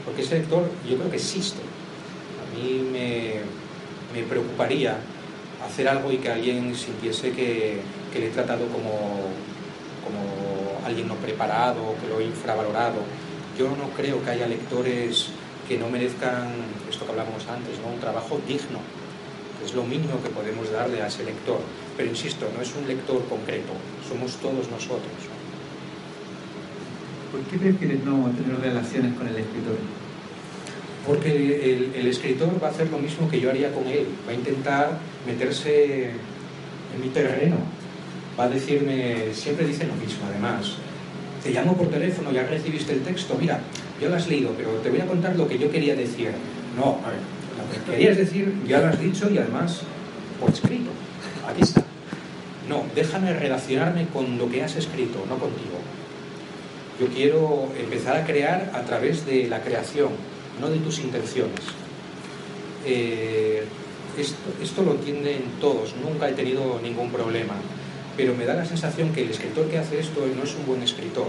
Porque 0.04 0.22
ese 0.22 0.38
lector 0.38 0.70
yo 0.88 0.96
creo 0.96 1.10
que 1.10 1.16
existe. 1.16 1.58
A 1.58 2.56
mí 2.56 2.88
me, 2.92 3.40
me 4.14 4.22
preocuparía 4.22 4.96
hacer 5.66 5.88
algo 5.88 6.12
y 6.12 6.18
que 6.18 6.30
alguien 6.30 6.74
sintiese 6.74 7.32
que, 7.32 7.80
le 8.14 8.28
he 8.28 8.30
tratado 8.30 8.66
como, 8.68 9.28
como 10.02 10.86
alguien 10.86 11.08
no 11.08 11.16
preparado, 11.16 11.94
que 12.00 12.08
lo 12.08 12.20
he 12.20 12.24
infravalorado. 12.24 13.00
Yo 13.58 13.68
no 13.70 13.90
creo 13.94 14.22
que 14.24 14.30
haya 14.30 14.46
lectores 14.46 15.28
que 15.68 15.76
no 15.76 15.88
merezcan, 15.88 16.48
esto 16.88 17.04
que 17.04 17.10
hablamos 17.10 17.46
antes, 17.48 17.78
¿no? 17.80 17.92
un 17.92 18.00
trabajo 18.00 18.40
digno. 18.46 18.78
Es 19.64 19.74
lo 19.74 19.84
mínimo 19.84 20.22
que 20.22 20.28
podemos 20.28 20.70
darle 20.70 21.02
a 21.02 21.06
ese 21.06 21.24
lector. 21.24 21.60
Pero 21.96 22.08
insisto, 22.08 22.46
no 22.54 22.62
es 22.62 22.74
un 22.74 22.86
lector 22.86 23.24
concreto, 23.28 23.72
somos 24.08 24.36
todos 24.36 24.70
nosotros. 24.70 25.16
¿Por 27.32 27.40
qué 27.42 27.58
prefieres 27.58 28.04
no 28.04 28.30
tener 28.30 28.60
relaciones 28.60 29.14
con 29.14 29.26
el 29.26 29.36
escritor? 29.36 29.76
Porque 31.06 31.92
el, 31.94 32.06
escritor 32.06 32.62
va 32.62 32.68
a 32.68 32.70
hacer 32.70 32.90
lo 32.90 32.98
mismo 32.98 33.28
que 33.28 33.40
yo 33.40 33.50
haría 33.50 33.72
con 33.72 33.86
él, 33.86 34.06
va 34.26 34.32
a 34.32 34.34
intentar 34.34 34.98
meterse 35.24 36.10
en 36.10 37.00
mi 37.00 37.08
terreno, 37.08 37.56
va 38.38 38.44
a 38.44 38.48
decirme, 38.48 39.32
siempre 39.32 39.66
dice 39.66 39.86
lo 39.86 39.94
mismo 39.94 40.26
además, 40.28 40.76
te 41.42 41.52
llamo 41.52 41.76
por 41.76 41.88
teléfono, 41.88 42.32
ya 42.32 42.42
recibiste 42.44 42.92
el 42.92 43.02
texto, 43.02 43.36
mira, 43.40 43.60
ya 44.00 44.08
lo 44.08 44.16
has 44.16 44.26
leído, 44.28 44.50
pero 44.56 44.70
te 44.82 44.90
voy 44.90 45.00
a 45.00 45.06
contar 45.06 45.36
lo 45.36 45.46
que 45.46 45.58
yo 45.58 45.70
quería 45.70 45.94
decir. 45.94 46.32
No, 46.76 47.00
a 47.04 47.10
ver, 47.10 47.20
querías 47.90 48.16
decir 48.16 48.54
ya 48.66 48.80
lo 48.80 48.88
has 48.88 49.00
dicho 49.00 49.30
y 49.30 49.38
además 49.38 49.82
por 50.40 50.50
escrito, 50.50 50.90
aquí 51.48 51.62
está. 51.62 51.82
No, 52.68 52.84
déjame 52.94 53.32
relacionarme 53.32 54.06
con 54.12 54.38
lo 54.38 54.50
que 54.50 54.62
has 54.62 54.76
escrito, 54.76 55.24
no 55.28 55.38
contigo. 55.38 55.78
Yo 57.00 57.06
quiero 57.08 57.68
empezar 57.78 58.16
a 58.16 58.24
crear 58.24 58.70
a 58.74 58.82
través 58.82 59.24
de 59.26 59.46
la 59.48 59.62
creación, 59.62 60.10
no 60.60 60.68
de 60.68 60.78
tus 60.78 60.98
intenciones. 60.98 61.60
Eh, 62.84 63.64
esto, 64.62 64.82
lo 64.82 64.92
entienden 64.92 65.42
todos, 65.60 65.94
nunca 66.02 66.28
he 66.28 66.32
tenido 66.32 66.80
ningún 66.82 67.10
problema, 67.10 67.54
pero 68.16 68.34
me 68.34 68.46
da 68.46 68.54
la 68.54 68.64
sensación 68.64 69.12
que 69.12 69.22
el 69.22 69.30
escritor 69.30 69.68
que 69.68 69.78
hace 69.78 70.00
esto 70.00 70.26
no 70.34 70.42
es 70.42 70.54
un 70.54 70.64
buen 70.66 70.82
escritor, 70.82 71.26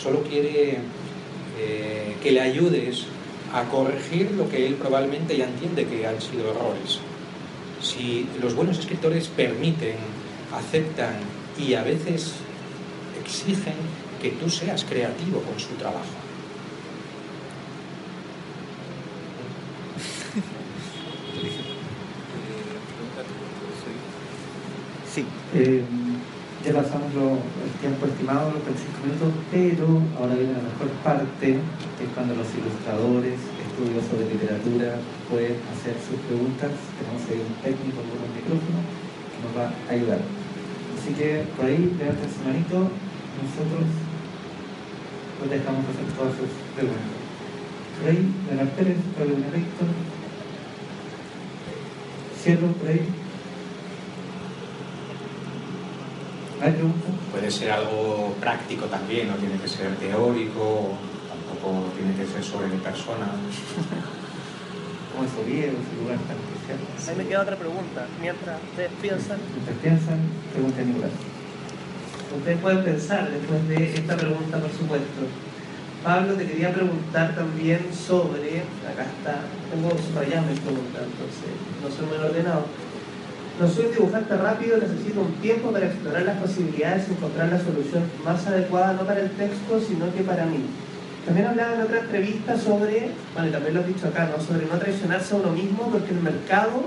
solo 0.00 0.22
quiere 0.22 0.78
eh, 1.58 2.14
que 2.22 2.30
le 2.30 2.40
ayudes 2.40 3.06
a 3.52 3.64
corregir 3.64 4.32
lo 4.32 4.48
que 4.48 4.66
él 4.66 4.74
probablemente 4.74 5.36
ya 5.36 5.46
entiende 5.46 5.86
que 5.86 6.06
han 6.06 6.20
sido 6.20 6.50
errores. 6.50 7.00
Si 7.82 8.28
los 8.40 8.54
buenos 8.54 8.78
escritores 8.78 9.28
permiten, 9.28 9.96
aceptan 10.52 11.14
y 11.58 11.74
a 11.74 11.82
veces 11.82 12.34
exigen 13.22 13.74
que 14.20 14.30
tú 14.30 14.50
seas 14.50 14.84
creativo 14.84 15.40
con 15.42 15.58
su 15.58 15.74
trabajo. 15.74 16.04
Sí, 25.14 25.24
eh, 25.54 25.82
ya 26.68 26.84
pasamos 26.84 27.08
el 27.16 27.72
tiempo 27.80 28.04
estimado, 28.04 28.52
los 28.52 28.60
25 28.60 29.00
minutos, 29.00 29.32
pero 29.48 29.88
ahora 30.20 30.36
viene 30.36 30.52
la 30.52 30.68
mejor 30.68 30.92
parte, 31.00 31.56
que 31.56 32.02
es 32.04 32.10
cuando 32.12 32.36
los 32.36 32.44
ilustradores, 32.52 33.40
estudiosos 33.40 34.12
de 34.20 34.36
literatura, 34.36 35.00
pueden 35.32 35.56
hacer 35.72 35.96
sus 35.96 36.20
preguntas. 36.28 36.68
Tenemos 37.00 37.24
ahí 37.24 37.40
un 37.40 37.56
técnico 37.64 38.04
con 38.04 38.20
un 38.20 38.32
micrófono 38.36 38.84
que 38.84 39.38
nos 39.40 39.52
va 39.56 39.72
a 39.72 39.92
ayudar. 39.96 40.20
Así 40.20 41.16
que 41.16 41.48
por 41.56 41.64
ahí, 41.64 41.88
levanta 41.96 42.28
su 42.28 42.40
manito, 42.44 42.92
nosotros 43.40 43.88
los 45.40 45.48
dejamos 45.48 45.88
hacer 45.88 46.04
todas 46.20 46.36
sus 46.36 46.52
preguntas. 46.76 47.16
Por 47.96 48.12
ahí, 48.12 48.20
Leonardo 48.44 48.76
Pérez, 48.76 49.00
Carolina 49.16 49.48
Víctor. 49.56 49.88
Cierro 52.36 52.68
por 52.76 52.92
ahí. 52.92 53.08
Puede 57.30 57.50
ser 57.52 57.70
algo 57.70 58.34
práctico 58.40 58.86
también, 58.86 59.28
no 59.28 59.34
tiene 59.34 59.58
que 59.58 59.68
ser 59.68 59.94
teórico, 59.96 60.90
tampoco 61.28 61.86
tiene 61.94 62.14
que 62.16 62.26
ser 62.26 62.42
sobre 62.42 62.66
mi 62.66 62.78
persona. 62.78 63.30
¿Cómo 65.12 65.22
es 65.22 65.32
Oviedo, 65.38 65.78
ese 65.78 65.94
lugar 66.02 66.18
tan 66.26 66.34
especial? 66.34 66.78
Ahí 67.08 67.16
me 67.16 67.28
queda 67.28 67.42
otra 67.42 67.56
pregunta. 67.56 68.06
Mientras 68.20 68.58
ustedes 68.70 68.90
piensan. 69.00 69.38
Mientras 69.54 69.78
piensan, 69.78 70.18
pregunta 70.52 70.82
Nicolás. 70.82 71.10
Ustedes 72.36 72.58
pueden 72.58 72.84
pensar 72.84 73.30
después 73.30 73.68
de 73.68 73.94
esta 73.94 74.16
pregunta, 74.16 74.58
por 74.58 74.72
supuesto. 74.72 75.20
Pablo, 76.02 76.34
te 76.34 76.46
quería 76.46 76.72
preguntar 76.72 77.34
también 77.34 77.86
sobre. 77.94 78.66
Acá 78.82 79.06
está. 79.06 79.46
Tengo 79.70 79.90
subrayado 79.94 80.46
mi 80.46 80.58
pregunta, 80.58 81.06
entonces 81.06 81.54
no 81.82 81.90
soy 81.90 82.06
muy 82.06 82.18
ordenado 82.18 82.66
no 83.58 83.68
soy 83.68 83.86
dibujante 83.86 84.36
rápido, 84.36 84.78
necesito 84.78 85.20
un 85.20 85.32
tiempo 85.42 85.72
para 85.72 85.86
explorar 85.86 86.22
las 86.22 86.36
posibilidades 86.38 87.08
y 87.08 87.12
encontrar 87.12 87.48
la 87.48 87.58
solución 87.58 88.04
más 88.24 88.46
adecuada, 88.46 88.92
no 88.92 89.02
para 89.02 89.20
el 89.20 89.30
texto, 89.32 89.80
sino 89.80 90.12
que 90.14 90.22
para 90.22 90.46
mí. 90.46 90.60
También 91.26 91.48
hablaba 91.48 91.74
en 91.74 91.82
otra 91.82 91.98
entrevista 91.98 92.56
sobre, 92.56 93.10
bueno, 93.34 93.50
también 93.50 93.74
lo 93.74 93.80
he 93.80 93.86
dicho 93.88 94.08
acá, 94.08 94.30
¿no? 94.30 94.42
sobre 94.42 94.66
no 94.66 94.78
traicionarse 94.78 95.34
a 95.34 95.38
uno 95.38 95.50
mismo, 95.50 95.88
porque 95.90 96.12
el 96.12 96.20
mercado 96.20 96.84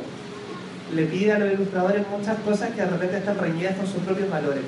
le 0.95 1.05
pide 1.05 1.33
a 1.33 1.39
los 1.39 1.53
ilustradores 1.53 2.05
muchas 2.09 2.37
cosas 2.39 2.71
que 2.71 2.81
de 2.81 2.87
repente 2.87 3.17
están 3.17 3.37
reñidas 3.37 3.75
con 3.75 3.87
sus 3.87 4.01
propios 4.03 4.29
valores. 4.29 4.63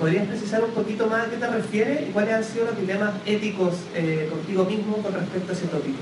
¿Podrías 0.00 0.26
precisar 0.26 0.64
un 0.64 0.70
poquito 0.70 1.06
más 1.06 1.26
a 1.26 1.30
qué 1.30 1.36
te 1.36 1.46
refieres 1.46 2.08
y 2.08 2.12
cuáles 2.12 2.34
han 2.34 2.44
sido 2.44 2.66
los 2.66 2.78
dilemas 2.78 3.12
éticos 3.24 3.74
eh, 3.94 4.28
contigo 4.30 4.64
mismo 4.64 4.96
con 4.96 5.12
respecto 5.12 5.52
a 5.52 5.54
ese 5.54 5.66
tópico? 5.66 5.98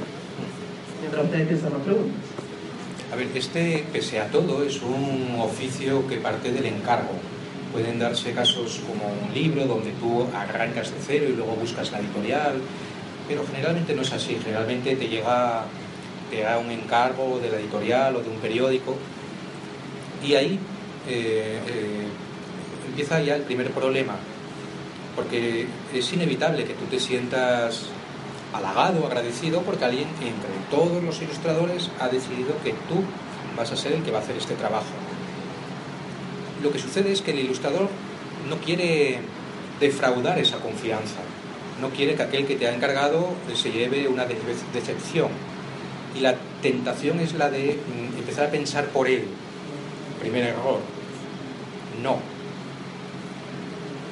Mientras 1.01 1.25
ustedes 1.25 1.49
piensan 1.49 1.73
más 1.73 1.83
preguntas. 1.83 2.34
A 3.15 3.17
ver, 3.17 3.29
este, 3.37 3.85
pese 3.93 4.19
a 4.19 4.27
todo, 4.27 4.65
es 4.65 4.83
un 4.83 5.39
oficio 5.39 6.05
que 6.09 6.17
parte 6.17 6.51
del 6.51 6.67
encargo. 6.67 7.13
Pueden 7.73 8.01
darse 8.01 8.33
casos 8.33 8.81
como 8.89 9.07
un 9.07 9.33
libro 9.33 9.67
donde 9.67 9.93
tú 9.93 10.27
arrancas 10.35 10.91
de 10.91 10.97
cero 11.01 11.27
y 11.29 11.37
luego 11.37 11.53
buscas 11.53 11.93
la 11.93 12.01
editorial, 12.01 12.55
pero 13.29 13.47
generalmente 13.47 13.95
no 13.95 14.03
es 14.03 14.13
así. 14.13 14.37
Generalmente 14.43 14.97
te 14.97 15.07
llega, 15.07 15.63
te 16.29 16.41
da 16.41 16.59
un 16.59 16.73
encargo 16.73 17.39
de 17.39 17.53
la 17.53 17.61
editorial 17.61 18.17
o 18.17 18.21
de 18.21 18.31
un 18.31 18.39
periódico 18.39 18.97
y 20.27 20.35
ahí 20.35 20.59
eh, 21.09 21.61
eh, 21.69 22.07
empieza 22.89 23.23
ya 23.23 23.37
el 23.37 23.43
primer 23.43 23.71
problema, 23.71 24.17
porque 25.15 25.69
es 25.95 26.13
inevitable 26.13 26.65
que 26.65 26.75
tú 26.75 26.87
te 26.87 26.99
sientas 26.99 27.91
halagado, 28.55 29.07
agradecido, 29.07 29.63
porque 29.63 29.85
alguien 29.85 30.09
entre 30.21 30.51
todos 30.71 31.03
los 31.03 31.21
ilustradores 31.21 31.91
ha 32.01 32.09
decidido 32.09 32.55
que 32.63 32.71
tú 32.89 33.03
vas 33.57 33.71
a 33.73 33.77
ser 33.77 33.93
el 33.93 34.03
que 34.03 34.11
va 34.11 34.19
a 34.19 34.23
hacer 34.23 34.37
este 34.37 34.55
trabajo. 34.55 34.85
Lo 36.63 36.71
que 36.73 36.79
sucede 36.79 37.13
es 37.13 37.21
que 37.21 37.33
el 37.33 37.41
ilustrador 37.41 37.89
no 38.49 38.57
quiere 38.59 39.19
defraudar 39.81 40.39
esa 40.39 40.59
confianza, 40.59 41.21
no 41.81 41.91
quiere 41.91 42.15
que 42.15 42.23
aquel 42.23 42.47
que 42.47 42.57
te 42.57 42.69
ha 42.69 42.75
encargado 42.75 43.29
se 43.55 43.71
lleve 43.73 44.09
una 44.09 44.25
decepción. 44.25 45.29
Y 46.17 46.21
la 46.21 46.37
tentación 46.63 47.19
es 47.19 47.35
la 47.35 47.51
de 47.51 47.77
mm, 47.77 48.19
empezar 48.19 48.47
a 48.47 48.51
pensar 48.51 48.87
por 48.87 49.09
él. 49.09 49.25
Primer 50.21 50.45
error. 50.45 50.79
No, 52.03 52.19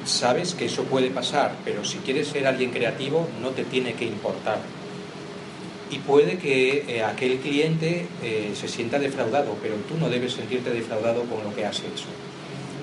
sabes 0.05 0.53
que 0.53 0.65
eso 0.65 0.83
puede 0.83 1.09
pasar, 1.09 1.55
pero 1.63 1.83
si 1.85 1.97
quieres 1.99 2.27
ser 2.27 2.47
alguien 2.47 2.71
creativo 2.71 3.27
no 3.41 3.49
te 3.49 3.63
tiene 3.63 3.93
que 3.93 4.05
importar. 4.05 4.59
Y 5.89 5.99
puede 5.99 6.37
que 6.37 6.85
eh, 6.87 7.03
aquel 7.03 7.37
cliente 7.37 8.07
eh, 8.23 8.51
se 8.55 8.67
sienta 8.67 8.97
defraudado, 8.97 9.55
pero 9.61 9.75
tú 9.87 9.95
no 9.99 10.09
debes 10.09 10.33
sentirte 10.33 10.71
defraudado 10.71 11.23
con 11.23 11.43
lo 11.43 11.53
que 11.53 11.65
has 11.65 11.79
hecho. 11.79 12.05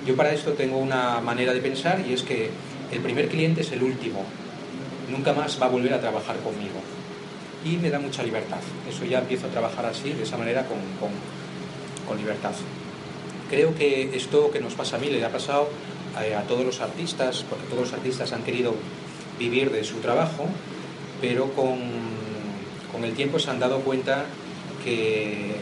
Yo 0.05 0.15
para 0.15 0.33
esto 0.33 0.53
tengo 0.53 0.77
una 0.77 1.19
manera 1.19 1.53
de 1.53 1.59
pensar 1.59 2.03
y 2.07 2.13
es 2.13 2.23
que 2.23 2.49
el 2.91 2.99
primer 2.99 3.27
cliente 3.27 3.61
es 3.61 3.71
el 3.71 3.83
último. 3.83 4.23
Nunca 5.09 5.33
más 5.33 5.61
va 5.61 5.65
a 5.65 5.69
volver 5.69 5.93
a 5.93 5.99
trabajar 5.99 6.37
conmigo. 6.37 6.79
Y 7.65 7.77
me 7.77 7.89
da 7.89 7.99
mucha 7.99 8.23
libertad. 8.23 8.59
Eso 8.89 9.05
ya 9.05 9.19
empiezo 9.19 9.47
a 9.47 9.49
trabajar 9.49 9.85
así, 9.85 10.13
de 10.13 10.23
esa 10.23 10.37
manera, 10.37 10.65
con, 10.65 10.77
con, 10.99 11.11
con 12.07 12.17
libertad. 12.17 12.53
Creo 13.49 13.75
que 13.75 14.15
esto 14.15 14.49
que 14.51 14.61
nos 14.61 14.73
pasa 14.73 14.95
a 14.95 14.99
mí 14.99 15.09
le 15.09 15.23
ha 15.23 15.29
pasado 15.29 15.69
a, 16.15 16.41
todos 16.43 16.65
los 16.65 16.81
artistas, 16.81 17.45
porque 17.49 17.65
todos 17.65 17.83
los 17.83 17.93
artistas 17.93 18.31
han 18.33 18.43
querido 18.43 18.75
vivir 19.39 19.71
de 19.71 19.83
su 19.83 19.97
trabajo, 19.97 20.45
pero 21.19 21.51
con, 21.53 21.79
con 22.91 23.03
el 23.03 23.13
tiempo 23.13 23.39
se 23.39 23.49
han 23.49 23.59
dado 23.59 23.79
cuenta 23.79 24.25
que, 24.83 25.55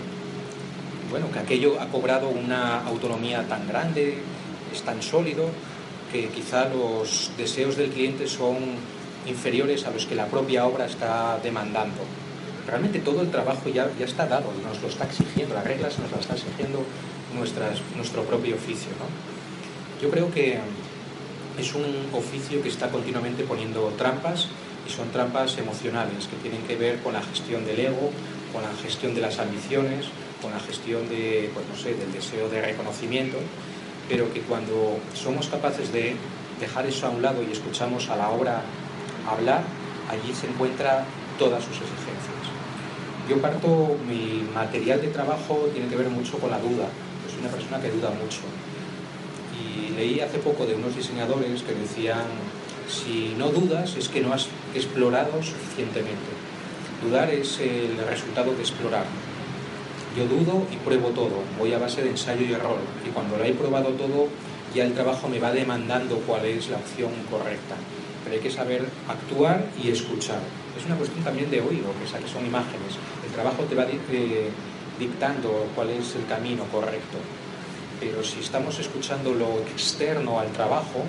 bueno, 1.10 1.32
que 1.32 1.39
aquello 1.39 1.80
ha 1.80 1.88
cobrado 1.88 2.30
una 2.30 2.86
autonomía 2.86 3.47
tan 3.47 3.68
grande, 3.68 4.18
es 4.74 4.82
tan 4.82 5.02
sólido, 5.02 5.50
que 6.12 6.30
quizá 6.30 6.70
los 6.70 7.32
deseos 7.38 7.76
del 7.76 7.91
cliente 7.91 8.28
son 8.28 8.58
inferiores 9.28 9.86
a 9.86 9.91
los 9.91 10.06
que 10.06 10.16
la 10.16 10.26
propia 10.26 10.66
obra 10.66 10.86
está 10.86 11.39
demandando. 11.43 12.02
Realmente 12.68 13.00
todo 13.00 13.22
el 13.22 13.32
trabajo 13.32 13.70
ya, 13.70 13.89
ya 13.97 14.06
está 14.06 14.28
dado, 14.28 14.52
nos 14.64 14.82
lo 14.82 14.88
está 14.88 15.06
exigiendo, 15.06 15.56
las 15.56 15.64
reglas 15.64 15.97
nos 16.00 16.12
las 16.12 16.22
está 16.22 16.36
exigiendo 16.36 16.84
nuestras, 17.36 17.80
nuestro 17.95 18.24
propio 18.24 18.56
oficio. 18.56 18.89
¿no? 19.00 19.39
Yo 20.02 20.10
creo 20.10 20.32
que 20.32 20.58
es 21.60 21.76
un 21.76 21.84
oficio 22.14 22.62
que 22.64 22.70
está 22.70 22.89
continuamente 22.89 23.43
poniendo 23.43 23.91
trampas 23.97 24.47
y 24.88 24.89
son 24.89 25.12
trampas 25.12 25.58
emocionales 25.58 26.28
que 26.28 26.38
tienen 26.38 26.64
que 26.64 26.78
ver 26.78 27.00
con 27.00 27.12
la 27.12 27.22
gestión 27.22 27.66
del 27.66 27.80
ego, 27.82 28.10
con 28.54 28.64
la 28.64 28.72
gestión 28.82 29.14
de 29.14 29.20
las 29.20 29.39
ambiciones, 29.39 30.06
con 30.41 30.52
la 30.52 30.60
gestión 30.62 31.10
de, 31.10 31.52
pues 31.54 31.66
no 31.68 31.76
sé, 31.76 31.95
del 31.95 32.14
deseo 32.14 32.47
de 32.47 32.62
reconocimiento, 32.62 33.38
pero 34.08 34.32
que 34.34 34.39
cuando 34.39 35.00
somos 35.14 35.47
capaces 35.47 35.91
de 35.91 36.16
dejar 36.62 36.86
eso 36.86 37.08
a 37.08 37.10
un 37.10 37.22
lado 37.22 37.43
y 37.43 37.52
escuchamos 37.52 38.08
a 38.10 38.16
la 38.16 38.30
obra 38.30 38.62
hablar, 39.30 39.64
allí 40.10 40.34
se 40.34 40.47
encuentra 40.47 41.04
todas 41.38 41.62
sus 41.62 41.76
exigencias. 41.76 42.39
Yo 43.30 43.41
parto, 43.41 43.97
mi 44.08 44.47
material 44.56 45.02
de 45.02 45.10
trabajo 45.10 45.70
tiene 45.74 45.89
que 45.89 45.97
ver 45.97 46.10
mucho 46.10 46.39
con 46.39 46.52
la 46.52 46.58
duda. 46.58 46.88
Soy 47.30 47.41
una 47.41 47.50
persona 47.50 47.82
que 47.82 47.91
duda 47.91 48.10
mucho 48.12 48.41
y 49.60 49.93
leí 49.95 50.20
hace 50.20 50.39
poco 50.39 50.66
de 50.66 50.76
unos 50.76 50.95
diseñadores 50.95 51.62
que 51.64 51.74
decían, 51.74 52.26
si 52.88 53.36
no 53.38 53.49
dudas 53.49 53.95
es 53.95 54.10
que 54.10 54.22
no 54.22 54.34
has 54.34 54.47
explorado 54.74 55.43
suficientemente. 55.43 56.32
Dudar 57.03 57.30
es 57.30 57.60
el 57.60 57.97
resultado 58.10 58.53
de 58.53 58.62
explorar. 58.62 59.05
Yo 60.18 60.26
dudo 60.26 60.64
y 60.72 60.78
pruebo 60.78 61.10
todo, 61.10 61.43
voy 61.57 61.74
a 61.74 61.80
base 61.80 62.01
de 62.01 62.10
ensayo 62.10 62.45
y 62.45 62.53
error, 62.53 62.80
y 63.07 63.10
cuando 63.12 63.38
lo 63.38 63.43
he 63.43 63.53
probado 63.53 63.89
todo, 63.89 64.28
ya 64.74 64.84
el 64.84 64.93
trabajo 64.93 65.28
me 65.28 65.39
va 65.39 65.51
demandando 65.51 66.18
cuál 66.26 66.45
es 66.45 66.70
la 66.70 66.78
opción 66.78 67.12
correcta. 67.30 67.76
Pero 68.24 68.36
hay 68.36 68.41
que 68.41 68.51
saber 68.51 68.86
actuar 69.07 69.66
y 69.82 69.89
escuchar. 69.91 70.41
Es 70.78 70.86
una 70.86 70.95
cuestión 70.95 71.24
también 71.24 71.49
de 71.49 71.62
oído, 71.62 71.93
que 71.99 72.28
son 72.28 72.45
imágenes. 72.45 72.97
El 73.26 73.32
trabajo 73.34 73.64
te 73.64 73.76
va 73.76 73.86
eh, 73.86 74.49
dictando 74.99 75.68
cuál 75.76 75.89
es 75.91 76.16
el 76.16 76.26
camino 76.26 76.64
correcto. 76.66 77.18
Pero 78.00 78.24
si 78.24 78.39
estamos 78.39 78.80
escuchando 78.80 79.34
lo 79.34 79.60
externo 79.60 80.39
al 80.39 80.47
trabajo, 80.52 81.04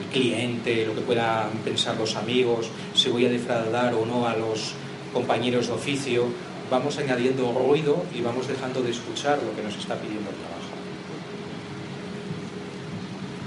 el 0.00 0.06
cliente, 0.12 0.84
lo 0.84 0.94
que 0.94 1.00
puedan 1.00 1.50
pensar 1.64 1.96
los 1.96 2.16
amigos, 2.16 2.68
si 2.94 3.08
voy 3.08 3.24
a 3.24 3.30
defraudar 3.30 3.94
o 3.94 4.04
no 4.04 4.26
a 4.28 4.36
los 4.36 4.74
compañeros 5.12 5.68
de 5.68 5.72
oficio, 5.72 6.26
vamos 6.70 6.98
añadiendo 6.98 7.50
ruido 7.52 8.04
y 8.14 8.20
vamos 8.20 8.46
dejando 8.46 8.82
de 8.82 8.90
escuchar 8.90 9.38
lo 9.42 9.56
que 9.56 9.62
nos 9.62 9.76
está 9.76 9.94
pidiendo 9.96 10.28
el 10.28 10.36
trabajo. 10.36 10.56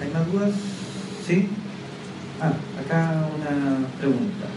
¿Hay 0.02 0.10
más 0.10 0.32
dudas? 0.32 0.52
¿Sí? 1.28 1.48
Ah, 2.42 2.54
acá 2.84 3.28
una 3.38 3.86
pregunta. 4.00 4.48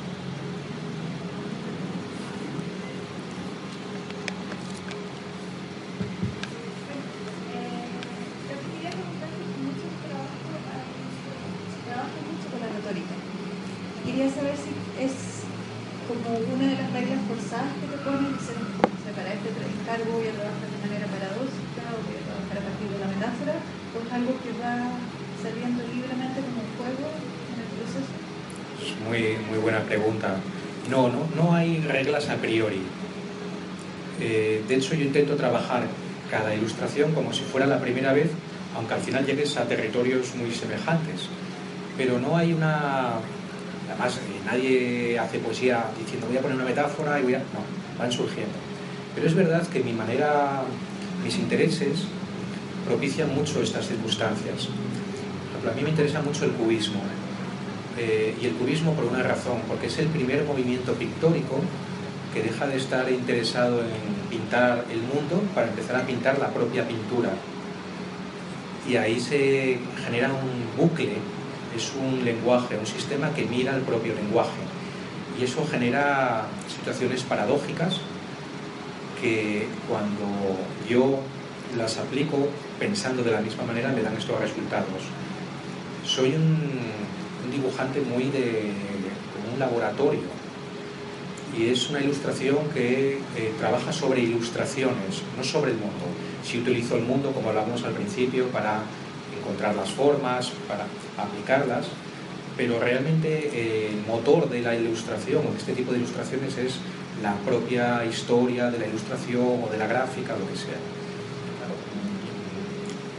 Quería 14.04 14.28
saber 14.28 14.52
si 14.60 14.76
es 15.00 15.14
como 16.04 16.36
una 16.36 16.68
de 16.68 16.76
las 16.76 16.92
reglas 16.92 17.20
forzadas 17.24 17.72
que 17.80 17.86
te 17.88 17.98
ponen, 18.04 18.36
o 18.36 18.42
sea, 18.44 19.12
para 19.16 19.32
este 19.32 19.48
encargo 19.48 20.20
voy 20.20 20.28
a 20.28 20.36
trabajar 20.36 20.68
de 20.68 20.80
manera 20.84 21.06
paradójica 21.08 21.82
o 21.96 22.04
voy 22.04 22.20
a 22.20 22.24
trabajar 22.28 22.56
a 22.60 22.64
partir 22.68 22.92
de 22.92 22.98
la 23.00 23.08
metáfora, 23.08 23.56
o 23.56 23.96
es 24.04 24.10
algo 24.12 24.36
que 24.44 24.52
va 24.60 25.00
saliendo 25.40 25.80
libremente 25.88 26.44
como 26.44 26.60
un 26.60 26.72
juego 26.76 27.08
en 27.08 27.56
el 27.56 27.68
proceso. 27.72 28.12
Es 28.84 28.92
muy, 29.00 29.40
muy 29.48 29.58
buena 29.64 29.80
pregunta. 29.80 30.36
No, 30.90 31.08
no, 31.08 31.24
no 31.34 31.54
hay 31.54 31.80
reglas 31.80 32.28
a 32.28 32.36
priori. 32.36 32.82
Hecho, 34.82 34.96
yo 34.96 35.04
intento 35.04 35.36
trabajar 35.36 35.84
cada 36.28 36.52
ilustración 36.52 37.12
como 37.12 37.32
si 37.32 37.42
fuera 37.42 37.68
la 37.68 37.78
primera 37.78 38.12
vez, 38.12 38.26
aunque 38.74 38.94
al 38.94 39.00
final 39.00 39.24
llegues 39.24 39.56
a 39.56 39.62
territorios 39.62 40.34
muy 40.34 40.50
semejantes. 40.50 41.28
Pero 41.96 42.18
no 42.18 42.36
hay 42.36 42.52
una 42.52 43.20
Además, 43.88 44.16
eh, 44.16 44.40
nadie 44.44 45.18
hace 45.20 45.38
poesía 45.38 45.84
diciendo 45.96 46.26
voy 46.26 46.36
a 46.36 46.40
poner 46.40 46.56
una 46.56 46.64
metáfora 46.64 47.20
y 47.20 47.22
voy 47.22 47.34
a... 47.34 47.38
No, 47.38 47.62
van 47.96 48.10
surgiendo. 48.10 48.54
Pero 49.14 49.28
es 49.28 49.34
verdad 49.36 49.64
que 49.68 49.84
mi 49.84 49.92
manera, 49.92 50.64
mis 51.22 51.36
intereses 51.36 52.06
propician 52.84 53.32
mucho 53.32 53.62
estas 53.62 53.86
circunstancias. 53.86 54.68
a 55.64 55.76
mí 55.76 55.82
me 55.82 55.90
interesa 55.90 56.22
mucho 56.22 56.44
el 56.44 56.50
cubismo. 56.52 57.02
Eh, 57.96 58.34
y 58.42 58.46
el 58.46 58.54
cubismo 58.54 58.94
por 58.94 59.04
una 59.04 59.22
razón, 59.22 59.60
porque 59.68 59.86
es 59.86 59.96
el 59.98 60.08
primer 60.08 60.42
movimiento 60.42 60.92
pictórico 60.94 61.60
que 62.32 62.42
deja 62.42 62.66
de 62.66 62.76
estar 62.76 63.10
interesado 63.10 63.80
en 63.80 64.28
pintar 64.30 64.84
el 64.90 65.00
mundo 65.00 65.42
para 65.54 65.68
empezar 65.68 65.96
a 65.96 66.06
pintar 66.06 66.38
la 66.38 66.48
propia 66.48 66.86
pintura. 66.86 67.30
Y 68.88 68.96
ahí 68.96 69.20
se 69.20 69.78
genera 70.04 70.28
un 70.28 70.76
bucle 70.76 71.16
es 71.76 71.92
un 71.96 72.24
lenguaje, 72.24 72.76
un 72.76 72.86
sistema 72.86 73.32
que 73.32 73.44
mira 73.44 73.74
el 73.74 73.82
propio 73.82 74.14
lenguaje. 74.14 74.60
Y 75.38 75.44
eso 75.44 75.66
genera 75.66 76.46
situaciones 76.68 77.22
paradójicas 77.22 77.98
que 79.20 79.68
cuando 79.88 80.26
yo 80.88 81.20
las 81.76 81.96
aplico 81.96 82.48
pensando 82.78 83.22
de 83.22 83.30
la 83.30 83.40
misma 83.40 83.64
manera 83.64 83.88
me 83.88 84.02
dan 84.02 84.16
estos 84.16 84.38
resultados. 84.38 85.02
Soy 86.04 86.34
un, 86.34 86.80
dibujante 87.50 88.00
muy 88.00 88.24
de 88.24 88.72
un 89.52 89.58
laboratorio 89.58 90.41
y 91.56 91.68
es 91.68 91.90
una 91.90 92.00
ilustración 92.00 92.68
que 92.72 93.18
eh, 93.36 93.52
trabaja 93.58 93.92
sobre 93.92 94.22
ilustraciones, 94.22 95.22
no 95.36 95.44
sobre 95.44 95.72
el 95.72 95.76
mundo. 95.76 96.06
Si 96.44 96.58
utilizo 96.58 96.96
el 96.96 97.02
mundo, 97.02 97.30
como 97.32 97.50
hablamos 97.50 97.84
al 97.84 97.92
principio, 97.92 98.46
para 98.48 98.82
encontrar 99.38 99.74
las 99.74 99.90
formas, 99.90 100.52
para 100.66 100.86
aplicarlas, 101.22 101.86
pero 102.56 102.78
realmente 102.80 103.50
eh, 103.52 103.90
el 103.90 104.06
motor 104.06 104.48
de 104.48 104.62
la 104.62 104.74
ilustración 104.74 105.46
o 105.46 105.50
de 105.52 105.58
este 105.58 105.72
tipo 105.72 105.92
de 105.92 105.98
ilustraciones 105.98 106.56
es 106.56 106.76
la 107.22 107.34
propia 107.46 108.04
historia 108.04 108.70
de 108.70 108.78
la 108.78 108.86
ilustración 108.86 109.62
o 109.64 109.68
de 109.70 109.78
la 109.78 109.86
gráfica, 109.86 110.34
lo 110.36 110.48
que 110.48 110.56
sea. 110.56 110.80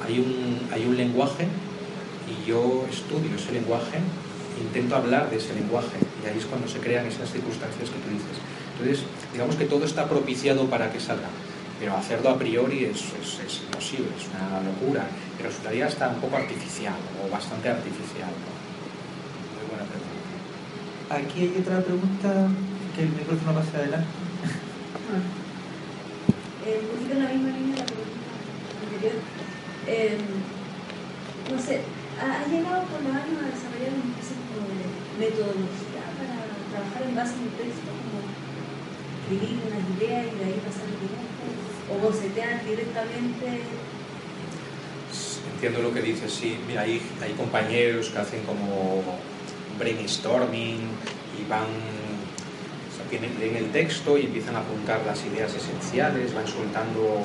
hay, 0.05 0.19
un, 0.19 0.59
hay 0.71 0.85
un 0.85 0.97
lenguaje 0.97 1.47
y 2.27 2.47
yo 2.47 2.85
estudio 2.91 3.35
ese 3.35 3.51
lenguaje, 3.51 3.99
intento 4.61 4.95
hablar 4.95 5.29
de 5.29 5.37
ese 5.37 5.53
lenguaje 5.53 5.97
y 6.23 6.27
ahí 6.27 6.37
es 6.37 6.45
cuando 6.45 6.67
se 6.67 6.79
crean 6.79 7.05
esas 7.05 7.31
circunstancias 7.31 7.89
que 7.89 7.99
tú 7.99 8.09
dices. 8.09 8.37
Entonces, 8.79 9.05
digamos 9.31 9.55
que 9.55 9.65
todo 9.65 9.85
está 9.85 10.07
propiciado 10.07 10.65
para 10.65 10.91
que 10.91 10.99
salga 10.99 11.29
pero 11.83 11.97
hacerlo 11.97 12.29
a 12.29 12.39
priori 12.39 12.85
es, 12.85 13.11
es, 13.19 13.61
imposible, 13.67 14.07
es 14.15 14.31
una 14.31 14.63
locura 14.63 15.03
y 15.37 15.43
resultaría 15.43 15.85
hasta 15.85 16.07
un 16.07 16.21
poco 16.21 16.37
artificial 16.37 16.95
o 17.19 17.29
bastante 17.29 17.67
artificial. 17.67 18.31
Muy 19.51 19.67
buena 19.67 19.83
pregunta. 19.91 20.31
Aquí 21.11 21.43
hay 21.43 21.59
otra 21.59 21.83
pregunta 21.83 22.47
que 22.95 23.03
el 23.03 23.09
micrófono 23.09 23.59
pase 23.59 23.75
adelante. 23.75 24.07
Ah. 25.11 25.19
Eh, 26.63 26.79
un 26.79 26.87
poquito 26.87 27.11
en 27.11 27.19
la 27.19 27.29
misma 27.35 27.51
línea 27.51 27.75
de 27.75 27.83
la 27.83 27.91
pregunta 27.91 28.23
anterior. 28.79 29.19
Eh, 29.83 30.17
no 31.51 31.59
sé, 31.59 31.83
¿ha 32.15 32.47
llegado 32.47 32.87
por 32.87 33.03
los 33.03 33.11
años 33.11 33.43
a 33.43 33.51
desarrollar 33.51 33.91
un 33.91 34.15
tipo 34.15 34.55
de 34.71 34.87
metodología 35.19 35.83
para 35.83 35.92
trabajar 36.73 37.01
en 37.05 37.15
base 37.15 37.33
a 37.37 37.41
un 37.45 37.53
texto, 37.53 37.89
como 37.93 38.17
escribir 38.25 39.61
unas 39.69 39.85
ideas 39.93 40.25
y 40.25 40.35
de 40.41 40.45
ahí 40.49 40.59
pasar 40.65 40.89
el 40.89 40.97
tiempo? 40.97 41.33
o 41.91 41.99
bocetear 41.99 42.63
directamente. 42.65 43.61
Entiendo 45.53 45.81
lo 45.81 45.93
que 45.93 46.01
dices, 46.01 46.31
sí. 46.31 46.57
Mira, 46.67 46.81
hay, 46.81 47.01
hay 47.21 47.33
compañeros 47.33 48.09
que 48.09 48.19
hacen 48.19 48.43
como 48.43 49.03
brainstorming 49.77 50.79
y 50.79 51.49
van, 51.49 51.67
leen 53.39 53.55
el 53.55 53.71
texto 53.71 54.17
y 54.17 54.25
empiezan 54.25 54.55
a 54.55 54.59
apuntar 54.59 55.01
las 55.05 55.23
ideas 55.25 55.53
esenciales, 55.53 56.33
van 56.33 56.47
soltando... 56.47 57.21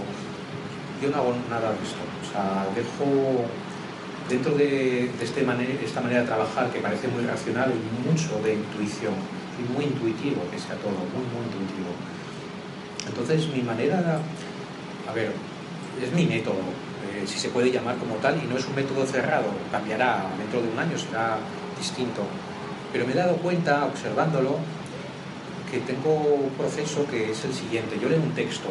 Yo 1.00 1.10
no 1.10 1.16
hago 1.16 1.34
nada 1.48 1.70
de 1.70 1.78
esto, 1.78 2.02
o 2.02 2.32
sea, 2.32 2.66
dejo 2.74 3.46
dentro 4.28 4.52
de, 4.56 5.04
este 5.22 5.46
esta 5.84 6.00
manera 6.00 6.20
de 6.20 6.26
trabajar 6.26 6.70
que 6.72 6.80
parece 6.80 7.06
muy 7.06 7.24
racional 7.24 7.72
y 7.72 8.08
mucho 8.08 8.40
de 8.42 8.54
intuición, 8.54 9.14
muy 9.74 9.84
intuitivo 9.84 10.42
que 10.50 10.58
sea 10.58 10.76
todo, 10.76 10.98
muy, 11.14 11.24
muy 11.32 11.44
intuitivo. 11.46 11.92
Entonces 13.06 13.48
mi 13.48 13.62
manera 13.62 14.20
a 15.08 15.12
ver, 15.12 15.32
es 16.02 16.12
mi 16.12 16.26
método, 16.26 16.60
eh, 17.08 17.24
si 17.26 17.38
se 17.38 17.48
puede 17.48 17.72
llamar 17.72 17.96
como 17.96 18.16
tal, 18.16 18.36
y 18.36 18.46
no 18.46 18.58
es 18.58 18.66
un 18.66 18.74
método 18.74 19.06
cerrado, 19.06 19.46
cambiará 19.72 20.26
dentro 20.36 20.60
de 20.60 20.68
un 20.68 20.78
año, 20.78 20.98
será 20.98 21.38
distinto. 21.78 22.22
Pero 22.92 23.06
me 23.06 23.12
he 23.12 23.16
dado 23.16 23.36
cuenta, 23.36 23.86
observándolo, 23.86 24.58
que 25.70 25.78
tengo 25.80 26.12
un 26.12 26.50
proceso 26.50 27.06
que 27.06 27.30
es 27.30 27.44
el 27.44 27.54
siguiente. 27.54 27.98
Yo 28.00 28.08
leo 28.08 28.20
un 28.20 28.32
texto, 28.32 28.68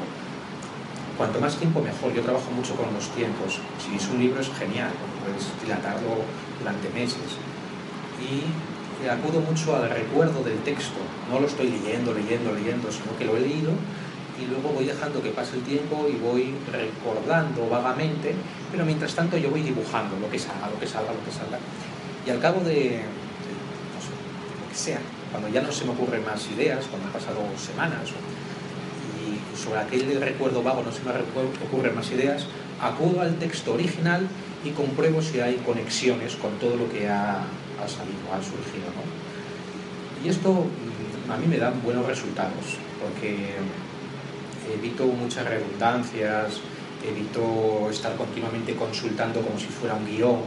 cuanto 1.18 1.40
más 1.40 1.58
tiempo 1.58 1.82
mejor, 1.82 2.14
yo 2.14 2.22
trabajo 2.22 2.52
mucho 2.52 2.76
con 2.76 2.94
los 2.94 3.10
tiempos. 3.10 3.60
Si 3.82 3.96
es 3.96 4.08
un 4.10 4.20
libro 4.20 4.42
es 4.42 4.50
genial, 4.50 4.92
puedes 5.24 5.46
dilatarlo 5.62 6.22
durante 6.60 6.90
meses. 6.90 7.38
Y 8.22 8.46
acudo 9.06 9.42
mucho 9.42 9.76
al 9.76 9.90
recuerdo 9.90 10.44
del 10.44 10.58
texto, 10.60 10.98
no 11.30 11.40
lo 11.40 11.48
estoy 11.48 11.70
leyendo, 11.70 12.14
leyendo, 12.14 12.54
leyendo, 12.54 12.92
sino 12.92 13.16
que 13.18 13.26
lo 13.26 13.38
he 13.38 13.42
leído 13.42 13.72
y 14.40 14.46
luego 14.46 14.70
voy 14.70 14.86
dejando 14.86 15.22
que 15.22 15.30
pase 15.30 15.56
el 15.56 15.64
tiempo 15.64 16.08
y 16.08 16.16
voy 16.18 16.54
recordando 16.72 17.68
vagamente, 17.70 18.36
pero 18.72 18.86
mientras 18.86 19.16
tanto 19.16 19.38
yo 19.38 19.50
voy 19.50 19.62
dibujando 19.62 20.18
lo 20.20 20.30
que 20.30 20.38
salga, 20.38 20.70
lo 20.70 20.80
que 20.80 20.88
salga, 20.88 21.12
lo 21.12 21.24
que 21.26 21.32
salga. 21.32 21.58
Y 22.26 22.30
al 22.30 22.40
cabo 22.40 22.62
de, 22.62 23.02
no 23.94 24.00
sé, 24.02 24.14
lo 24.62 24.70
que 24.70 24.76
sea, 24.76 25.00
cuando 25.32 25.50
ya 25.50 25.62
no 25.62 25.72
se 25.72 25.86
me 25.86 25.92
ocurren 25.92 26.24
más 26.24 26.46
ideas, 26.52 26.86
cuando 26.86 27.08
han 27.08 27.14
pasado 27.14 27.40
semanas 27.58 28.10
y 29.18 29.58
sobre 29.58 29.80
aquel 29.80 30.22
recuerdo 30.22 30.62
vago 30.62 30.84
no 30.84 30.92
se 30.92 31.02
me 31.04 31.12
ocurren 31.66 31.96
más 31.96 32.12
ideas, 32.12 32.46
acudo 32.82 33.22
al 33.22 33.36
texto 33.36 33.74
original 33.74 34.28
y 34.64 34.70
compruebo 34.72 35.22
si 35.22 35.40
hay 35.40 35.56
conexiones 35.66 36.36
con 36.36 36.52
todo 36.60 36.76
lo 36.76 36.90
que 36.92 37.10
ha, 37.10 37.42
ha 37.84 37.88
salido, 37.88 38.26
ha 38.34 38.42
surgido. 38.42 38.90
Y 40.24 40.30
esto 40.30 40.52
mm, 40.52 41.32
a 41.32 41.38
mí 41.38 41.48
me 41.48 41.58
da 41.58 41.72
buenos 41.84 42.06
resultados, 42.06 42.78
porque 43.02 43.56
evito 44.74 45.06
muchas 45.06 45.46
redundancias, 45.48 46.60
evito 47.06 47.90
estar 47.90 48.16
continuamente 48.16 48.76
consultando 48.76 49.42
como 49.42 49.60
si 49.60 49.68
fuera 49.68 49.96
un 49.96 50.06
guion, 50.06 50.42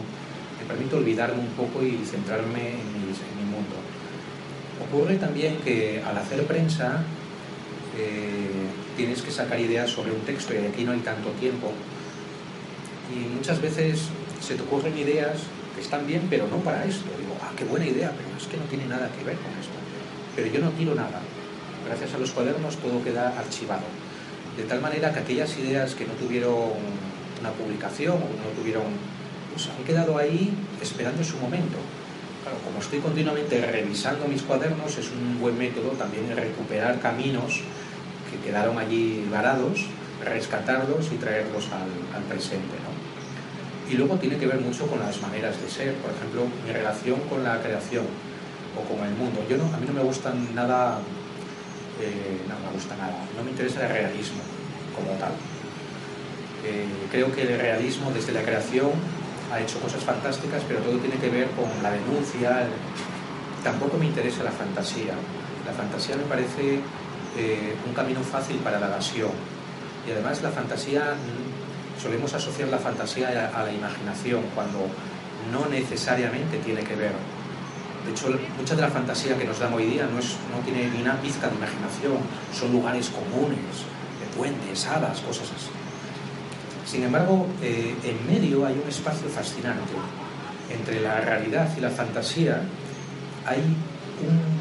me 0.61 0.67
permito 0.67 0.97
olvidarme 0.97 1.41
un 1.41 1.55
poco 1.57 1.85
y 1.85 2.05
centrarme 2.05 2.73
en 2.73 3.01
mi, 3.01 3.45
mundo. 3.51 3.77
Ocurre 4.87 5.17
también 5.17 5.57
que 5.65 6.03
al 6.07 6.17
hacer 6.17 6.45
prensa 6.45 7.03
eh, 7.99 8.67
tienes 8.97 9.23
que 9.23 9.31
sacar 9.31 9.59
ideas 9.59 9.91
sobre 9.91 10.13
un 10.13 10.21
texto 10.21 10.55
y 10.55 10.59
aquí 10.59 10.85
no 10.85 10.93
hay 10.93 11.01
tanto 11.01 11.31
tiempo. 11.31 11.73
Y 13.13 13.35
muchas 13.35 13.61
veces 13.61 14.03
se 14.41 14.55
te 14.55 14.63
ocurren 14.63 14.97
ideas 14.97 15.39
que 15.75 15.81
están 15.81 16.07
bien, 16.07 16.27
pero 16.29 16.47
no 16.49 16.57
para 16.59 16.85
esto. 16.85 17.07
Digo, 17.19 17.37
ah, 17.43 17.53
qué 17.57 17.65
buena 17.65 17.87
idea, 17.87 18.13
pero 18.17 18.29
es 18.37 18.47
que 18.47 18.57
no 18.57 18.65
tiene 18.65 18.87
nada 18.87 19.11
que 19.17 19.25
ver 19.25 19.37
con 19.37 19.53
esto. 19.59 19.75
Pero 20.37 20.49
yo 20.49 20.61
no 20.61 20.71
tiro 20.71 20.95
nada. 20.95 21.21
Gracias 21.87 22.15
a 22.15 22.19
los 22.19 22.31
cuadernos 22.31 22.77
todo 22.77 23.03
queda 23.03 23.39
archivado. 23.39 23.85
De 24.57 24.65
tal 24.65 24.81
manera 24.81 25.13
que 25.13 25.21
aquellas 25.21 25.57
ideas 25.59 25.95
que 25.95 26.07
no 26.07 26.13
tuvieron 26.15 26.75
una 27.41 27.51
publicación 27.53 28.17
o 28.17 28.29
no 28.29 28.61
tuvieron, 28.61 28.85
pues 29.53 29.69
han 29.69 29.85
quedado 29.85 30.19
ahí 30.19 30.53
esperando 30.81 31.25
su 31.25 31.39
momento. 31.39 31.79
Claro, 32.43 32.59
como 32.65 32.81
estoy 32.81 33.01
continuamente 33.01 33.61
revisando 33.67 34.27
mis 34.27 34.43
cuadernos, 34.43 34.97
es 34.97 35.11
un 35.11 35.41
buen 35.41 35.59
método 35.59 35.91
también 35.91 36.25
recuperar 36.35 37.01
caminos 37.01 37.61
que 38.31 38.39
quedaron 38.47 38.79
allí 38.79 39.27
varados, 39.31 39.87
rescatarlos 40.25 41.13
y 41.13 41.17
traerlos 41.17 41.69
al, 41.73 42.23
presente. 42.25 42.77
Y 43.91 43.95
luego 43.95 44.17
tiene 44.17 44.37
que 44.37 44.47
ver 44.47 44.61
mucho 44.61 44.87
con 44.87 45.01
las 45.01 45.21
maneras 45.21 45.61
de 45.61 45.69
ser, 45.69 45.95
por 45.97 46.13
ejemplo, 46.13 46.47
mi 46.65 46.73
relación 46.73 47.19
con 47.29 47.43
la 47.43 47.61
creación 47.61 48.05
o 48.79 48.87
con 48.87 49.05
el 49.05 49.15
mundo. 49.15 49.45
Yo 49.49 49.57
no, 49.57 49.65
a 49.65 49.79
mí 49.79 49.87
no 49.87 49.93
me 49.93 50.03
gustan 50.03 50.55
nada, 50.55 50.99
eh, 52.01 52.39
no 52.49 52.55
me 52.69 52.73
gusta 52.73 52.97
nada, 52.97 53.19
no 53.37 53.43
me 53.43 53.51
interesa 53.51 53.83
el 53.87 53.93
realismo 53.93 54.41
como 54.95 55.19
tal. 55.19 55.33
Eh, 56.65 56.87
creo 57.11 57.33
que 57.35 57.43
el 57.43 57.59
realismo 57.59 58.13
desde 58.13 58.33
la 58.33 58.43
creación 58.43 58.91
ha 59.53 59.61
hecho 59.61 59.81
cosas 59.81 60.05
fantásticas, 60.05 60.63
pero 60.69 60.81
todo 60.81 60.99
tiene 60.99 61.17
que 61.17 61.29
ver 61.29 61.49
con 61.51 61.67
la 61.83 61.91
denuncia. 61.91 62.69
Tampoco 63.65 63.99
me 63.99 64.07
interesa 64.07 64.45
la 64.45 64.53
fantasía. 64.53 65.15
La 65.67 65.73
fantasía 65.73 66.17
me 66.17 66.25
parece 66.25 66.81
eh, 67.37 67.75
un 67.87 67.93
camino 67.93 68.21
fácil 68.21 68.57
para 68.59 68.79
la 68.79 68.87
evasión. 68.87 69.31
Y 70.07 70.13
además 70.13 70.43
la 70.43 70.51
fantasía, 70.51 71.15
solemos 72.01 72.33
asociar 72.33 72.69
la 72.69 72.79
fantasía 72.79 73.51
a, 73.55 73.63
la 73.63 73.73
imaginación, 73.73 74.43
cuando 74.55 74.87
no 75.53 75.69
necesariamente 75.69 76.59
tiene 76.59 76.83
que 76.83 76.97
ver. 76.97 77.13
De 78.05 78.13
hecho, 78.13 78.29
mucha 78.57 78.75
de 78.75 78.83
la 78.83 78.89
fantasía 78.89 79.37
que 79.37 79.45
nos 79.45 79.59
dan 79.59 79.73
hoy 79.73 79.85
día 79.85 80.09
no, 80.11 80.19
es, 80.19 80.37
no 80.55 80.63
tiene 80.65 80.89
ni 80.91 81.03
una 81.03 81.21
pizca 81.21 81.49
de 81.49 81.57
imaginación, 81.57 82.19
son 82.59 82.73
lugares 82.73 83.11
comunes, 83.11 83.85
de 84.21 84.37
puentes, 84.37 84.87
hadas, 84.87 85.21
cosas 85.21 85.49
así. 85.57 85.71
Sin 86.87 87.05
embargo, 87.05 87.47
eh, 87.63 87.95
en 88.03 88.27
medio 88.27 88.67
hay 88.67 88.81
un 88.83 88.89
espacio 88.89 89.29
fascinante. 89.29 89.93
Entre 90.71 91.01
la 91.01 91.21
realidad 91.21 91.69
y 91.77 91.81
la 91.81 91.91
fantasía 91.91 92.63
hay 93.47 93.59
un 93.59 94.61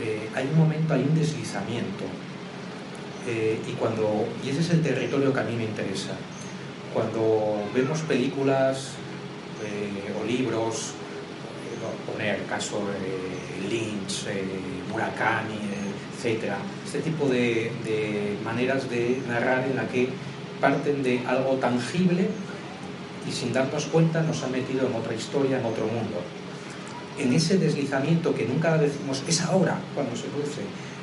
eh, 0.00 0.28
hay 0.34 0.48
un 0.52 0.58
momento, 0.58 0.94
hay 0.94 1.02
un 1.02 1.14
deslizamiento. 1.14 2.04
Eh, 3.26 3.58
y, 3.68 3.72
cuando, 3.72 4.26
y 4.44 4.50
ese 4.50 4.60
es 4.60 4.70
el 4.70 4.82
territorio 4.82 5.32
que 5.32 5.40
a 5.40 5.44
mí 5.44 5.54
me 5.56 5.64
interesa. 5.64 6.12
Cuando 6.92 7.62
vemos 7.74 8.00
películas 8.00 8.90
eh, 9.64 10.12
o 10.20 10.26
libros, 10.26 10.92
poner 12.06 12.40
el 12.40 12.46
caso 12.46 12.80
de 12.86 13.68
Lynch, 13.68 14.26
Murakami, 14.90 15.58
etc. 16.16 16.54
Este 16.84 17.00
tipo 17.00 17.26
de, 17.28 17.72
de 17.84 18.36
maneras 18.44 18.88
de 18.90 19.20
narrar 19.28 19.64
en 19.68 19.76
la 19.76 19.86
que 19.88 20.08
parten 20.60 21.02
de 21.02 21.24
algo 21.26 21.54
tangible 21.54 22.28
y 23.28 23.32
sin 23.32 23.52
darnos 23.52 23.86
cuenta 23.86 24.22
nos 24.22 24.42
han 24.42 24.52
metido 24.52 24.86
en 24.86 24.94
otra 24.94 25.14
historia, 25.14 25.58
en 25.58 25.64
otro 25.64 25.86
mundo 25.86 26.20
en 27.18 27.32
ese 27.32 27.58
deslizamiento 27.58 28.34
que 28.34 28.46
nunca 28.46 28.76
decimos 28.78 29.22
es 29.26 29.40
ahora 29.42 29.78
cuando 29.94 30.16
se 30.16 30.24
produce, 30.28 30.62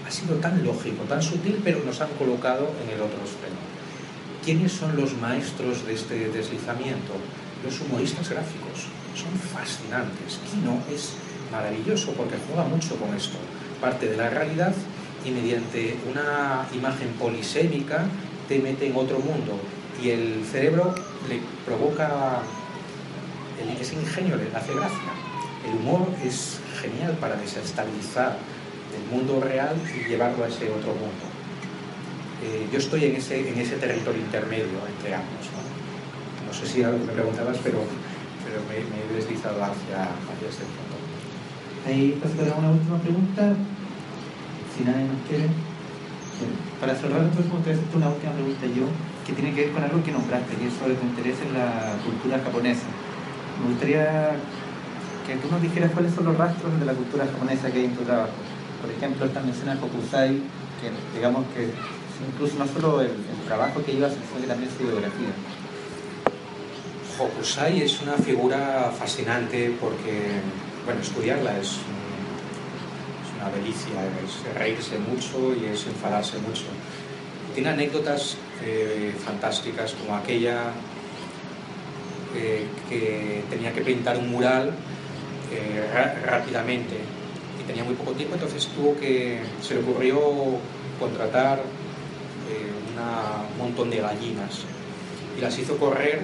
ha 0.09 0.11
sido 0.11 0.37
tan 0.37 0.65
lógico, 0.65 1.03
tan 1.03 1.21
sutil, 1.21 1.61
pero 1.63 1.83
nos 1.85 2.01
han 2.01 2.09
colocado 2.17 2.71
en 2.83 2.89
el 2.89 2.99
otro 2.99 3.19
extremo. 3.21 3.61
¿Quiénes 4.43 4.71
son 4.71 4.97
los 4.97 5.15
maestros 5.17 5.85
de 5.85 5.93
este 5.93 6.29
deslizamiento? 6.29 7.13
Los 7.63 7.79
humoristas 7.81 8.27
gráficos. 8.27 8.89
Son 9.13 9.31
fascinantes. 9.37 10.39
Kino 10.49 10.81
es 10.91 11.13
maravilloso 11.51 12.13
porque 12.13 12.37
juega 12.47 12.67
mucho 12.67 12.95
con 12.95 13.15
esto. 13.15 13.37
Parte 13.79 14.09
de 14.09 14.17
la 14.17 14.31
realidad 14.31 14.73
y 15.23 15.29
mediante 15.29 15.95
una 16.09 16.65
imagen 16.73 17.09
polisémica 17.19 18.05
te 18.47 18.57
mete 18.57 18.87
en 18.87 18.95
otro 18.95 19.19
mundo 19.19 19.59
y 20.01 20.09
el 20.09 20.43
cerebro 20.51 20.95
le 21.29 21.39
provoca 21.65 22.41
ese 23.79 23.93
ingenio, 23.93 24.37
le 24.37 24.57
hace 24.57 24.73
gracia 24.73 25.29
el 25.65 25.75
humor 25.77 26.07
es 26.23 26.59
genial 26.81 27.17
para 27.19 27.35
desestabilizar 27.35 28.37
el 28.95 29.03
mundo 29.11 29.41
real 29.41 29.75
y 29.95 30.09
llevarlo 30.09 30.43
a 30.43 30.47
ese 30.47 30.69
otro 30.69 30.93
mundo. 30.93 31.25
Eh, 32.41 32.67
yo 32.71 32.79
estoy 32.79 33.05
en 33.05 33.15
ese, 33.15 33.49
en 33.49 33.57
ese 33.59 33.75
territorio 33.75 34.21
intermedio 34.21 34.79
entre 34.95 35.13
ambos. 35.13 35.43
No, 36.47 36.53
sé 36.53 36.65
si 36.65 36.83
algo 36.83 36.99
me 37.05 37.11
preguntabas, 37.11 37.57
pero, 37.63 37.83
pero 38.43 38.63
me, 38.67 38.79
he 38.79 39.15
deslizado 39.15 39.61
hacia, 39.61 40.07
hacia 40.07 40.47
este 40.47 40.63
punto. 40.63 40.95
Ahí 41.85 42.17
pasará 42.21 42.55
una 42.55 42.71
última 42.71 42.97
pregunta, 42.99 43.53
si 44.75 44.83
nadie 44.83 45.05
nos 45.05 45.21
quiere. 45.27 45.47
Para 46.79 46.95
cerrar, 46.95 47.27
entonces 47.27 47.51
me 47.51 47.59
hacerte 47.59 47.97
una 47.97 48.07
última 48.07 48.31
pregunta 48.31 48.65
yo, 48.71 48.87
que 49.27 49.33
tiene 49.33 49.53
que 49.53 49.67
ver 49.67 49.71
con 49.75 49.83
algo 49.83 49.99
que 50.01 50.11
nombraste, 50.11 50.55
y 50.55 50.67
es 50.67 50.73
sobre 50.79 50.95
tu 50.95 51.05
interés 51.05 51.35
en 51.43 51.51
la 51.51 51.99
cultura 51.99 52.39
japonesa. 52.39 52.87
Me 53.59 53.75
gustaría 53.75 54.39
que 55.27 55.35
tú 55.35 55.51
nos 55.51 55.61
dijeras 55.61 55.91
cuáles 55.91 56.15
son 56.15 56.25
los 56.25 56.37
rastros 56.37 56.79
de 56.79 56.85
la 56.85 56.93
cultura 56.93 57.25
japonesa 57.27 57.69
que 57.69 57.79
hay 57.79 57.85
en 57.91 57.95
tu 57.95 58.03
trabajo. 58.03 58.31
Por 58.81 58.91
ejemplo, 58.91 59.25
esta 59.25 59.41
mención 59.41 59.69
a 59.69 59.73
Hokusai, 59.73 60.39
que 60.79 60.87
digamos 61.15 61.45
que 61.53 61.69
incluso 62.27 62.57
no 62.57 62.67
solo 62.67 63.01
el, 63.01 63.11
trabajo 63.45 63.83
que 63.83 63.93
ibas, 63.93 64.13
sino 64.13 64.41
que 64.41 64.47
también 64.47 64.71
su 64.71 64.83
biografía. 64.83 65.33
Hokusai 67.17 67.81
es 67.81 68.01
una 68.01 68.13
figura 68.13 68.91
fascinante 68.97 69.75
porque, 69.81 70.39
bueno, 70.85 71.01
estudiarla 71.01 71.57
es, 71.57 71.77
una 73.35 73.49
delicia, 73.51 73.99
es 74.23 74.53
reírse 74.55 74.99
mucho 74.99 75.55
y 75.55 75.65
es 75.73 75.85
enfadarse 75.87 76.37
mucho. 76.39 76.65
Tiene 77.53 77.69
anécdotas 77.69 78.37
eh, 78.63 79.13
fantásticas 79.25 79.93
como 79.93 80.15
aquella 80.15 80.71
eh, 82.35 82.67
que 82.87 83.43
tenía 83.49 83.73
que 83.73 83.81
pintar 83.81 84.17
un 84.17 84.29
mural 84.29 84.71
eh, 85.51 86.13
rápidamente 86.25 87.18
tenía 87.69 87.83
muy 87.83 87.93
poco 87.93 88.13
tiempo, 88.13 88.33
entonces 88.33 88.67
tuvo 88.75 88.95
que, 88.97 89.41
se 89.61 89.75
le 89.75 89.81
ocurrió 89.81 90.19
contratar 90.99 91.59
eh, 91.59 92.71
un 93.53 93.57
montón 93.59 93.91
de 93.91 93.97
gallinas 93.97 94.65
y 95.37 95.41
las 95.41 95.57
hizo 95.59 95.77
correr 95.77 96.23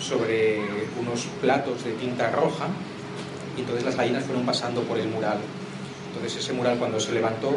sobre 0.00 0.58
unos 0.98 1.26
platos 1.42 1.84
de 1.84 1.92
tinta 1.92 2.30
roja 2.30 2.68
y 3.58 3.60
entonces 3.60 3.84
las 3.84 3.94
gallinas 3.94 4.24
fueron 4.24 4.46
pasando 4.46 4.80
por 4.84 4.98
el 4.98 5.08
mural. 5.08 5.38
Entonces 6.08 6.42
ese 6.42 6.54
mural 6.54 6.78
cuando 6.78 6.98
se 6.98 7.12
levantó, 7.12 7.50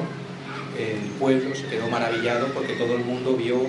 el 0.77 1.09
pueblo 1.17 1.55
se 1.55 1.67
quedó 1.67 1.87
maravillado 1.87 2.47
porque 2.47 2.73
todo 2.73 2.93
el 2.95 3.05
mundo 3.05 3.37
vio 3.37 3.61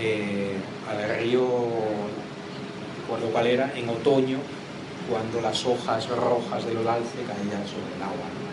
eh, 0.00 0.56
al 0.88 1.18
río, 1.20 1.42
no 1.42 3.26
cuál 3.32 3.46
era, 3.48 3.70
en 3.76 3.86
otoño, 3.90 4.38
cuando 5.10 5.42
las 5.42 5.66
hojas 5.66 6.08
rojas 6.08 6.64
del 6.64 6.78
olalce 6.78 7.18
caían 7.26 7.66
sobre 7.66 7.94
el 7.94 8.02
agua. 8.02 8.47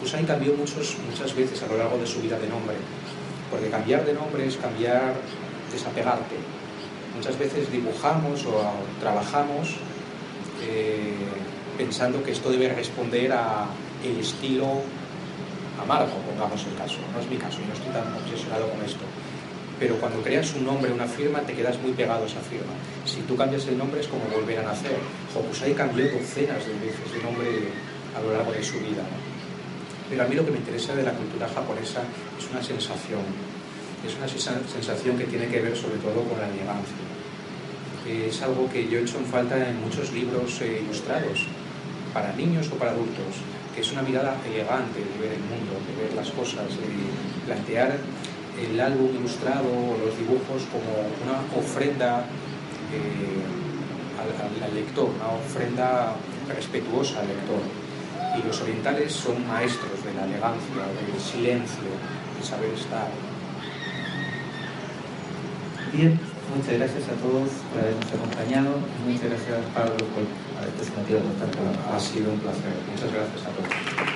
Hokusai 0.00 0.24
cambió 0.24 0.54
muchos, 0.54 0.96
muchas 1.10 1.36
veces 1.36 1.62
a 1.62 1.66
lo 1.66 1.76
largo 1.76 1.98
de 1.98 2.06
su 2.06 2.22
vida 2.22 2.38
de 2.38 2.48
nombre, 2.48 2.74
porque 3.50 3.68
cambiar 3.68 4.02
de 4.06 4.14
nombre 4.14 4.46
es 4.46 4.56
cambiar, 4.56 5.12
desapegarte. 5.70 6.36
Muchas 7.14 7.38
veces 7.38 7.70
dibujamos 7.70 8.46
o 8.46 8.62
trabajamos 8.98 9.76
eh, 10.62 11.12
pensando 11.76 12.24
que 12.24 12.32
esto 12.32 12.48
debe 12.50 12.70
responder 12.70 13.30
a 13.32 13.66
el 14.02 14.18
estilo 14.18 14.80
amargo, 15.82 16.16
pongamos 16.26 16.64
el 16.64 16.78
caso. 16.78 16.96
No 17.12 17.20
es 17.20 17.28
mi 17.28 17.36
caso, 17.36 17.58
yo 17.60 17.66
no 17.66 17.74
estoy 17.74 17.92
tan 17.92 18.08
obsesionado 18.24 18.70
con 18.70 18.82
esto 18.82 19.04
pero 19.80 19.96
cuando 19.96 20.20
creas 20.20 20.54
un 20.54 20.66
nombre, 20.66 20.92
una 20.92 21.06
firma, 21.06 21.40
te 21.40 21.54
quedas 21.54 21.80
muy 21.80 21.92
pegado 21.92 22.24
a 22.24 22.26
esa 22.26 22.40
firma. 22.40 22.72
Si 23.06 23.22
tú 23.22 23.34
cambias 23.34 23.66
el 23.66 23.78
nombre 23.78 24.02
es 24.02 24.08
como 24.08 24.24
volver 24.26 24.58
a 24.58 24.62
nacer. 24.62 24.98
Hokusai 25.34 25.72
cambió 25.72 26.04
docenas 26.04 26.66
de 26.66 26.74
veces 26.74 27.10
de 27.10 27.22
nombre 27.22 27.48
a 28.14 28.20
lo 28.20 28.30
largo 28.30 28.52
de 28.52 28.62
su 28.62 28.78
vida. 28.80 29.02
Pero 30.10 30.24
a 30.24 30.26
mí 30.26 30.34
lo 30.34 30.44
que 30.44 30.50
me 30.50 30.58
interesa 30.58 30.94
de 30.94 31.04
la 31.04 31.12
cultura 31.12 31.48
japonesa 31.48 32.02
es 32.36 32.50
una 32.50 32.62
sensación. 32.62 33.22
Es 34.04 34.16
una 34.18 34.26
sensación 34.26 35.16
que 35.16 35.24
tiene 35.24 35.46
que 35.46 35.60
ver 35.60 35.76
sobre 35.76 35.98
todo 35.98 36.24
con 36.24 36.40
la 36.40 36.48
elegancia. 36.48 36.98
Es 38.08 38.42
algo 38.42 38.68
que 38.68 38.88
yo 38.88 38.98
he 38.98 39.02
hecho 39.02 39.18
en 39.18 39.26
falta 39.26 39.56
en 39.56 39.80
muchos 39.80 40.12
libros 40.12 40.60
eh, 40.62 40.82
ilustrados, 40.82 41.46
para 42.12 42.32
niños 42.34 42.68
o 42.72 42.74
para 42.74 42.90
adultos, 42.90 43.38
que 43.74 43.82
es 43.82 43.92
una 43.92 44.02
mirada 44.02 44.36
elegante 44.44 44.98
de 44.98 45.14
ver 45.20 45.38
el 45.38 45.44
mundo, 45.46 45.78
de 45.86 46.02
ver 46.02 46.14
las 46.14 46.30
cosas, 46.30 46.66
de 46.74 47.46
plantear 47.46 47.98
el 48.58 48.80
álbum 48.80 49.14
ilustrado 49.14 49.68
o 49.68 49.96
los 50.04 50.18
dibujos 50.18 50.66
como 50.72 50.90
una 51.22 51.38
ofrenda 51.56 52.24
eh, 52.90 53.46
al, 54.20 54.74
lector, 54.74 55.08
una 55.08 55.28
ofrenda 55.38 56.14
respetuosa 56.48 57.20
al 57.20 57.28
lector. 57.28 57.79
Y 58.38 58.46
los 58.46 58.60
orientales 58.60 59.12
son 59.12 59.46
maestros 59.46 60.04
de 60.04 60.14
la 60.14 60.24
elegancia, 60.24 60.82
del 61.06 61.20
silencio, 61.20 61.90
del 62.34 62.44
saber 62.44 62.72
estar. 62.74 63.08
Bien, 65.92 66.18
muchas 66.54 66.74
gracias 66.74 67.04
a 67.08 67.14
todos 67.18 67.50
por 67.72 67.82
habernos 67.82 68.06
acompañado. 68.06 68.78
Muchas 69.06 69.24
gracias, 69.24 69.58
Pablo, 69.74 69.96
por 70.14 70.24
haberte 70.58 70.84
sometido 70.84 71.18
a 71.18 71.22
contar 71.22 71.50
con 71.50 71.94
Ha 71.94 71.98
sido 71.98 72.32
un 72.32 72.38
placer. 72.38 72.72
Muchas 72.90 73.12
gracias 73.12 73.46
a 73.46 73.50
todos. 73.50 74.09